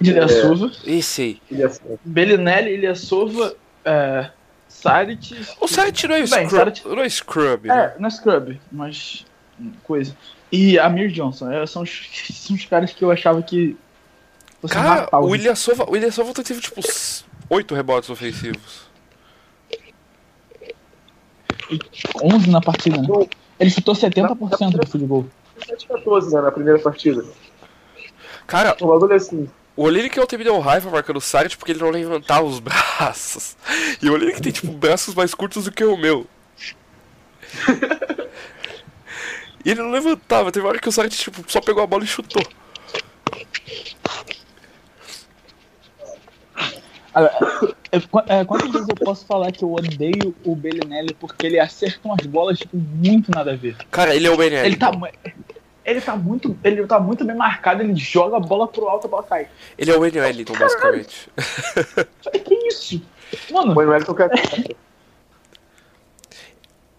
Ilha 0.00 0.28
Silva, 0.28 0.70
Esse 0.84 1.40
aí. 1.50 1.60
É. 1.60 1.96
Belinelli, 2.04 2.74
Ilha 2.74 2.94
Silva, 2.94 3.54
é, 3.84 4.30
Sarit. 4.68 5.34
O 5.60 5.68
Sarit 5.68 6.08
não 6.08 6.16
é 6.16 6.18
Bem, 6.20 6.26
Scrub. 6.26 6.50
Sarit- 6.50 6.84
Não 6.86 7.02
é 7.02 7.08
Scrub, 7.08 7.68
né? 7.68 7.94
É, 7.96 8.00
não 8.00 8.06
é 8.08 8.10
Scrub, 8.10 8.60
mas. 8.70 9.24
coisa. 9.84 10.16
E 10.50 10.78
Amir 10.78 11.10
Johnson, 11.10 11.50
é, 11.50 11.64
são, 11.66 11.82
os, 11.82 12.08
são 12.34 12.56
os 12.56 12.64
caras 12.64 12.92
que 12.92 13.04
eu 13.04 13.10
achava 13.10 13.42
que. 13.42 13.76
Você 14.60 14.74
Cara, 14.74 15.08
o 15.18 15.26
William 15.26 15.54
Sova 15.56 15.86
teve 16.44 16.60
tipo 16.60 16.80
8 17.50 17.74
rebotes 17.74 18.10
ofensivos. 18.10 18.91
11 22.22 22.50
na 22.50 22.60
partida, 22.60 23.00
né? 23.00 23.26
Ele 23.60 23.70
chutou 23.70 23.94
70% 23.94 24.70
do 24.72 24.86
field 24.86 25.06
goal. 25.06 25.26
7-14, 25.60 26.32
né, 26.32 26.40
na 26.40 26.50
primeira 26.50 26.78
partida. 26.78 27.24
Cara, 28.46 28.76
O 28.80 28.88
bagulho 28.88 29.12
é 29.12 29.16
assim. 29.16 29.48
o 29.76 29.84
Olinick 29.84 30.18
ontem 30.18 30.36
me 30.36 30.44
deu 30.44 30.58
raiva 30.58 30.90
marcando 30.90 31.16
o 31.16 31.20
Sarit 31.20 31.56
porque 31.56 31.72
ele 31.72 31.80
não 31.80 31.90
levantava 31.90 32.44
os 32.44 32.58
braços. 32.60 33.56
E 34.02 34.08
o 34.10 34.12
Olinick 34.14 34.40
tem 34.42 34.50
tipo 34.52 34.72
braços 34.72 35.14
mais 35.14 35.34
curtos 35.34 35.64
do 35.64 35.72
que 35.72 35.84
o 35.84 35.96
meu. 35.96 36.26
E 39.64 39.70
ele 39.70 39.80
não 39.80 39.92
levantava, 39.92 40.50
teve 40.50 40.64
uma 40.66 40.70
hora 40.70 40.80
que 40.80 40.88
o 40.88 40.92
Sarit 40.92 41.16
tipo, 41.16 41.40
só 41.46 41.60
pegou 41.60 41.84
a 41.84 41.86
bola 41.86 42.02
e 42.02 42.06
chutou. 42.08 42.42
É, 47.92 47.98
é, 48.38 48.44
quantas 48.46 48.72
vezes 48.72 48.88
eu 48.88 48.94
posso 48.94 49.26
falar 49.26 49.52
que 49.52 49.62
eu 49.62 49.70
odeio 49.70 50.34
o 50.46 50.56
Bellinelli 50.56 51.12
porque 51.12 51.46
ele 51.46 51.60
acerta 51.60 52.00
umas 52.08 52.24
bolas 52.24 52.58
tipo, 52.58 52.74
muito 52.74 53.30
nada 53.30 53.52
a 53.52 53.54
ver? 53.54 53.76
Cara, 53.90 54.14
ele 54.14 54.26
é 54.26 54.30
o 54.30 54.36
BNL. 54.38 54.66
Ele 54.66 54.76
tá, 54.76 54.90
ele 55.84 56.00
tá 56.00 56.16
muito, 56.16 56.56
ele 56.64 56.86
tá 56.86 56.98
muito 56.98 57.22
bem 57.22 57.36
marcado, 57.36 57.82
ele 57.82 57.94
joga 57.94 58.38
a 58.38 58.40
bola 58.40 58.66
pro 58.66 58.88
alto, 58.88 59.06
a 59.06 59.10
bola 59.10 59.22
cai. 59.24 59.48
Ele 59.76 59.90
é 59.90 59.98
o 59.98 60.06
NL, 60.06 60.40
então, 60.40 60.56
basicamente. 60.56 61.28
Que 62.44 62.54
isso? 62.68 63.02
Mano, 63.50 63.72
O 63.72 63.76
Wellington 63.76 64.14
quer. 64.14 64.30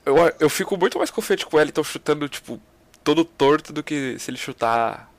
Eu, 0.06 0.16
eu 0.40 0.50
fico 0.50 0.78
muito 0.78 0.98
mais 0.98 1.10
confiante 1.10 1.46
com 1.46 1.56
o 1.56 1.60
Wellington 1.60 1.84
chutando, 1.84 2.28
tipo, 2.30 2.60
todo 3.04 3.24
torto 3.24 3.72
do 3.72 3.82
que 3.82 4.20
se 4.20 4.30
ele 4.30 4.38
chutar 4.38 5.10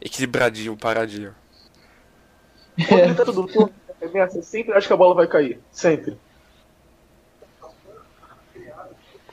equilibradinho, 0.00 0.76
paradinho. 0.76 1.34
Quando 2.88 3.74
ele 4.00 4.10
tá 4.10 4.18
todo 4.18 4.28
torto, 4.28 4.32
você 4.34 4.42
sempre 4.42 4.72
acha 4.74 4.86
que 4.86 4.92
a 4.92 4.96
bola 4.96 5.14
vai 5.14 5.26
cair. 5.26 5.60
Sempre. 5.72 6.16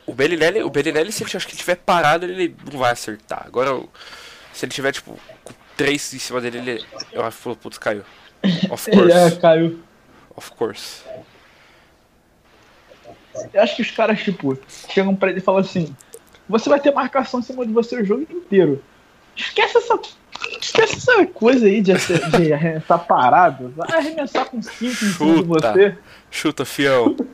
O 0.05 0.13
Bellinelli, 0.13 0.61
o 0.61 0.69
Bellinelli, 0.69 1.11
se 1.11 1.23
ele 1.23 1.31
acha 1.35 1.45
que 1.45 1.53
ele 1.53 1.59
tiver 1.59 1.75
parado, 1.75 2.25
ele 2.25 2.55
não 2.71 2.79
vai 2.79 2.91
acertar. 2.91 3.43
Agora, 3.45 3.81
se 4.53 4.65
ele 4.65 4.71
tiver, 4.71 4.91
tipo, 4.91 5.19
com 5.43 5.53
três 5.75 6.13
em 6.13 6.19
cima 6.19 6.39
dele, 6.39 6.59
ele. 6.59 6.85
Eu 7.11 7.23
acho 7.25 7.37
que, 7.37 7.55
putz, 7.55 7.77
caiu. 7.77 8.03
Of 8.69 8.89
é, 8.91 8.95
course. 8.95 9.39
caiu. 9.39 9.79
Of 10.35 10.51
course. 10.51 11.03
Eu 13.53 13.61
acho 13.61 13.75
que 13.75 13.81
os 13.81 13.91
caras, 13.91 14.21
tipo, 14.21 14.57
chegam 14.89 15.15
pra 15.15 15.29
ele 15.29 15.39
e 15.39 15.41
falam 15.43 15.61
assim: 15.61 15.95
você 16.47 16.69
vai 16.69 16.79
ter 16.79 16.93
marcação 16.93 17.39
em 17.39 17.43
cima 17.43 17.65
de 17.65 17.73
você 17.73 17.99
o 17.99 18.05
jogo 18.05 18.21
inteiro. 18.29 18.83
Esquece 19.35 19.77
essa. 19.77 19.99
Esquece 20.65 20.95
essa 20.97 21.25
coisa 21.27 21.65
aí 21.65 21.81
de, 21.81 21.93
de 21.93 22.51
arremessar 22.53 22.99
parado. 23.05 23.73
Vai 23.75 23.97
arremessar 23.99 24.45
com 24.45 24.61
5 24.61 24.83
em 24.83 24.93
cima 24.93 25.35
de 25.35 25.43
você. 25.43 25.97
Chuta, 26.31 26.65
fião. 26.65 27.15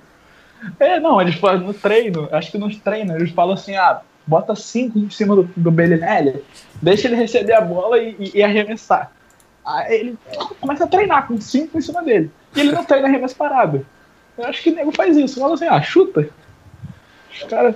É, 0.80 1.00
não, 1.00 1.20
eles 1.20 1.34
falam 1.34 1.62
no 1.62 1.74
treino, 1.74 2.30
acho 2.32 2.52
que 2.52 2.58
nos 2.60 2.78
treinos, 2.78 3.16
eles 3.16 3.32
falam 3.32 3.56
assim, 3.56 3.76
ah, 3.76 4.00
bota 4.28 4.56
5 4.56 5.00
em 5.00 5.10
cima 5.10 5.36
do, 5.36 5.50
do 5.58 5.72
Bellinelli, 5.72 6.44
deixa 6.80 7.08
ele 7.08 7.16
receber 7.16 7.54
a 7.54 7.62
bola 7.62 7.98
e, 7.98 8.16
e- 8.20 8.32
e 8.36 8.44
arremessar. 8.44 9.12
Aí 9.66 9.92
ele 10.02 10.18
começa 10.60 10.84
a 10.84 10.88
treinar 10.88 11.26
com 11.28 11.42
5 11.42 11.76
em 11.76 11.82
cima 11.82 12.04
dele. 12.04 12.30
E 12.56 12.60
ele 12.60 12.72
não 12.74 12.86
treina 12.86 13.08
arremesso 13.08 13.36
parado. 13.36 13.84
Eu 14.38 14.46
acho 14.46 14.62
que 14.62 14.70
o 14.70 14.76
nego 14.76 14.92
faz 14.92 15.18
isso. 15.18 15.40
Fala 15.40 15.56
assim, 15.56 15.66
ah, 15.66 15.82
chuta. 15.82 16.30
Os 17.34 17.44
caras. 17.50 17.74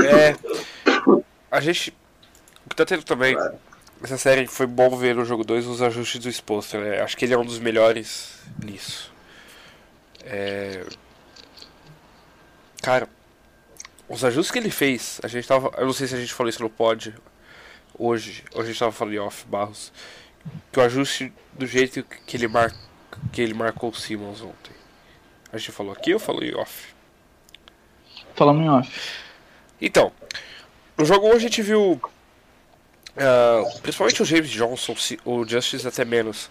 É. 0.00 0.36
A 1.50 1.60
gente. 1.60 1.90
O 2.64 2.70
que 2.70 2.76
tá 2.76 2.84
tendo 2.84 3.04
também. 3.04 3.36
Essa 4.02 4.18
série 4.18 4.46
foi 4.46 4.66
bom 4.66 4.94
ver 4.96 5.14
no 5.14 5.24
jogo 5.24 5.42
2 5.42 5.66
os 5.66 5.80
ajustes 5.80 6.20
do 6.20 6.28
Exposter, 6.28 6.80
né? 6.80 7.00
Acho 7.00 7.16
que 7.16 7.24
ele 7.24 7.32
é 7.32 7.38
um 7.38 7.44
dos 7.44 7.58
melhores 7.58 8.40
nisso. 8.62 9.12
É. 10.24 10.84
Cara, 12.82 13.08
os 14.08 14.24
ajustes 14.24 14.50
que 14.52 14.58
ele 14.58 14.70
fez, 14.70 15.20
a 15.22 15.28
gente 15.28 15.48
tava. 15.48 15.72
Eu 15.78 15.86
não 15.86 15.92
sei 15.92 16.06
se 16.06 16.14
a 16.14 16.18
gente 16.18 16.32
falou 16.32 16.50
isso 16.50 16.62
no 16.62 16.70
pod 16.70 17.14
hoje, 17.98 18.44
ou 18.52 18.62
a 18.62 18.64
gente 18.64 18.78
tava 18.78 18.92
falando 18.92 19.14
em 19.14 19.18
off 19.18 19.46
Barros. 19.46 19.92
Que 20.70 20.78
o 20.78 20.82
ajuste 20.82 21.32
do 21.54 21.66
jeito 21.66 22.04
que 22.04 22.36
ele, 22.36 22.46
mar... 22.46 22.72
que 23.32 23.42
ele 23.42 23.54
marcou 23.54 23.90
o 23.90 23.94
Simmons 23.94 24.42
ontem. 24.42 24.72
A 25.52 25.58
gente 25.58 25.72
falou 25.72 25.92
aqui 25.92 26.12
ou 26.12 26.20
falou 26.20 26.44
em 26.44 26.54
off? 26.54 26.94
Falamos 28.34 28.64
em 28.64 28.68
off. 28.68 29.25
Então, 29.80 30.12
no 30.96 31.04
jogo 31.04 31.26
hoje 31.26 31.36
a 31.36 31.48
gente 31.48 31.62
viu. 31.62 32.00
ah, 33.16 33.62
principalmente 33.82 34.22
o 34.22 34.24
James 34.24 34.50
Johnson, 34.50 34.94
o 35.24 35.44
Justice 35.44 35.86
até 35.86 36.04
menos. 36.04 36.50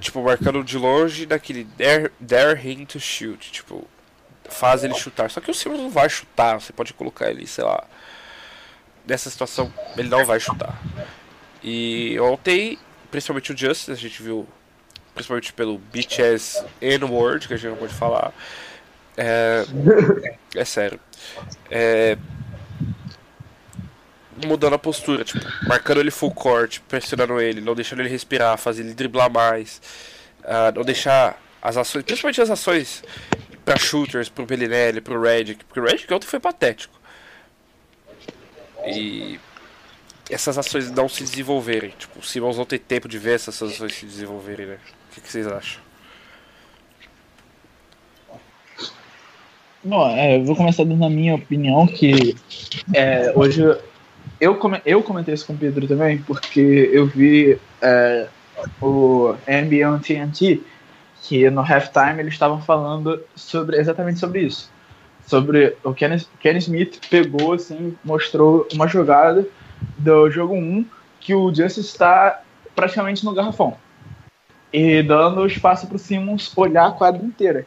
Tipo, 0.00 0.22
marcando 0.22 0.62
de 0.62 0.78
longe 0.78 1.26
daquele 1.26 1.64
dare, 1.64 2.12
dare 2.20 2.70
him 2.70 2.84
to 2.84 3.00
shoot. 3.00 3.50
Tipo, 3.50 3.84
faz 4.48 4.84
ele 4.84 4.94
chutar. 4.94 5.30
Só 5.30 5.40
que 5.40 5.50
o 5.50 5.54
Simmons 5.54 5.80
não 5.80 5.90
vai 5.90 6.08
chutar. 6.08 6.60
Você 6.60 6.72
pode 6.72 6.94
colocar 6.94 7.30
ele, 7.30 7.46
sei 7.46 7.64
lá. 7.64 7.84
Nessa 9.06 9.28
situação, 9.30 9.72
ele 9.96 10.08
não 10.08 10.24
vai 10.24 10.38
chutar. 10.38 10.80
E 11.62 12.18
ontem, 12.20 12.78
principalmente 13.10 13.52
o 13.52 13.56
Justice, 13.56 13.90
a 13.90 13.96
gente 13.96 14.22
viu. 14.22 14.46
Principalmente 15.14 15.52
pelo 15.52 15.78
Bitch 15.78 16.18
N-word, 16.80 17.48
que 17.48 17.54
a 17.54 17.56
gente 17.56 17.70
não 17.70 17.76
pode 17.76 17.92
falar. 17.92 18.32
É, 19.20 19.64
é 20.54 20.64
sério. 20.64 21.00
É, 21.68 22.16
mudando 24.46 24.74
a 24.74 24.78
postura, 24.78 25.24
tipo, 25.24 25.44
marcando 25.66 25.98
ele 25.98 26.12
full 26.12 26.30
court, 26.30 26.78
pressionando 26.88 27.40
ele, 27.40 27.60
não 27.60 27.74
deixando 27.74 28.00
ele 28.00 28.08
respirar, 28.08 28.56
fazendo 28.56 28.86
ele 28.86 28.94
driblar 28.94 29.28
mais, 29.28 29.82
ah, 30.44 30.72
não 30.72 30.84
deixar 30.84 31.42
as 31.60 31.76
ações, 31.76 32.04
principalmente 32.04 32.40
as 32.40 32.48
ações 32.48 33.02
pra 33.64 33.76
shooters, 33.76 34.28
pro 34.28 34.46
Bellinelli, 34.46 35.00
pro 35.00 35.20
Redick, 35.20 35.64
porque 35.64 35.80
o 35.80 35.84
Redick 35.84 36.14
ontem 36.14 36.26
foi 36.28 36.38
patético. 36.38 36.96
E 38.86 39.40
essas 40.30 40.56
ações 40.56 40.90
não 40.92 41.08
se 41.08 41.24
desenvolverem, 41.24 41.90
tipo, 41.90 42.20
o 42.20 42.22
Simmons 42.22 42.56
não 42.56 42.64
tem 42.64 42.78
tempo 42.78 43.08
de 43.08 43.18
ver 43.18 43.34
essas 43.34 43.60
ações 43.60 43.94
se 43.94 44.06
desenvolverem, 44.06 44.66
né? 44.66 44.78
O 45.10 45.14
que, 45.14 45.20
que 45.20 45.32
vocês 45.32 45.46
acham? 45.48 45.87
Bom, 49.88 50.06
é, 50.10 50.36
eu 50.36 50.44
vou 50.44 50.54
começar 50.54 50.84
dando 50.84 51.02
a 51.02 51.08
minha 51.08 51.34
opinião, 51.34 51.86
que 51.86 52.36
é, 52.92 53.32
hoje 53.34 53.64
eu, 54.38 54.54
come- 54.56 54.82
eu 54.84 55.02
comentei 55.02 55.32
isso 55.32 55.46
com 55.46 55.54
o 55.54 55.56
Pedro 55.56 55.86
também, 55.88 56.18
porque 56.18 56.90
eu 56.92 57.06
vi 57.06 57.58
é, 57.80 58.28
o 58.82 59.34
NBA 59.46 59.98
TNT, 59.98 60.60
que 61.22 61.48
no 61.48 61.62
halftime 61.62 62.20
eles 62.20 62.34
estavam 62.34 62.60
falando 62.60 63.18
sobre 63.34 63.78
exatamente 63.78 64.18
sobre 64.20 64.42
isso. 64.42 64.70
Sobre 65.26 65.74
o 65.82 65.94
Kenny, 65.94 66.22
Kenny 66.38 66.58
Smith 66.58 67.00
pegou, 67.08 67.54
assim, 67.54 67.96
mostrou 68.04 68.68
uma 68.74 68.86
jogada 68.86 69.46
do 69.96 70.30
jogo 70.30 70.54
1 70.54 70.84
que 71.18 71.34
o 71.34 71.48
Justice 71.48 71.80
está 71.80 72.42
praticamente 72.76 73.24
no 73.24 73.32
garrafão. 73.32 73.74
E 74.70 75.02
dando 75.02 75.46
espaço 75.46 75.86
para 75.86 75.96
o 75.96 75.98
Simmons 75.98 76.52
olhar 76.54 76.88
a 76.88 76.92
quadra 76.92 77.24
inteira. 77.24 77.66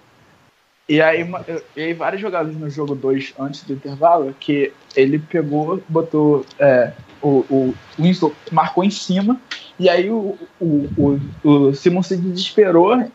E 0.91 1.01
aí, 1.01 1.25
e 1.73 1.81
aí 1.81 1.93
várias 1.93 2.21
jogadas 2.21 2.53
no 2.53 2.69
jogo 2.69 2.95
2 2.95 3.35
antes 3.39 3.63
do 3.63 3.71
intervalo 3.71 4.35
que 4.37 4.73
ele 4.93 5.19
pegou, 5.19 5.81
botou 5.87 6.45
é, 6.59 6.91
o, 7.21 7.45
o 7.49 7.73
Winslow 7.97 8.35
marcou 8.51 8.83
em 8.83 8.89
cima 8.89 9.39
e 9.79 9.89
aí 9.89 10.09
o, 10.09 10.37
o, 10.59 10.89
o, 10.97 11.49
o 11.49 11.73
Simon 11.73 12.03
se 12.03 12.17
desesperou, 12.17 13.09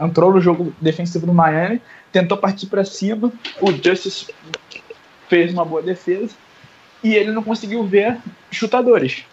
entrou 0.00 0.32
no 0.32 0.40
jogo 0.40 0.72
defensivo 0.80 1.26
do 1.26 1.34
Miami, 1.34 1.82
tentou 2.12 2.38
partir 2.38 2.66
para 2.66 2.84
cima, 2.84 3.32
o 3.60 3.72
Justice 3.72 4.32
fez 5.28 5.52
uma 5.52 5.64
boa 5.64 5.82
defesa 5.82 6.36
e 7.02 7.16
ele 7.16 7.32
não 7.32 7.42
conseguiu 7.42 7.82
ver 7.82 8.16
chutadores. 8.48 9.24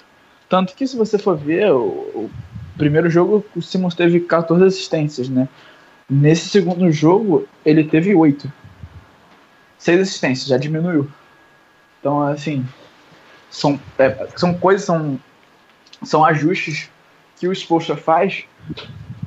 Tanto 0.50 0.74
que 0.74 0.88
se 0.88 0.98
você 0.98 1.20
for 1.20 1.38
ver 1.38 1.72
o, 1.72 1.86
o 1.86 2.32
primeiro 2.80 3.12
jogo 3.12 3.46
o 3.56 3.62
Simmons 3.62 3.94
teve 3.94 4.22
14 4.22 4.66
assistências, 4.66 5.30
né? 5.30 5.48
Nesse 6.10 6.50
segundo 6.50 6.92
jogo, 6.92 7.48
ele 7.64 7.84
teve 7.84 8.16
oito. 8.16 8.52
Seis 9.78 10.02
assistências, 10.02 10.48
já 10.48 10.58
diminuiu. 10.58 11.10
Então, 12.00 12.24
assim, 12.24 12.66
são, 13.50 13.80
é, 13.98 14.28
são 14.36 14.54
coisas, 14.54 14.86
são 14.86 15.20
são 16.04 16.24
ajustes 16.24 16.90
que 17.38 17.48
o 17.48 17.54
Spolstra 17.54 17.96
faz 17.96 18.46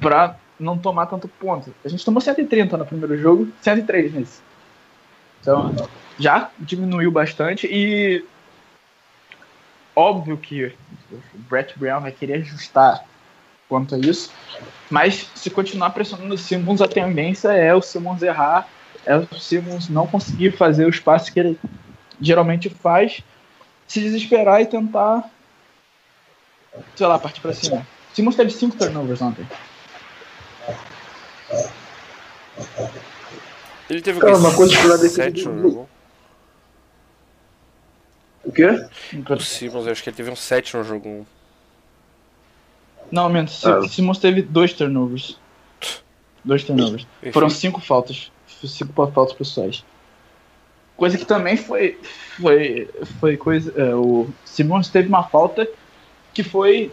pra 0.00 0.36
não 0.58 0.78
tomar 0.78 1.06
tanto 1.06 1.28
ponto. 1.28 1.74
A 1.84 1.88
gente 1.88 2.04
tomou 2.04 2.20
130 2.20 2.76
no 2.76 2.86
primeiro 2.86 3.16
jogo, 3.18 3.48
103 3.60 4.14
nesse. 4.14 4.40
Então, 5.40 5.74
já 6.18 6.50
diminuiu 6.58 7.10
bastante 7.10 7.66
e 7.66 8.24
óbvio 9.94 10.36
que 10.36 10.66
o 11.10 11.38
Brett 11.50 11.78
Brown 11.78 12.00
vai 12.00 12.12
querer 12.12 12.34
ajustar 12.34 13.04
quanto 13.72 13.94
a 13.94 13.98
isso, 13.98 14.30
mas 14.90 15.30
se 15.34 15.48
continuar 15.48 15.88
pressionando 15.90 16.34
o 16.34 16.38
Simmons, 16.38 16.82
a 16.82 16.86
tendência 16.86 17.48
é 17.48 17.74
o 17.74 17.80
Simmons 17.80 18.20
errar, 18.20 18.68
é 19.06 19.16
o 19.16 19.34
Simmons 19.34 19.88
não 19.88 20.06
conseguir 20.06 20.54
fazer 20.58 20.84
o 20.84 20.90
espaço 20.90 21.32
que 21.32 21.40
ele 21.40 21.58
geralmente 22.20 22.68
faz, 22.68 23.22
se 23.88 24.00
desesperar 24.00 24.60
e 24.60 24.66
tentar, 24.66 25.24
sei 26.94 27.06
lá, 27.06 27.18
partir 27.18 27.40
pra 27.40 27.54
cima. 27.54 27.86
O 28.12 28.14
Simmons 28.14 28.36
teve 28.36 28.50
5 28.50 28.76
turnovers 28.76 29.22
ontem. 29.22 29.48
Ele 33.88 34.02
teve 34.02 34.20
Cara, 34.20 34.36
uma 34.36 34.54
coisa 34.54 34.76
que 34.76 34.84
eu 34.84 34.98
sete 35.08 35.48
no 35.48 35.62
jogo. 35.62 35.88
O 38.44 38.52
quê? 38.52 38.66
O 39.30 39.40
Simmons, 39.40 39.86
eu 39.86 39.92
acho 39.92 40.02
que 40.02 40.10
ele 40.10 40.16
teve 40.16 40.30
um 40.30 40.36
7 40.36 40.76
no 40.76 40.84
jogo 40.84 41.08
1. 41.08 41.41
Não, 43.12 43.28
menos. 43.28 43.60
Si- 43.60 43.68
Ah. 43.68 43.82
Simmons 43.86 44.18
teve 44.18 44.42
dois 44.42 44.72
turnovers. 44.72 45.38
Dois 46.42 46.64
turnovers. 46.64 47.06
Enfim. 47.22 47.30
Foram 47.32 47.48
cinco 47.50 47.80
faltas. 47.80 48.32
Cinco 48.64 48.92
faltas 49.12 49.36
pessoais. 49.36 49.84
Coisa 50.96 51.16
que 51.18 51.24
também 51.26 51.56
foi. 51.56 51.98
Foi. 52.40 52.88
Foi 53.20 53.36
coisa. 53.36 53.72
é, 53.80 53.94
o 53.94 54.28
Simmons 54.44 54.88
teve 54.88 55.08
uma 55.08 55.22
falta 55.24 55.68
que 56.32 56.42
foi. 56.42 56.90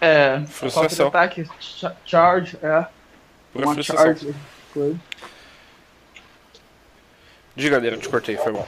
É, 0.00 0.34
falta 0.36 0.46
de 0.46 0.52
Frustração. 0.52 1.08
ataque. 1.08 1.48
cha- 1.60 1.96
Charge, 2.06 2.56
é. 2.62 2.86
Pura 3.52 3.66
Uma 3.66 3.74
frustração. 3.74 4.04
charge. 4.06 4.34
Foi. 4.72 4.96
Diga, 7.56 7.78
Leandro, 7.78 8.00
te 8.00 8.08
cortei, 8.08 8.36
foi 8.36 8.52
mal. 8.52 8.66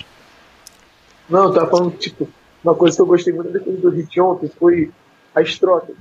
Não, 1.29 1.45
eu 1.45 1.53
tava 1.53 1.69
falando, 1.71 1.97
tipo, 1.99 2.29
uma 2.63 2.75
coisa 2.75 2.97
que 2.97 3.03
eu 3.03 3.07
gostei 3.07 3.33
muito 3.33 3.53
da 3.53 3.59
defesa 3.59 3.79
do 3.81 3.91
Hit 3.91 4.21
ontem 4.21 4.49
foi 4.59 4.91
as 5.35 5.59
trocas. 5.59 5.97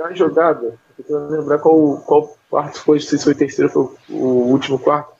Tem 0.00 0.06
uma 0.06 0.16
jogada, 0.16 0.64
eu 0.66 0.78
tentando 1.04 1.30
lembrar 1.30 1.58
qual, 1.58 1.98
qual 1.98 2.34
quarto 2.48 2.80
foi, 2.80 2.96
não 2.96 3.04
sei 3.04 3.18
se 3.18 3.24
foi 3.24 3.34
o 3.34 3.36
terceiro 3.36 3.70
ou 3.74 3.88
foi 3.88 4.16
o 4.16 4.24
último 4.46 4.78
quarto. 4.78 5.12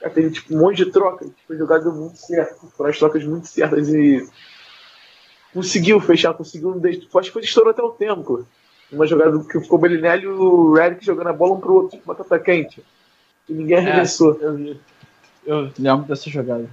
Cara, 0.00 0.12
teve 0.12 0.32
tipo, 0.32 0.52
um 0.52 0.58
monte 0.58 0.84
de 0.84 0.90
trocas, 0.90 1.28
tipo, 1.28 1.52
a 1.52 1.56
jogada 1.56 1.88
muito 1.90 2.16
certo, 2.16 2.66
foram 2.76 2.90
as 2.90 2.98
trocas 2.98 3.24
muito 3.24 3.46
certas 3.46 3.88
e 3.88 4.28
conseguiu 5.54 6.00
fechar, 6.00 6.34
conseguiu, 6.34 6.74
acho 6.84 7.06
que 7.06 7.30
foi 7.30 7.42
estourou 7.42 7.70
até 7.70 7.80
o 7.80 7.92
tempo. 7.92 8.44
Uma 8.90 9.06
jogada 9.06 9.38
que 9.44 9.60
ficou 9.60 9.78
o 9.78 9.80
Belinelli 9.80 10.24
e 10.24 10.26
o 10.26 10.72
Redick 10.74 11.04
jogando 11.04 11.28
a 11.28 11.32
bola 11.32 11.54
um 11.54 11.60
pro 11.60 11.74
outro, 11.74 11.96
tipo, 11.96 12.08
batata 12.08 12.36
quente. 12.40 12.84
E 13.48 13.52
ninguém 13.52 13.78
arremessou. 13.78 14.36
Eu 14.40 14.56
vi. 14.56 14.80
Eu 15.46 15.70
lembro 15.78 16.04
dessa 16.04 16.28
jogada. 16.28 16.68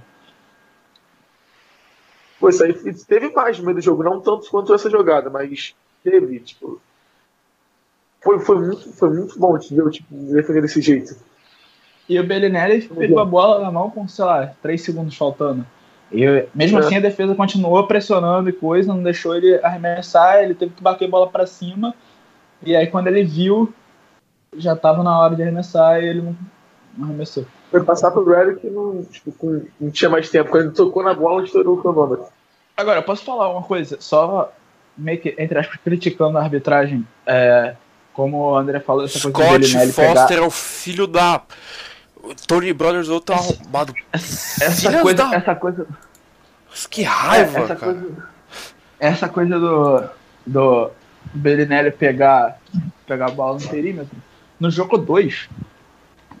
Pô, 2.40 2.48
isso 2.48 2.64
aí 2.64 2.74
teve 3.06 3.30
mais 3.30 3.60
no 3.60 3.64
meio 3.64 3.76
do 3.76 3.80
jogo, 3.80 4.02
não 4.02 4.20
tanto 4.20 4.50
quanto 4.50 4.74
essa 4.74 4.90
jogada, 4.90 5.30
mas 5.30 5.72
teve, 6.02 6.40
tipo. 6.40 6.80
Foi, 8.24 8.38
foi, 8.40 8.58
muito, 8.58 8.92
foi 8.94 9.10
muito 9.10 9.38
bom, 9.38 9.56
entendeu? 9.56 9.90
Tipo, 9.90 10.14
defender 10.14 10.62
desse 10.62 10.80
jeito. 10.80 11.14
E 12.08 12.18
o 12.18 12.26
Bellinelli 12.26 12.82
pegou 12.82 13.18
a 13.20 13.24
bola 13.24 13.60
na 13.60 13.70
mão 13.70 13.90
com, 13.90 14.08
sei 14.08 14.24
lá, 14.24 14.52
3 14.62 14.80
segundos 14.82 15.16
faltando. 15.16 15.64
E 16.12 16.46
mesmo 16.54 16.78
É. 16.78 16.80
assim 16.80 16.96
a 16.96 17.00
defesa 17.00 17.34
continuou 17.34 17.86
pressionando 17.86 18.48
e 18.48 18.52
coisa, 18.52 18.92
não 18.92 19.02
deixou 19.02 19.34
ele 19.34 19.58
arremessar, 19.62 20.42
ele 20.42 20.54
teve 20.54 20.72
que 20.74 20.82
bater 20.82 21.06
a 21.06 21.10
bola 21.10 21.28
pra 21.28 21.46
cima. 21.46 21.94
E 22.62 22.74
aí 22.76 22.86
quando 22.86 23.08
ele 23.08 23.24
viu, 23.24 23.72
já 24.56 24.76
tava 24.76 25.02
na 25.02 25.18
hora 25.18 25.34
de 25.34 25.42
arremessar 25.42 26.02
e 26.02 26.06
ele 26.08 26.22
não, 26.22 26.36
não 26.96 27.06
arremessou. 27.08 27.44
Foi 27.70 27.82
passar 27.82 28.10
pro 28.10 28.24
Redick 28.24 28.60
que 28.60 28.70
não, 28.70 29.02
tipo, 29.04 29.32
com- 29.32 29.62
não 29.80 29.90
tinha 29.90 30.08
mais 30.08 30.28
tempo. 30.30 30.50
Quando 30.50 30.66
ele 30.66 30.74
tocou 30.74 31.02
na 31.02 31.12
bola, 31.14 31.42
estourou 31.42 31.76
o 31.76 31.80
cronômetro. 31.82 32.26
Agora, 32.76 32.98
eu 33.00 33.02
posso 33.02 33.24
falar 33.24 33.50
uma 33.50 33.62
coisa, 33.62 33.96
só 34.00 34.52
meio 34.96 35.20
que, 35.20 35.34
entre 35.38 35.58
aspas, 35.58 35.80
criticando 35.82 36.38
a 36.38 36.42
arbitragem, 36.42 37.04
é, 37.26 37.74
como 38.14 38.38
o 38.52 38.56
André 38.56 38.80
falou, 38.80 39.04
essa 39.04 39.20
coisa 39.30 39.36
do 39.38 39.42
Scott 39.44 39.58
Bellinelli 39.60 39.92
Foster 39.92 40.28
pegar... 40.28 40.42
é 40.42 40.46
o 40.46 40.50
filho 40.50 41.06
da. 41.06 41.42
O 42.22 42.34
Tony 42.34 42.72
Brothers 42.72 43.08
outro 43.10 43.34
arrombado. 43.34 43.94
Essa 44.12 44.70
Filhas 44.88 45.02
coisa, 45.02 45.24
da- 45.24 45.34
essa 45.36 45.54
coisa, 45.54 45.86
Que 46.88 47.02
raiva, 47.02 47.58
É, 47.58 47.62
essa 47.64 47.76
cara. 47.76 47.92
coisa, 47.92 48.16
essa 48.98 49.28
coisa 49.28 49.58
do, 49.60 50.04
do 50.46 50.90
Bellinelli 51.34 51.90
pegar, 51.90 52.58
pegar 53.06 53.26
a 53.26 53.30
bola 53.30 53.58
no 53.60 53.68
perímetro. 53.68 54.16
No 54.58 54.70
jogo 54.70 54.96
2, 54.96 55.50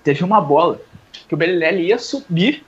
teve 0.02 0.24
uma 0.24 0.40
bola 0.40 0.80
que 1.28 1.34
o 1.34 1.36
Bellinelli 1.36 1.88
ia 1.88 1.98
subir, 1.98 2.64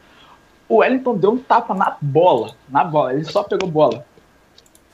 o 0.69 0.79
Wellington 0.79 1.16
deu 1.16 1.31
um 1.33 1.38
tapa 1.38 1.73
na 1.75 1.97
bola. 2.03 2.55
Na 2.69 2.85
bola, 2.85 3.14
ele 3.14 3.25
só 3.25 3.42
pegou 3.45 3.71
bola. 3.71 4.05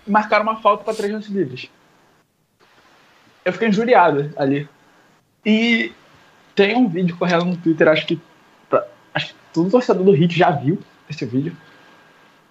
E 0.06 0.10
marcaram 0.10 0.44
uma 0.44 0.60
falta 0.60 0.84
para 0.84 0.94
três 0.94 1.12
lances 1.12 1.30
livres. 1.30 1.68
Eu 3.44 3.52
fiquei 3.52 3.68
injuriado 3.68 4.32
ali. 4.36 4.68
E 5.44 5.92
tem 6.54 6.76
um 6.76 6.88
vídeo 6.88 7.16
correndo 7.16 7.44
no 7.46 7.56
Twitter, 7.56 7.88
acho 7.88 8.06
que, 8.06 8.20
pra- 8.68 8.86
acho 9.14 9.28
que 9.28 9.34
todo 9.52 9.70
torcedor 9.70 10.04
do 10.04 10.12
Hit 10.12 10.36
já 10.36 10.50
viu 10.50 10.78
esse 11.10 11.24
vídeo 11.26 11.56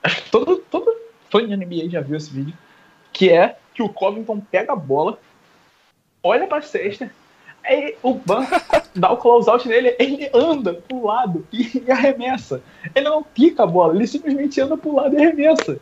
acho 0.04 0.24
que 0.24 0.32
todo, 0.32 0.58
todo 0.58 0.92
fã 1.30 1.46
de 1.48 1.56
NBA 1.56 1.90
já 1.90 2.02
viu 2.02 2.18
esse 2.18 2.30
vídeo, 2.32 2.54
que 3.14 3.30
é 3.30 3.56
que 3.74 3.84
o 3.84 3.90
Covington 3.90 4.40
pega 4.40 4.74
a 4.74 4.76
bola, 4.76 5.20
olha 6.24 6.48
pra 6.48 6.62
cesta, 6.62 7.10
aí 7.64 7.96
o 8.02 8.16
Ban 8.16 8.46
dá 8.96 9.12
o 9.12 9.18
close-out 9.18 9.68
nele, 9.68 9.96
ele 10.00 10.30
anda 10.34 10.74
pro 10.74 11.06
lado 11.06 11.48
e, 11.54 11.84
e 11.88 11.92
arremessa. 11.92 12.62
Ele 12.96 13.08
não 13.08 13.22
pica 13.24 13.64
a 13.64 13.68
bola, 13.68 13.96
ele 13.96 14.08
simplesmente 14.08 14.60
anda 14.60 14.76
pro 14.76 14.96
lado 14.96 15.14
e 15.16 15.18
arremessa. 15.24 15.80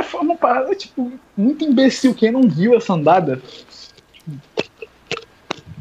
É, 0.00 0.02
foi 0.02 0.20
uma 0.20 0.36
parada, 0.36 0.74
tipo, 0.74 1.12
muito 1.36 1.64
imbecil. 1.64 2.14
Quem 2.14 2.32
não 2.32 2.42
viu 2.42 2.74
essa 2.74 2.94
andada, 2.94 3.40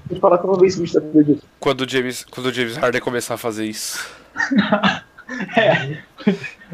Vou 0.10 0.19
falar 0.19 0.39
que 0.39 0.45
eu 0.45 0.51
não 0.51 0.60
vi 0.60 0.67
esse 0.67 0.82
vídeo 0.82 0.99
da 0.99 1.21
disso. 1.21 1.43
Quando 1.60 1.82
o 1.82 1.89
James, 1.89 2.25
quando 2.25 2.47
o 2.47 2.51
James 2.51 2.75
Harden 2.77 2.99
começar 2.99 3.36
a 3.36 3.38
fazer 3.38 3.65
isso. 3.65 4.10
É. 5.55 5.99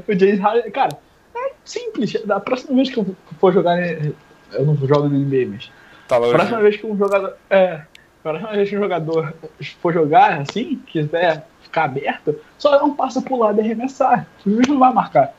O 0.08 0.18
James 0.18 0.40
Harden, 0.40 0.72
cara, 0.72 0.98
é 1.36 1.52
simples. 1.66 2.14
Da 2.26 2.40
próxima 2.40 2.74
vez 2.74 2.90
que 2.90 2.98
eu 2.98 3.16
for 3.38 3.52
jogar. 3.52 3.78
Eu 3.82 4.66
não 4.66 4.78
jogo 4.78 5.10
no 5.10 5.20
NBA, 5.20 5.52
mas. 5.52 5.70
Tá 6.08 6.18
Próxima 6.18 6.62
vez 6.62 6.78
que 6.78 6.88
um 6.88 6.98
jogador. 6.98 7.36
É. 7.50 7.82
Próxima 8.24 8.52
vez 8.54 8.70
que 8.70 8.78
um 8.78 8.80
jogador 8.80 9.34
for 9.82 9.94
jogar 9.94 10.40
assim, 10.40 10.82
quiser 10.88 11.46
ficar 11.64 11.84
aberto, 11.84 12.40
só 12.58 12.78
dá 12.78 12.84
um 12.86 12.96
passo 12.96 13.22
pro 13.22 13.38
lado 13.38 13.60
e 13.60 13.62
arremessar. 13.62 14.26
O 14.46 14.52
juiz 14.52 14.68
não 14.70 14.80
vai 14.80 14.94
marcar. 14.94 15.36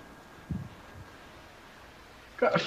Cara, 2.37 2.59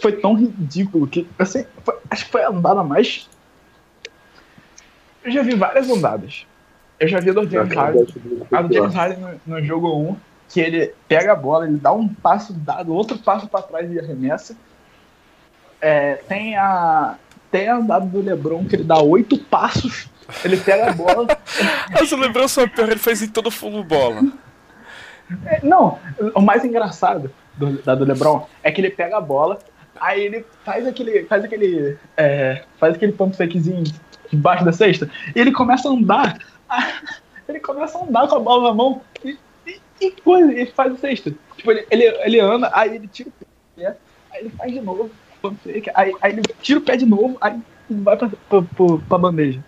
foi- 0.00 0.12
tão 0.12 0.34
ridículo 0.34 1.06
que. 1.06 1.26
Assim, 1.38 1.64
foi- 1.84 1.98
acho 2.10 2.24
que 2.26 2.30
foi 2.32 2.42
a 2.42 2.48
andada 2.48 2.82
mais. 2.82 3.28
Eu 5.24 5.30
já 5.30 5.42
vi 5.42 5.54
várias 5.54 5.88
andadas. 5.90 6.46
Eu 6.98 7.08
já 7.08 7.20
vi 7.20 7.30
a 7.30 7.32
do 7.32 7.48
James 7.48 7.74
Harden. 7.74 8.06
A 8.52 8.62
do 8.62 8.74
James 8.74 8.94
Harden 8.94 9.18
no, 9.46 9.54
no 9.56 9.64
jogo 9.64 9.94
1, 9.96 10.16
que 10.48 10.60
ele 10.60 10.92
pega 11.08 11.32
a 11.32 11.36
bola, 11.36 11.66
ele 11.66 11.78
dá 11.78 11.92
um 11.92 12.08
passo 12.08 12.52
dado, 12.52 12.92
outro 12.92 13.18
passo 13.18 13.46
pra 13.48 13.62
trás 13.62 13.90
e 13.90 13.98
arremessa. 13.98 14.56
É, 15.80 16.16
tem 16.28 16.56
a. 16.56 17.16
Tem 17.50 17.68
a 17.68 17.76
andada 17.76 18.06
do 18.06 18.20
Lebron, 18.20 18.64
que 18.64 18.76
ele 18.76 18.84
dá 18.84 19.00
oito 19.00 19.36
passos, 19.36 20.08
ele 20.44 20.56
pega 20.56 20.90
a 20.90 20.92
bola. 20.92 21.26
Mas 21.90 22.12
o 22.12 22.16
Lebron 22.16 22.46
só 22.46 22.64
pior, 22.68 22.88
ele 22.88 23.00
faz 23.00 23.22
em 23.22 23.28
todo 23.28 23.50
full 23.50 23.82
bola. 23.82 24.22
É, 25.46 25.60
Não, 25.64 25.98
o 26.34 26.40
mais 26.40 26.64
engraçado 26.64 27.32
do, 27.60 27.82
da 27.82 27.94
do 27.94 28.04
LeBron 28.04 28.46
é 28.62 28.72
que 28.72 28.80
ele 28.80 28.90
pega 28.90 29.18
a 29.18 29.20
bola, 29.20 29.58
aí 30.00 30.22
ele 30.22 30.44
faz 30.64 30.86
aquele. 30.86 31.24
faz 31.24 31.44
aquele. 31.44 31.98
é, 32.16 32.64
faz 32.78 32.94
aquele 32.94 33.12
pump 33.12 33.36
fakezinho 33.36 33.84
debaixo 34.30 34.64
da 34.64 34.72
cesta, 34.72 35.10
e 35.34 35.38
ele 35.38 35.52
começa 35.52 35.88
a 35.88 35.92
andar. 35.92 36.38
Ele 37.48 37.58
começa 37.58 37.98
a 37.98 38.02
andar 38.04 38.28
com 38.28 38.36
a 38.36 38.38
bola 38.38 38.68
na 38.68 38.74
mão 38.76 39.00
e, 39.24 39.36
e, 39.66 39.80
e 40.00 40.10
coisa, 40.12 40.52
e 40.52 40.66
faz 40.66 40.92
a 40.92 40.96
cesta. 40.96 41.34
Tipo, 41.56 41.72
ele, 41.72 41.84
ele, 41.90 42.04
ele 42.04 42.38
anda, 42.38 42.70
aí 42.72 42.94
ele 42.94 43.08
tira 43.08 43.28
o 43.28 43.32
pé, 43.74 43.96
aí 44.30 44.40
ele 44.42 44.50
faz 44.50 44.72
de 44.72 44.80
novo, 44.80 45.10
pump 45.42 45.60
fake, 45.64 45.90
aí, 45.96 46.14
aí 46.22 46.32
ele 46.32 46.42
tira 46.62 46.78
o 46.78 46.82
pé 46.82 46.96
de 46.96 47.04
novo, 47.04 47.36
aí 47.40 47.60
vai 47.90 48.16
pra, 48.16 48.28
pra, 48.28 48.62
pra, 48.62 48.98
pra 49.08 49.18
bandeja. 49.18 49.60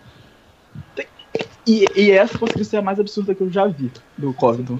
E, 1.67 1.85
e 1.93 2.11
essa 2.11 2.37
ser 2.63 2.77
a 2.77 2.81
mais 2.81 3.01
absurda 3.01 3.35
que 3.35 3.41
eu 3.41 3.51
já 3.51 3.67
vi 3.67 3.91
do 4.17 4.33
Covington. 4.33 4.79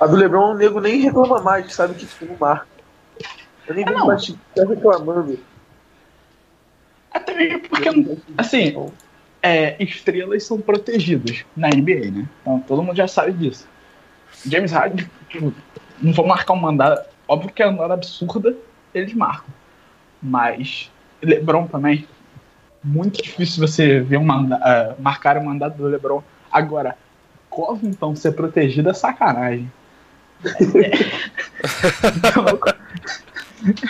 A 0.00 0.06
do 0.06 0.16
Lebron, 0.16 0.52
o 0.52 0.54
nego 0.54 0.80
nem 0.80 1.00
reclama 1.00 1.40
mais, 1.40 1.74
sabe 1.74 1.94
que 1.94 2.06
tipo, 2.06 2.26
não 2.26 2.36
marca. 2.38 2.66
Eu 3.66 3.74
nem 3.74 3.84
É, 3.84 3.88
vejo 3.88 4.06
mais 4.06 4.26
tá 4.54 4.64
reclamando. 4.64 5.38
Até 7.12 7.34
mesmo 7.34 7.60
porque, 7.68 7.88
assim, 8.36 8.90
é, 9.42 9.82
estrelas 9.82 10.44
são 10.44 10.60
protegidas 10.60 11.44
na 11.56 11.68
NBA, 11.68 12.10
né? 12.10 12.28
Então 12.40 12.60
todo 12.60 12.82
mundo 12.82 12.96
já 12.96 13.08
sabe 13.08 13.32
disso. 13.32 13.66
James 14.46 14.72
Harden, 14.72 15.08
tipo, 15.28 15.52
não 16.00 16.12
vou 16.12 16.26
marcar 16.26 16.52
uma 16.52 16.70
andada, 16.70 17.06
óbvio 17.26 17.52
que 17.52 17.62
é 17.62 17.66
uma 17.66 17.82
hora 17.82 17.94
absurda, 17.94 18.56
eles 18.94 19.12
marcam. 19.14 19.52
Mas 20.22 20.90
LeBron 21.22 21.66
também. 21.66 22.06
Muito 22.82 23.20
difícil 23.20 23.66
você 23.66 24.00
ver 24.00 24.18
um 24.18 24.24
manda 24.24 24.56
uh, 24.56 25.02
marcar 25.02 25.36
o 25.36 25.40
um 25.40 25.44
mandado 25.44 25.76
do 25.76 25.88
LeBron. 25.88 26.22
Agora, 26.50 26.96
Covington 27.50 28.14
ser 28.14 28.32
protegido 28.32 28.88
é 28.88 28.94
sacanagem. 28.94 29.70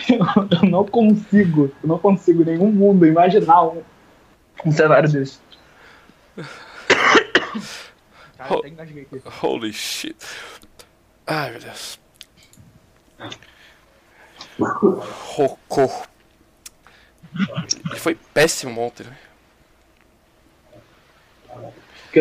Eu, 0.09 0.49
eu 0.51 0.69
não 0.69 0.85
consigo, 0.87 1.73
eu 1.83 1.89
não 1.89 1.99
consigo 1.99 2.43
em 2.43 2.47
nenhum 2.47 2.73
mundo 2.73 3.07
imaginar 3.07 3.63
um, 3.65 3.83
um 4.65 4.73
cenário 4.73 5.11
desse. 5.11 5.39
Cara, 8.37 8.55
Ho-. 8.55 8.63
Holy 9.43 9.73
shit. 9.73 10.17
Ai, 11.27 11.51
meu 11.51 11.61
Deus. 11.61 12.01
Rocô. 14.59 15.91
Ele 17.91 18.01
foi 18.01 18.15
péssimo 18.15 18.81
ontem, 18.81 19.05
né? 19.05 19.17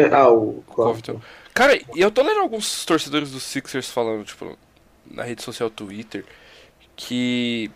Que- 0.10 0.14
Ah, 0.14 0.30
o. 0.30 0.64
Covington. 0.68 1.22
Cara, 1.54 1.80
eu 1.96 2.12
tô 2.12 2.22
lendo 2.22 2.40
alguns 2.42 2.86
torcedores 2.86 3.32
dos 3.32 3.44
Sixers 3.44 3.90
falando, 3.90 4.24
tipo, 4.26 4.58
na 5.10 5.24
rede 5.24 5.42
social 5.42 5.70
Twitter, 5.70 6.24
que. 6.96 7.72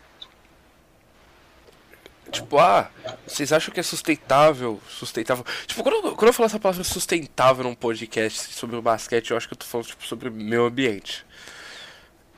Tipo, 2.32 2.60
ah, 2.60 2.90
vocês 3.28 3.52
acham 3.52 3.74
que 3.74 3.80
é 3.80 3.84
sustentável? 3.84 4.80
Sustentável. 4.88 5.44
Tipo, 5.68 5.84
quando 5.84 5.96
eu, 6.08 6.16
quando 6.16 6.28
eu 6.30 6.34
falo 6.34 6.46
essa 6.46 6.60
palavra 6.60 6.84
sustentável 6.84 7.64
num 7.64 7.76
podcast 7.76 8.54
sobre 8.54 8.76
o 8.78 8.82
basquete, 8.82 9.32
eu 9.32 9.38
acho 9.38 9.48
que 9.50 9.54
eu 9.54 9.58
tô 9.58 9.66
falando, 9.66 9.88
tipo, 9.88 10.06
sobre 10.06 10.30
meio 10.30 10.66
ambiente. 10.66 11.26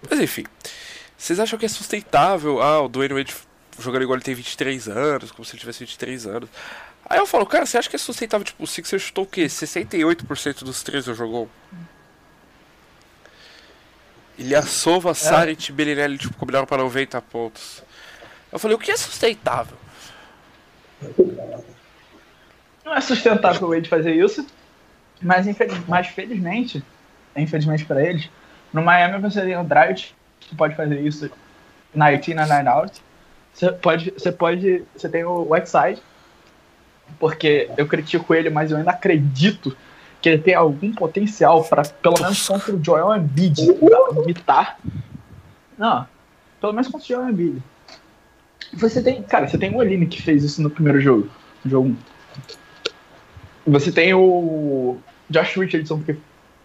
Mas 0.09 0.19
enfim. 0.19 0.45
Vocês 1.15 1.39
acham 1.39 1.59
que 1.59 1.65
é 1.65 1.69
sustentável? 1.69 2.59
Ah, 2.61 2.81
o 2.81 2.87
Dwayne 2.89 3.13
Wade 3.13 3.35
jogando 3.79 4.01
igual 4.01 4.15
ele 4.17 4.23
tem 4.25 4.33
23 4.33 4.87
anos, 4.89 5.31
como 5.31 5.45
se 5.45 5.51
ele 5.53 5.59
tivesse 5.59 5.79
23 5.79 6.25
anos. 6.25 6.49
Aí 7.13 7.19
eu 7.19 7.27
falo, 7.27 7.45
cara, 7.45 7.63
você 7.63 7.77
acha 7.77 7.87
que 7.87 7.95
é 7.95 7.99
sustentável? 7.99 8.43
Tipo, 8.43 8.63
o 8.63 8.65
Sixers 8.65 9.03
chutou 9.03 9.23
o 9.23 9.27
quê? 9.27 9.45
68% 9.45 10.63
dos 10.63 10.81
três 10.81 11.05
eu 11.05 11.13
jogou? 11.13 11.47
Ele 14.35 14.55
assova, 14.55 15.13
Saric 15.13 15.69
e 15.69 15.71
Bellinelli, 15.71 16.17
tipo, 16.17 16.35
combinaram 16.35 16.65
para 16.65 16.81
90 16.81 17.21
pontos. 17.21 17.83
Eu 18.51 18.57
falei, 18.57 18.75
o 18.75 18.79
que 18.79 18.89
é 18.89 18.97
sustentável? 18.97 19.77
Não 22.83 22.95
é 22.95 22.99
sustentável 22.99 23.67
o 23.67 23.69
Wade 23.69 23.87
fazer 23.87 24.15
isso, 24.15 24.47
mas, 25.21 25.45
infeliz, 25.45 25.77
mas 25.87 26.07
felizmente, 26.07 26.83
infelizmente 27.35 27.85
pra 27.85 28.03
eles, 28.03 28.27
no 28.73 28.81
Miami 28.81 29.19
você 29.19 29.41
tem 29.41 29.55
o 29.55 29.63
Dragic, 29.63 30.15
que 30.39 30.55
pode 30.55 30.75
fazer 30.75 30.99
isso 30.99 31.29
night 31.93 32.31
in 32.31 32.39
and 32.39 32.47
night 32.47 32.67
out. 32.67 33.03
Você 33.53 33.71
pode, 33.71 34.09
você 34.09 34.31
pode, 34.31 34.83
você 34.95 35.07
tem 35.07 35.23
o 35.23 35.47
Whiteside, 35.47 36.01
porque 37.19 37.69
eu 37.77 37.87
critico 37.87 38.33
ele, 38.33 38.49
mas 38.49 38.71
eu 38.71 38.77
ainda 38.77 38.91
acredito 38.91 39.75
que 40.21 40.29
ele 40.29 40.41
tem 40.41 40.55
algum 40.55 40.93
potencial 40.93 41.63
para 41.63 41.83
pelo 41.83 42.15
menos 42.21 42.47
contra 42.47 42.73
o 42.73 42.83
Joel 42.83 43.15
Embiid 43.15 43.61
imitar. 44.23 44.79
Não, 45.77 46.07
pelo 46.61 46.73
menos 46.73 46.87
contra 46.87 47.05
o 47.05 47.07
Joel 47.07 47.29
Embiid. 47.29 47.61
Você 48.73 49.01
tem, 49.01 49.21
cara, 49.21 49.47
você 49.47 49.57
tem 49.57 49.73
o 49.73 49.77
Oline 49.77 50.05
que 50.05 50.21
fez 50.21 50.43
isso 50.43 50.61
no 50.61 50.69
primeiro 50.69 50.99
jogo, 50.99 51.29
no 51.63 51.71
jogo 51.71 51.89
1. 51.89 51.97
Você 53.67 53.91
tem 53.91 54.13
o 54.13 54.97
Josh 55.29 55.55
Richardson 55.55 56.01
que 56.01 56.17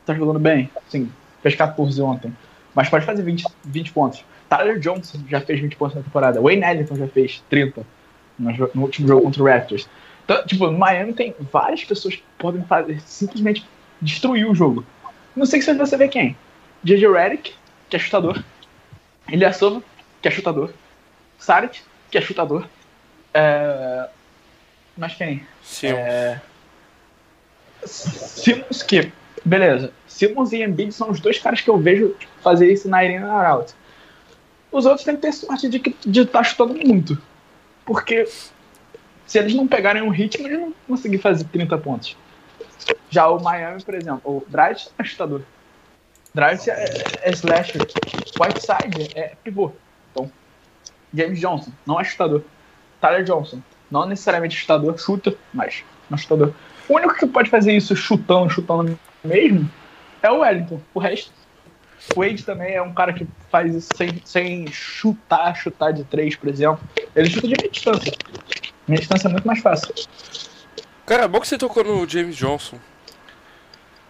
tá 0.06 0.14
jogando 0.14 0.38
bem, 0.38 0.70
sim, 0.88 1.10
fez 1.42 1.54
14 1.54 2.00
ontem, 2.00 2.34
mas 2.74 2.88
pode 2.88 3.04
fazer 3.04 3.22
20, 3.22 3.44
20 3.64 3.92
pontos. 3.92 4.24
Tyler 4.48 4.78
Johnson 4.78 5.18
já 5.28 5.40
fez 5.40 5.60
20 5.60 5.76
pontos 5.76 5.96
na 5.96 6.02
temporada. 6.02 6.40
Wayne 6.40 6.64
Ellington 6.64 6.96
já 6.96 7.06
fez 7.06 7.42
30 7.50 7.84
no, 8.38 8.50
no 8.74 8.82
último 8.82 9.06
jogo 9.06 9.22
contra 9.22 9.42
o 9.42 9.46
Raptors. 9.46 9.88
Então, 10.28 10.44
tipo, 10.44 10.66
no 10.66 10.76
Miami 10.76 11.14
tem 11.14 11.34
várias 11.50 11.82
pessoas 11.84 12.16
que 12.16 12.22
podem 12.36 12.62
fazer, 12.64 13.00
simplesmente 13.00 13.66
destruir 13.98 14.46
o 14.46 14.54
jogo. 14.54 14.84
Não 15.34 15.46
sei 15.46 15.62
se 15.62 15.72
você 15.72 15.96
vê 15.96 16.06
quem. 16.06 16.36
JJ 16.84 17.08
Redick, 17.10 17.54
que 17.88 17.96
é 17.96 17.98
chutador. 17.98 18.44
Ilyasova, 19.26 19.82
que 20.20 20.28
é 20.28 20.30
chutador. 20.30 20.74
Saric, 21.38 21.80
que 22.10 22.18
é 22.18 22.20
chutador. 22.20 22.68
É... 23.32 24.06
Mas 24.98 25.14
quem? 25.14 25.46
Sim. 25.62 25.86
É... 25.86 26.38
Simmons, 27.84 28.82
que, 28.82 29.10
beleza. 29.42 29.94
Simmons 30.06 30.52
e 30.52 30.62
Embiid 30.62 30.92
são 30.92 31.10
os 31.10 31.20
dois 31.20 31.38
caras 31.38 31.62
que 31.62 31.70
eu 31.70 31.78
vejo 31.78 32.10
tipo, 32.18 32.32
fazer 32.42 32.70
isso 32.70 32.86
na 32.86 32.98
Arena 32.98 33.32
Out. 33.32 33.72
Os 34.70 34.84
outros 34.84 35.06
têm 35.06 35.16
que 35.16 35.22
ter 35.22 35.32
sorte 35.32 35.70
de 35.70 35.78
estar 35.78 35.96
de 36.04 36.26
tá 36.26 36.44
chutando 36.44 36.74
muito. 36.74 37.16
Porque 37.86 38.28
se 39.28 39.38
eles 39.38 39.54
não 39.54 39.68
pegarem 39.68 40.02
um 40.02 40.08
ritmo, 40.08 40.46
eles 40.46 40.58
não 40.58 40.66
vão 40.70 40.74
conseguir 40.88 41.18
fazer 41.18 41.44
30 41.44 41.76
pontos. 41.78 42.16
Já 43.10 43.28
o 43.28 43.40
Miami, 43.40 43.82
por 43.82 43.94
exemplo, 43.94 44.20
o 44.24 44.44
Dright 44.48 44.88
é 44.98 45.04
chutador. 45.04 45.42
Dright 46.34 46.68
é, 46.70 47.04
é 47.22 47.30
slasher. 47.30 47.82
Whiteside 48.40 49.10
é 49.14 49.34
pivô. 49.44 49.70
Então, 50.10 50.32
James 51.12 51.38
Johnson 51.38 51.70
não 51.86 52.00
é 52.00 52.04
chutador. 52.04 52.42
Tyler 53.02 53.22
Johnson 53.22 53.60
não 53.90 54.06
necessariamente 54.06 54.56
chutador, 54.56 54.98
chuta, 54.98 55.34
mas 55.52 55.84
não 56.08 56.16
é 56.16 56.20
chutador. 56.20 56.54
O 56.88 56.94
único 56.94 57.14
que 57.14 57.26
pode 57.26 57.50
fazer 57.50 57.76
isso 57.76 57.94
chutando, 57.94 58.48
chutando 58.48 58.98
mesmo 59.22 59.70
é 60.22 60.30
o 60.30 60.38
Wellington. 60.38 60.80
O 60.94 60.98
resto. 60.98 61.30
O 62.16 62.20
Wade 62.20 62.44
também 62.44 62.74
é 62.74 62.80
um 62.80 62.94
cara 62.94 63.12
que 63.12 63.26
faz 63.50 63.74
isso 63.74 63.88
sem, 63.94 64.22
sem 64.24 64.66
chutar, 64.68 65.54
chutar 65.54 65.92
de 65.92 66.04
três, 66.04 66.34
por 66.34 66.48
exemplo. 66.48 66.80
Ele 67.14 67.28
chuta 67.28 67.48
de 67.48 67.68
distância. 67.68 68.12
Meia 68.88 69.00
distância 69.00 69.28
é 69.28 69.30
muito 69.30 69.46
mais 69.46 69.60
fácil. 69.60 69.94
Cara, 71.06 71.24
é 71.24 71.28
bom 71.28 71.40
que 71.40 71.48
você 71.48 71.58
tocou 71.58 71.84
no 71.84 72.08
James 72.08 72.36
Johnson. 72.36 72.78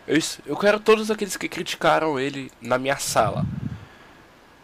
Eu, 0.06 0.18
eu 0.46 0.56
quero 0.56 0.80
todos 0.80 1.10
aqueles 1.10 1.36
que 1.36 1.48
criticaram 1.48 2.18
ele 2.18 2.50
na 2.60 2.78
minha 2.78 2.96
sala. 2.96 3.44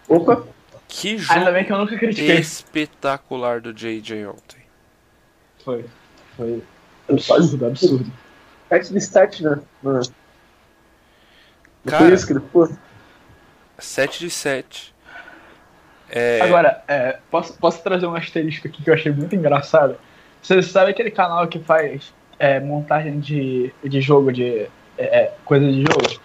Opa! 0.09 0.47
Que 0.89 1.11
Ainda 1.11 1.23
jogo 1.23 1.53
bem 1.53 1.65
que 1.65 1.73
eu 1.73 1.79
nunca 1.79 1.99
critiquei. 1.99 2.37
espetacular 2.39 3.61
do 3.61 3.73
JJ 3.75 4.27
ontem. 4.27 4.63
Foi. 5.65 5.85
Foi 6.37 6.63
absurdo, 7.09 7.67
absurdo. 7.67 8.13
Site 8.69 8.93
de 8.93 8.99
stat, 8.99 9.43
né? 9.43 9.61
Não, 9.83 9.93
não 9.95 10.03
Cara, 11.87 12.05
foi 12.05 12.15
isso 12.15 12.27
que 12.27 12.33
ele 12.33 12.43
foi? 12.53 12.71
7 13.79 14.21
de 14.21 14.31
7. 14.31 14.94
É, 16.17 16.41
Agora, 16.43 16.83
é, 16.87 17.19
posso, 17.29 17.55
posso 17.55 17.83
trazer 17.83 18.07
um 18.07 18.15
asterisco 18.15 18.69
aqui 18.69 18.81
que 18.83 18.89
eu 18.89 18.95
achei 18.95 19.11
muito 19.11 19.35
engraçado? 19.35 19.97
Você 20.41 20.63
sabe 20.63 20.93
aquele 20.93 21.11
canal 21.11 21.49
que 21.49 21.59
faz 21.59 22.15
é, 22.39 22.61
montagem 22.61 23.19
de, 23.19 23.73
de 23.83 24.01
jogo, 24.01 24.33
de 24.33 24.69
é, 24.97 25.03
é, 25.03 25.33
coisa 25.45 25.67
de 25.67 25.81
jogo? 25.81 26.21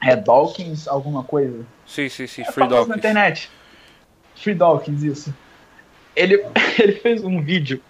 É 0.00 0.14
Dawkins 0.14 0.86
alguma 0.86 1.24
coisa? 1.24 1.64
sim, 1.84 2.08
sim, 2.08 2.26
sim, 2.28 2.42
É 2.42 2.44
Free 2.44 2.54
famoso 2.54 2.74
na 2.88 2.94
Dawkins. 2.94 2.96
internet. 2.98 3.50
Free 4.36 4.54
Dawkins, 4.54 5.02
isso. 5.02 5.34
Ele, 6.14 6.44
ele 6.78 6.92
fez 6.92 7.24
um 7.24 7.42
vídeo 7.42 7.80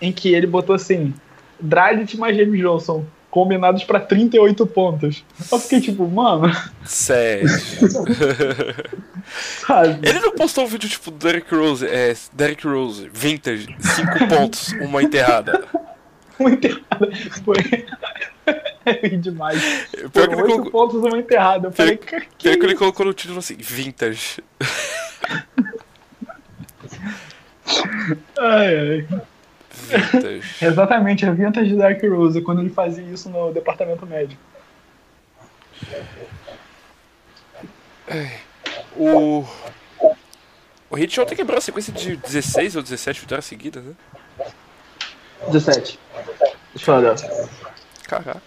em 0.00 0.10
que 0.10 0.32
ele 0.32 0.46
botou 0.46 0.74
assim: 0.74 1.12
Dragic 1.60 2.16
mais 2.16 2.34
James 2.34 2.58
Johnson 2.60 3.04
combinados 3.30 3.84
pra 3.84 4.00
38 4.00 4.66
pontos. 4.66 5.24
Eu 5.50 5.58
fiquei 5.58 5.80
tipo, 5.80 6.08
mano, 6.08 6.50
7. 6.84 7.46
sabe? 9.66 10.08
Ele 10.08 10.20
não 10.20 10.32
postou 10.32 10.64
um 10.64 10.66
vídeo 10.66 10.88
tipo 10.88 11.10
Derrick 11.10 11.54
Rose, 11.54 11.86
é, 11.86 12.14
Derrick 12.32 12.66
Rose, 12.66 13.08
vintage, 13.12 13.66
5 13.78 14.18
pontos, 14.28 14.72
uma 14.80 15.02
enterrada. 15.02 15.64
Uma 16.38 16.50
enterrada. 16.50 17.10
Foi. 17.44 17.56
É 18.86 19.08
demais. 19.10 19.60
Pior 19.90 19.90
que 19.90 20.08
Foram 20.08 20.32
ele 20.32 20.42
oito 20.42 20.56
colocou, 20.56 20.70
pontos 20.70 21.04
uma 21.04 21.18
enterrada. 21.18 21.68
Eu 21.68 21.72
falei, 21.72 21.98
cara, 21.98 22.24
que 22.38 22.48
pior 22.48 22.58
que 22.58 22.64
ele 22.64 22.74
colocou 22.74 23.04
no 23.04 23.12
título 23.12 23.38
assim, 23.38 23.54
vintage. 23.58 24.42
Ai, 28.38 28.78
ai. 28.78 29.06
Vintage. 29.96 30.54
Exatamente, 30.64 31.26
a 31.26 31.32
vintage 31.32 31.70
de 31.70 31.76
Dark 31.76 32.02
Rose, 32.02 32.40
quando 32.42 32.60
ele 32.60 32.70
fazia 32.70 33.04
isso 33.04 33.28
no 33.28 33.52
departamento 33.52 34.06
médico. 34.06 34.40
O. 38.96 39.44
O 40.90 40.96
Hit 40.96 41.20
ontem 41.20 41.36
quebrou 41.36 41.58
a 41.58 41.60
sequência 41.60 41.92
de 41.92 42.16
16 42.16 42.76
ou 42.76 42.82
17 42.82 43.20
vitórias 43.20 43.44
seguidas, 43.44 43.84
né? 43.84 43.94
17. 45.48 45.98
Deixa 46.74 46.90
eu 46.90 46.94
olhar. 46.96 47.16
Caraca. 48.04 48.42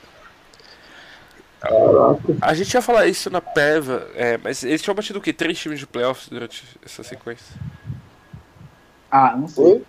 A 2.41 2.53
gente 2.55 2.73
ia 2.73 2.81
falar 2.81 3.05
isso 3.05 3.29
na 3.29 3.39
Peva, 3.39 4.09
é, 4.15 4.37
mas 4.37 4.63
eles 4.63 4.81
tinham 4.81 4.95
batido 4.95 5.19
o 5.19 5.21
quê? 5.21 5.31
Três 5.31 5.59
times 5.59 5.79
de 5.79 5.85
playoffs 5.85 6.27
durante 6.27 6.63
essa 6.83 7.03
sequência. 7.03 7.55
Ah, 9.11 9.35
não 9.37 9.47
sei. 9.47 9.63
Oi? 9.63 9.83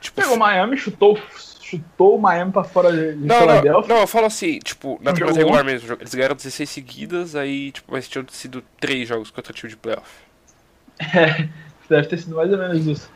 Tipo, 0.00 0.20
Pegou 0.20 0.36
o 0.36 0.38
Miami, 0.38 0.76
chutou, 0.76 1.18
chutou 1.60 2.16
o 2.16 2.20
Miami 2.20 2.52
pra 2.52 2.62
fora 2.64 2.92
de, 2.92 3.16
Não, 3.16 3.26
não, 3.26 3.38
Philadelphia. 3.40 3.94
não, 3.94 4.00
eu 4.02 4.06
falo 4.06 4.26
assim, 4.26 4.58
tipo, 4.60 4.98
na 5.02 5.10
Não 5.10 5.14
temporada 5.14 5.40
jogou? 5.40 5.54
regular 5.56 5.64
mesmo, 5.64 5.96
eles 6.00 6.14
ganharam 6.14 6.36
16 6.36 6.70
seguidas, 6.70 7.34
aí, 7.34 7.72
tipo, 7.72 7.90
mas 7.92 8.08
tinham 8.08 8.24
sido 8.30 8.62
3 8.80 9.08
jogos 9.08 9.30
contra 9.30 9.52
time 9.52 9.70
de 9.70 9.76
playoff. 9.76 10.08
É, 11.00 11.48
deve 11.88 12.08
ter 12.08 12.18
sido 12.18 12.36
mais 12.36 12.50
ou 12.52 12.58
menos 12.58 12.86
isso. 12.86 13.10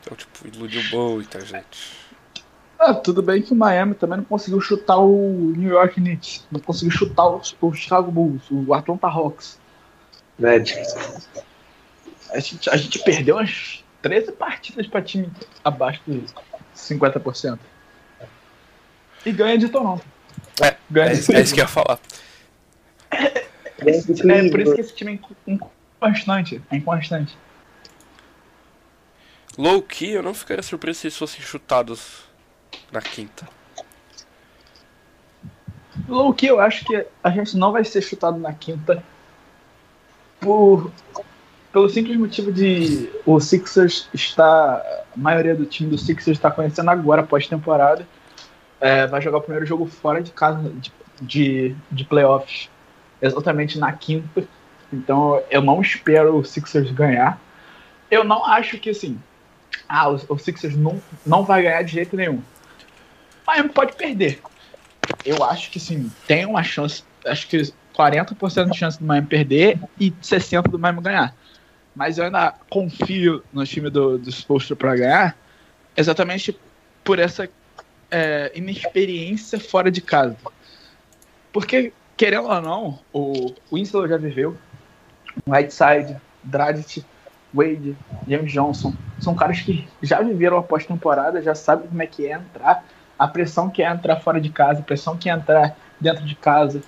Então, 0.00 0.16
tipo, 0.16 0.46
iludiu 0.48 0.82
muita 0.92 1.40
gente. 1.44 2.02
Ah, 2.78 2.92
tudo 2.94 3.22
bem 3.22 3.40
que 3.40 3.52
o 3.52 3.56
Miami 3.56 3.94
também 3.94 4.18
não 4.18 4.24
conseguiu 4.24 4.60
chutar 4.60 4.98
o 4.98 5.52
New 5.56 5.70
York 5.70 5.94
Knicks, 6.00 6.44
não 6.50 6.58
conseguiu 6.60 6.90
chutar 6.90 7.26
o, 7.28 7.40
o 7.60 7.72
Chicago 7.72 8.10
Bulls, 8.10 8.42
o 8.50 8.74
Atlanta 8.74 9.06
Hawks. 9.06 9.58
Magic. 10.38 10.80
A 12.32 12.40
gente, 12.40 12.68
a 12.70 12.76
gente 12.76 12.98
perdeu 13.00 13.36
umas 13.36 13.81
13 14.02 14.32
partidas 14.32 14.86
pra 14.86 15.00
time 15.00 15.30
abaixo 15.64 16.02
de 16.06 16.24
50%. 16.76 17.58
E 19.24 19.32
ganha 19.32 19.56
de 19.56 19.68
Toronto. 19.68 20.04
É, 20.60 20.76
Ganha 20.90 21.12
é, 21.12 21.14
de 21.14 21.34
é 21.34 21.40
isso 21.40 21.54
que 21.54 21.60
eu 21.60 21.64
ia 21.64 21.68
falar. 21.68 21.98
É 23.10 24.48
por 24.50 24.60
isso 24.60 24.74
que 24.74 24.80
esse 24.80 24.94
time 24.94 25.20
é 25.46 25.52
inconstante. 25.52 26.62
É 26.70 26.76
inconstante. 26.76 27.36
Low 29.56 29.82
key, 29.82 30.10
eu 30.10 30.22
não 30.22 30.34
ficaria 30.34 30.62
surpreso 30.62 31.00
se 31.00 31.06
eles 31.08 31.16
fossem 31.16 31.40
chutados 31.40 32.24
na 32.90 33.00
quinta. 33.00 33.48
Low 36.08 36.32
key, 36.32 36.46
eu 36.46 36.58
acho 36.58 36.84
que 36.84 37.06
a 37.22 37.30
gente 37.30 37.56
não 37.56 37.70
vai 37.70 37.84
ser 37.84 38.02
chutado 38.02 38.38
na 38.38 38.52
quinta 38.52 39.02
por 40.40 40.90
pelo 41.72 41.88
simples 41.88 42.16
motivo 42.16 42.52
de 42.52 43.10
o 43.24 43.40
Sixers 43.40 44.08
está 44.12 44.76
a 44.76 45.18
maioria 45.18 45.54
do 45.54 45.64
time 45.64 45.90
do 45.90 45.98
Sixers 45.98 46.36
está 46.36 46.50
conhecendo 46.50 46.90
agora 46.90 47.22
pós-temporada 47.22 48.06
é, 48.80 49.06
vai 49.06 49.22
jogar 49.22 49.38
o 49.38 49.42
primeiro 49.42 49.64
jogo 49.64 49.86
fora 49.86 50.22
de 50.22 50.32
casa 50.32 50.70
de, 50.70 50.92
de, 51.20 51.76
de 51.90 52.04
playoffs 52.04 52.68
exatamente 53.20 53.78
na 53.78 53.92
quinta. 53.92 54.44
Então 54.92 55.40
eu 55.48 55.62
não 55.62 55.80
espero 55.80 56.36
o 56.36 56.44
Sixers 56.44 56.90
ganhar. 56.90 57.40
Eu 58.10 58.24
não 58.24 58.44
acho 58.44 58.78
que 58.78 58.90
assim 58.90 59.18
ah, 59.88 60.10
o, 60.10 60.20
o 60.28 60.38
Sixers 60.38 60.76
não, 60.76 61.00
não 61.24 61.44
vai 61.44 61.62
ganhar 61.62 61.82
de 61.82 61.92
jeito 61.92 62.16
nenhum. 62.16 62.42
Miami 63.46 63.68
pode 63.68 63.94
perder. 63.94 64.40
Eu 65.24 65.42
acho 65.44 65.70
que 65.70 65.80
sim, 65.80 66.10
tem 66.26 66.44
uma 66.46 66.62
chance, 66.62 67.04
acho 67.26 67.46
que 67.48 67.72
40% 67.96 68.70
de 68.70 68.78
chance 68.78 68.98
do 68.98 69.04
Miami 69.04 69.26
perder 69.26 69.78
e 69.98 70.10
60% 70.10 70.68
do 70.68 70.78
Miami 70.78 71.00
ganhar. 71.00 71.34
Mas 71.94 72.18
eu 72.18 72.24
ainda 72.24 72.54
confio 72.70 73.42
no 73.52 73.64
time 73.66 73.90
do, 73.90 74.18
Spolstra 74.30 74.74
para 74.74 74.96
ganhar, 74.96 75.36
exatamente 75.96 76.58
por 77.04 77.18
essa 77.18 77.48
é, 78.10 78.50
inexperiência 78.54 79.60
fora 79.60 79.90
de 79.90 80.00
casa. 80.00 80.36
Porque, 81.52 81.92
querendo 82.16 82.48
ou 82.48 82.62
não, 82.62 82.98
o 83.12 83.54
Winslow 83.72 84.08
já 84.08 84.16
viveu, 84.16 84.56
Whiteside, 85.46 86.16
Dragic, 86.42 87.04
Wade, 87.52 87.96
James 88.26 88.52
Johnson, 88.52 88.94
são 89.20 89.34
caras 89.34 89.60
que 89.60 89.86
já 90.02 90.20
viveram 90.22 90.56
a 90.56 90.62
pós-temporada, 90.62 91.42
já 91.42 91.54
sabem 91.54 91.88
como 91.88 92.02
é 92.02 92.06
que 92.06 92.26
é 92.26 92.32
entrar, 92.32 92.84
a 93.18 93.28
pressão 93.28 93.68
que 93.68 93.82
é 93.82 93.90
entrar 93.90 94.16
fora 94.16 94.40
de 94.40 94.48
casa, 94.48 94.80
a 94.80 94.82
pressão 94.82 95.16
que 95.16 95.28
é 95.28 95.32
entrar 95.32 95.76
dentro 96.00 96.24
de 96.24 96.34
casa. 96.34 96.82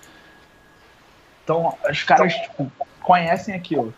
Então, 1.45 1.77
os 1.89 2.03
caras 2.03 2.33
tipo, 2.35 2.73
conhecem 3.03 3.55
aquilo. 3.55 3.95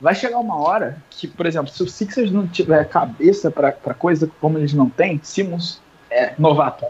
Vai 0.00 0.14
chegar 0.14 0.38
uma 0.38 0.58
hora 0.58 0.98
que, 1.10 1.26
por 1.26 1.46
exemplo, 1.46 1.72
se 1.72 1.82
o 1.82 1.88
Sixers 1.88 2.30
não 2.30 2.46
tiver 2.46 2.86
cabeça 2.88 3.50
para 3.50 3.72
coisa 3.72 4.30
como 4.40 4.58
eles 4.58 4.74
não 4.74 4.90
têm, 4.90 5.20
Simmons 5.22 5.80
é 6.10 6.34
novato. 6.38 6.84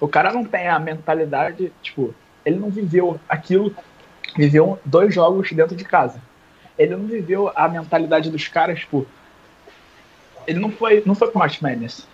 O 0.00 0.08
cara 0.08 0.32
não 0.32 0.44
tem 0.44 0.68
a 0.68 0.78
mentalidade, 0.78 1.72
tipo, 1.82 2.14
ele 2.44 2.56
não 2.56 2.70
viveu 2.70 3.20
aquilo, 3.28 3.74
viveu 4.36 4.78
dois 4.84 5.14
jogos 5.14 5.52
dentro 5.52 5.76
de 5.76 5.84
casa. 5.84 6.20
Ele 6.78 6.96
não 6.96 7.06
viveu 7.06 7.52
a 7.54 7.68
mentalidade 7.68 8.30
dos 8.30 8.48
caras, 8.48 8.80
tipo, 8.80 9.06
ele 10.46 10.58
não 10.58 10.70
foi, 10.70 11.02
não 11.04 11.14
foi 11.14 11.28
pro 11.28 11.38
March 11.38 11.60
Madness. 11.60 12.06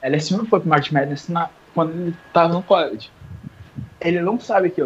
LSU 0.00 0.36
não 0.36 0.46
foi 0.46 0.60
pro 0.60 0.68
March 0.68 0.92
Madness 0.92 1.28
na, 1.28 1.50
quando 1.74 1.90
ele 1.90 2.16
tava 2.32 2.52
no 2.52 2.62
college. 2.62 3.10
Ele 4.00 4.20
não 4.20 4.38
sabe 4.38 4.70
que 4.70 4.80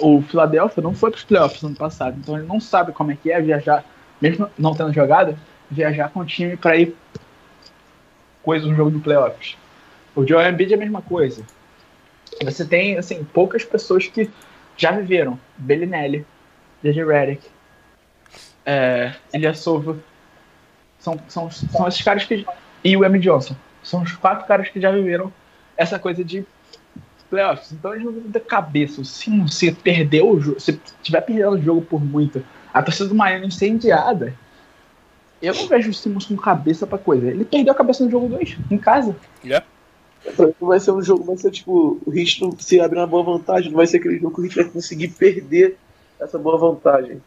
o 0.00 0.22
Philadelphia 0.22 0.82
não 0.82 0.94
foi 0.94 1.10
pros 1.10 1.24
playoffs 1.24 1.62
no 1.62 1.68
ano 1.68 1.76
passado, 1.76 2.16
então 2.18 2.36
ele 2.36 2.46
não 2.46 2.60
sabe 2.60 2.92
como 2.92 3.10
é 3.10 3.16
que 3.16 3.30
é 3.30 3.40
viajar, 3.40 3.84
mesmo 4.20 4.50
não 4.58 4.74
tendo 4.74 4.92
jogado, 4.92 5.36
viajar 5.70 6.10
com 6.10 6.20
o 6.20 6.24
time 6.24 6.56
para 6.56 6.76
ir 6.76 6.96
coisa 8.42 8.66
no 8.66 8.74
jogo 8.74 8.92
de 8.92 8.98
playoffs. 9.00 9.56
O 10.14 10.26
Joel 10.26 10.50
Embiid 10.50 10.72
é 10.72 10.76
a 10.76 10.78
mesma 10.78 11.02
coisa. 11.02 11.44
Você 12.44 12.64
tem, 12.64 12.96
assim, 12.96 13.24
poucas 13.24 13.64
pessoas 13.64 14.06
que 14.06 14.30
já 14.76 14.92
viveram. 14.92 15.38
Bellinelli, 15.56 16.24
J.J. 16.82 17.04
Redick, 17.04 17.42
é, 18.64 19.14
Ilha 19.34 19.54
Sova. 19.54 19.98
São, 20.98 21.18
são, 21.28 21.50
são 21.50 21.88
esses 21.88 22.02
caras 22.02 22.24
que... 22.24 22.46
E 22.84 22.96
o 22.96 23.04
M. 23.04 23.18
Johnson. 23.18 23.56
São 23.82 24.02
os 24.02 24.12
quatro 24.12 24.46
caras 24.46 24.68
que 24.68 24.80
já 24.80 24.90
viveram 24.90 25.32
essa 25.76 25.98
coisa 25.98 26.24
de 26.24 26.46
playoffs. 27.28 27.72
Então 27.72 27.92
eles 27.92 28.04
não 28.04 28.12
vão 28.12 28.22
ter 28.30 28.40
cabeça. 28.40 29.02
Se 29.04 29.30
você 29.40 29.72
perdeu 29.72 30.30
o 30.30 30.40
jogo, 30.40 30.60
se 30.60 30.80
tiver 31.02 31.20
perdendo 31.20 31.52
o 31.52 31.62
jogo 31.62 31.82
por 31.82 32.04
muito, 32.04 32.44
a 32.72 32.82
torcida 32.82 33.08
do 33.08 33.14
Miami 33.14 33.46
incendiada, 33.46 34.34
eu 35.40 35.54
não 35.54 35.66
vejo 35.66 35.90
o 35.90 35.94
Simmons 35.94 36.26
com 36.26 36.36
cabeça 36.36 36.86
pra 36.86 36.98
coisa. 36.98 37.28
Ele 37.28 37.44
perdeu 37.44 37.72
a 37.72 37.76
cabeça 37.76 38.04
no 38.04 38.10
jogo 38.10 38.28
2, 38.28 38.56
em 38.70 38.78
casa. 38.78 39.14
Yeah. 39.44 39.66
Vai 40.60 40.80
ser 40.80 40.90
um 40.90 41.02
jogo, 41.02 41.24
vai 41.24 41.36
ser 41.36 41.50
tipo, 41.50 42.00
o 42.04 42.12
não 42.40 42.58
se 42.58 42.80
abrir 42.80 42.98
uma 42.98 43.06
boa 43.06 43.22
vantagem, 43.22 43.70
não 43.70 43.76
vai 43.76 43.86
ser 43.86 43.98
aquele 43.98 44.18
jogo 44.18 44.34
que 44.34 44.40
o 44.40 44.44
Hit 44.44 44.56
vai 44.56 44.64
conseguir 44.64 45.08
perder 45.08 45.76
essa 46.18 46.38
boa 46.38 46.58
vantagem. 46.58 47.22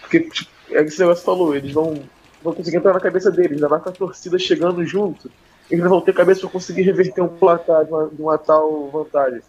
Porque, 0.00 0.20
tipo, 0.20 0.50
é 0.70 0.82
o 0.82 0.86
que 0.86 0.98
negócio 0.98 1.24
falou, 1.24 1.56
eles 1.56 1.72
vão, 1.72 2.02
vão 2.42 2.52
conseguir 2.52 2.76
entrar 2.76 2.92
na 2.92 3.00
cabeça 3.00 3.30
deles, 3.30 3.52
ainda 3.52 3.68
mais 3.68 3.82
com 3.82 3.88
a 3.88 3.92
torcida 3.92 4.38
chegando 4.38 4.84
junto 4.84 5.30
eles 5.72 5.88
vão 5.88 6.02
ter 6.02 6.12
cabeça 6.12 6.42
para 6.42 6.50
conseguir 6.50 6.82
reverter 6.82 7.22
um 7.22 7.28
placar 7.28 7.84
de 7.86 7.90
uma, 7.90 8.08
de 8.08 8.22
uma, 8.22 8.38
tal 8.38 8.90
vantagem. 8.90 9.40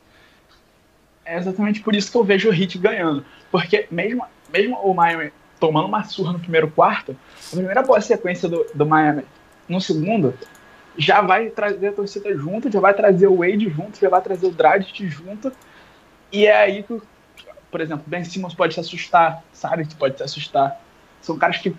É 1.26 1.38
exatamente 1.38 1.82
por 1.82 1.94
isso 1.94 2.10
que 2.10 2.18
eu 2.18 2.24
vejo 2.24 2.50
o 2.50 2.54
Heat 2.54 2.78
ganhando. 2.78 3.26
Porque 3.52 3.88
mesmo, 3.92 4.26
mesmo 4.52 4.78
o 4.78 4.94
Miami 4.94 5.34
tomando 5.60 5.88
uma 5.88 6.04
surra 6.06 6.32
no 6.32 6.40
primeiro 6.40 6.72
quarto, 6.72 7.16
a 7.52 7.56
primeira 7.56 7.84
boa 7.84 8.00
sequência 8.00 8.48
do, 8.48 8.66
do 8.74 8.86
Miami 8.86 9.24
no 9.68 9.82
segundo 9.82 10.34
já 10.98 11.22
vai 11.22 11.50
trazer 11.50 11.88
a 11.88 11.92
torcida 11.92 12.34
junto, 12.38 12.72
já 12.72 12.80
vai 12.80 12.94
trazer 12.94 13.28
o 13.28 13.38
Wade 13.40 13.70
junto, 13.70 14.00
já 14.00 14.10
vai 14.10 14.22
trazer 14.22 14.46
o 14.46 14.52
Dragic 14.52 15.06
junto. 15.08 15.52
E 16.32 16.46
é 16.46 16.56
aí 16.56 16.84
que, 16.84 17.02
por 17.70 17.82
exemplo, 17.82 18.06
Ben 18.08 18.24
Simmons 18.24 18.54
pode 18.54 18.74
se 18.76 18.80
assustar, 18.80 19.44
Saric 19.52 19.96
pode 19.96 20.18
se 20.18 20.24
assustar. 20.24 20.80
São 21.22 21.38
caras 21.38 21.58
que 21.58 21.76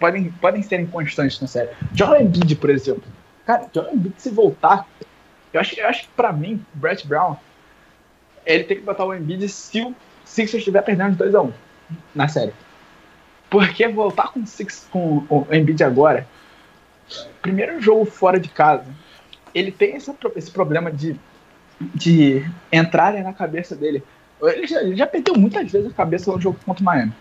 podem, 0.00 0.32
podem 0.32 0.62
ser 0.62 0.80
inconstantes 0.80 1.38
na 1.40 1.46
série. 1.46 1.68
Joel 1.94 2.22
Embiid, 2.22 2.56
por 2.56 2.70
exemplo. 2.70 3.04
Cara, 3.46 3.68
Joel 3.72 3.94
Embiid 3.94 4.14
se 4.16 4.30
voltar, 4.30 4.88
eu 5.52 5.60
acho, 5.60 5.78
eu 5.78 5.86
acho 5.86 6.02
que 6.02 6.08
pra 6.16 6.32
mim, 6.32 6.64
Brett 6.72 7.06
Brown, 7.06 7.36
ele 8.46 8.64
tem 8.64 8.78
que 8.78 8.82
botar 8.82 9.04
o 9.04 9.14
Embiid 9.14 9.46
se 9.48 9.82
o 9.82 9.94
Sixers 10.24 10.60
estiver 10.60 10.82
perdendo 10.82 11.16
de 11.16 11.24
2x1 11.24 11.52
na 12.14 12.26
série. 12.26 12.52
Porque 13.50 13.86
voltar 13.88 14.28
com, 14.28 14.46
six, 14.46 14.88
com 14.90 15.24
o 15.28 15.46
Embiid 15.52 15.82
agora, 15.84 16.26
primeiro 17.42 17.80
jogo 17.80 18.04
fora 18.04 18.40
de 18.40 18.48
casa, 18.48 18.86
ele 19.54 19.70
tem 19.70 19.96
esse, 19.96 20.10
esse 20.36 20.50
problema 20.50 20.90
de, 20.90 21.16
de 21.80 22.48
entrarem 22.72 23.22
na 23.22 23.32
cabeça 23.32 23.74
dele. 23.74 24.02
Ele 24.40 24.66
já, 24.66 24.80
ele 24.80 24.96
já 24.96 25.06
perdeu 25.06 25.34
muitas 25.34 25.70
vezes 25.70 25.90
a 25.90 25.94
cabeça 25.94 26.32
no 26.32 26.40
jogo 26.40 26.58
contra 26.64 26.80
o 26.80 26.84
Miami. 26.84 27.12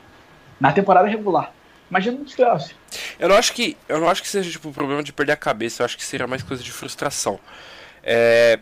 Na 0.60 0.72
temporada 0.72 1.08
regular. 1.08 1.52
Imagina 1.90 2.18
nos 2.20 2.34
playoffs. 2.34 2.76
Eu 3.20 3.30
não 3.30 3.36
acho 3.36 3.54
que 3.54 3.76
eu 3.88 4.00
não 4.00 4.10
acho 4.10 4.22
que 4.22 4.28
seja 4.28 4.50
tipo 4.50 4.70
um 4.70 4.74
problema 4.74 5.02
de 5.02 5.12
perder 5.12 5.34
a 5.34 5.38
cabeça, 5.38 5.82
eu 5.82 5.86
acho 5.86 5.98
que 5.98 6.06
seria 6.06 6.28
mais 6.28 6.44
coisa 6.44 6.62
de 6.64 6.72
frustração. 6.72 7.40
É, 8.04 8.60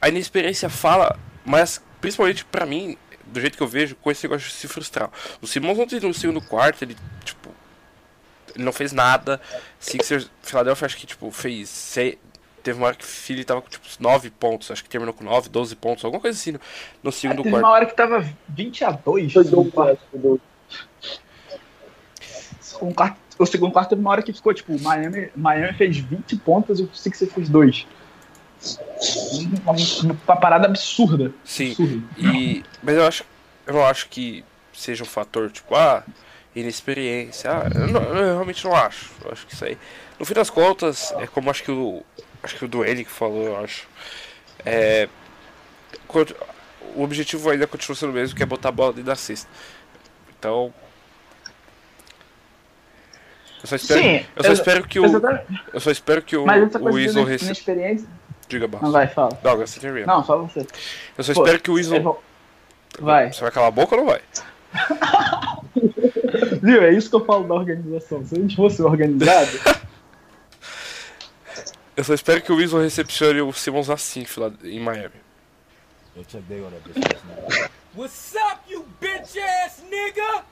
a 0.00 0.08
inexperiência 0.08 0.68
fala, 0.68 1.18
mas 1.44 1.82
principalmente 2.00 2.44
para 2.44 2.64
mim, 2.64 2.96
do 3.26 3.40
jeito 3.40 3.56
que 3.56 3.62
eu 3.62 3.68
vejo, 3.68 3.96
com 3.96 4.10
esse 4.10 4.24
negócio 4.26 4.48
de 4.48 4.54
se 4.54 4.68
frustrar. 4.68 5.10
O 5.42 5.46
Simons 5.46 5.78
ontem 5.78 6.00
no 6.00 6.14
segundo 6.14 6.40
quarto, 6.40 6.82
ele 6.82 6.96
tipo 7.24 7.50
ele 8.54 8.64
não 8.64 8.72
fez 8.72 8.92
nada. 8.92 9.40
Sixers, 9.78 10.30
Philadelphia 10.42 10.86
acho 10.86 10.96
que 10.96 11.06
tipo 11.06 11.30
fez 11.30 11.68
seis, 11.68 12.16
teve 12.62 12.78
uma 12.78 12.86
hora 12.86 12.96
que 12.96 13.04
o 13.04 13.06
Philly 13.06 13.44
tava 13.44 13.62
com 13.62 13.68
tipo 13.68 13.86
9 13.98 14.30
pontos, 14.30 14.70
acho 14.70 14.82
que 14.82 14.88
terminou 14.88 15.14
com 15.14 15.24
9, 15.24 15.48
12 15.48 15.76
pontos, 15.76 16.04
alguma 16.04 16.20
coisa 16.20 16.38
assim 16.38 16.52
no, 16.52 16.60
no 17.02 17.12
segundo 17.12 17.40
É, 17.40 17.42
teve 17.42 17.50
quarto. 17.50 17.64
uma 17.64 17.72
hora 17.72 17.86
que 17.86 17.94
tava 17.94 18.24
20 18.48 18.84
a 18.84 18.90
2 18.92 19.32
Foi 19.32 19.70
quarto. 19.70 20.40
Um 22.80 22.92
quarto, 22.92 23.16
o 23.38 23.46
segundo 23.46 23.72
quarto 23.72 23.90
teve 23.90 24.00
uma 24.00 24.10
hora 24.10 24.22
que 24.22 24.32
ficou, 24.32 24.52
tipo, 24.54 24.78
Miami, 24.80 25.30
Miami 25.36 25.72
fez 25.74 25.98
20 25.98 26.36
pontos 26.36 26.80
e 26.80 26.82
o 26.84 26.90
Sixers 26.94 27.32
fez 27.32 27.48
2. 27.48 27.86
Uma, 29.64 29.74
uma 30.26 30.36
parada 30.36 30.66
absurda. 30.66 31.32
Sim. 31.44 31.70
absurda. 31.70 32.02
E, 32.18 32.64
mas 32.82 32.96
eu 32.96 33.06
acho, 33.06 33.24
eu 33.66 33.84
acho 33.84 34.08
que 34.08 34.44
seja 34.72 35.02
um 35.02 35.06
fator 35.06 35.50
tipo, 35.50 35.74
ah, 35.74 36.02
inexperiência. 36.54 37.50
Ah, 37.50 37.70
eu, 37.74 37.88
não- 37.88 38.02
eu 38.02 38.34
realmente 38.34 38.64
não 38.64 38.74
acho. 38.74 39.10
Eu 39.24 39.32
acho 39.32 39.46
que 39.46 39.54
isso 39.54 39.64
aí. 39.64 39.78
No 40.18 40.26
fim 40.26 40.34
das 40.34 40.50
contas, 40.50 41.12
é 41.18 41.26
como 41.26 41.50
acho 41.50 41.62
que 41.62 41.70
o. 41.70 42.02
Acho 42.42 42.56
que 42.56 42.64
o 42.64 42.68
Duane 42.68 43.04
que 43.04 43.10
falou, 43.10 43.44
eu 43.44 43.56
acho. 43.64 43.86
É. 44.64 45.08
O 46.94 47.02
objetivo 47.02 47.48
ainda 47.50 47.66
continua 47.66 47.94
sendo 47.96 48.10
o 48.10 48.14
mesmo, 48.14 48.34
que 48.36 48.42
é 48.42 48.46
botar 48.46 48.70
a 48.70 48.72
bola 48.72 48.92
dentro 48.92 49.06
da 49.06 49.14
cesta. 49.16 49.48
Então, 50.38 50.72
Eu 53.62 53.68
só 53.68 53.76
espero, 53.76 54.00
Sim, 54.00 54.26
eu 54.36 54.42
só 54.42 54.48
eu- 54.48 54.52
espero 54.54 54.86
que 54.88 54.98
o, 55.00 55.04
Exatamente. 55.04 55.62
eu 55.74 55.80
só 55.80 55.90
espero 55.90 56.22
que 56.22 56.36
o, 56.36 56.44
o 56.44 56.84
Weasel 56.94 57.24
receba. 57.24 58.00
Diga, 58.48 58.66
Barros. 58.66 58.84
Não, 58.86 58.92
vai, 58.92 59.06
fala. 59.06 59.38
Não, 59.44 59.56
você 59.58 59.78
termina. 59.78 60.06
Não, 60.06 60.24
fala 60.24 60.42
você. 60.44 60.66
Eu 61.16 61.24
só 61.24 61.32
Pô, 61.34 61.44
espero 61.44 61.60
que 61.62 61.70
o 61.70 61.74
Weasel. 61.74 62.02
bom. 62.02 62.20
Vai. 62.98 63.32
Você 63.32 63.40
vai 63.42 63.50
calar 63.50 63.68
a 63.68 63.70
boca 63.70 63.94
ou 63.94 64.02
não 64.02 64.10
vai? 64.10 64.20
Viu? 66.62 66.82
É 66.82 66.92
isso 66.92 67.08
que 67.10 67.16
eu 67.16 67.24
falo 67.24 67.46
da 67.46 67.54
organização. 67.54 68.24
Se 68.26 68.34
a 68.36 68.40
gente 68.40 68.56
fosse 68.56 68.82
organizado, 68.82 69.50
Eu 71.96 72.04
só 72.04 72.14
espero 72.14 72.40
que 72.40 72.50
o 72.50 72.56
Weasel 72.56 72.80
recepcione 72.80 73.42
o 73.42 73.52
Simmons 73.52 73.90
assim, 73.90 74.24
lá 74.38 74.50
em 74.64 74.80
Miami. 74.80 75.14
What's 77.94 78.34
up, 78.34 78.60
you 78.72 78.86
bitch 79.00 79.36
ass 79.36 79.82
nigga? 79.90 80.44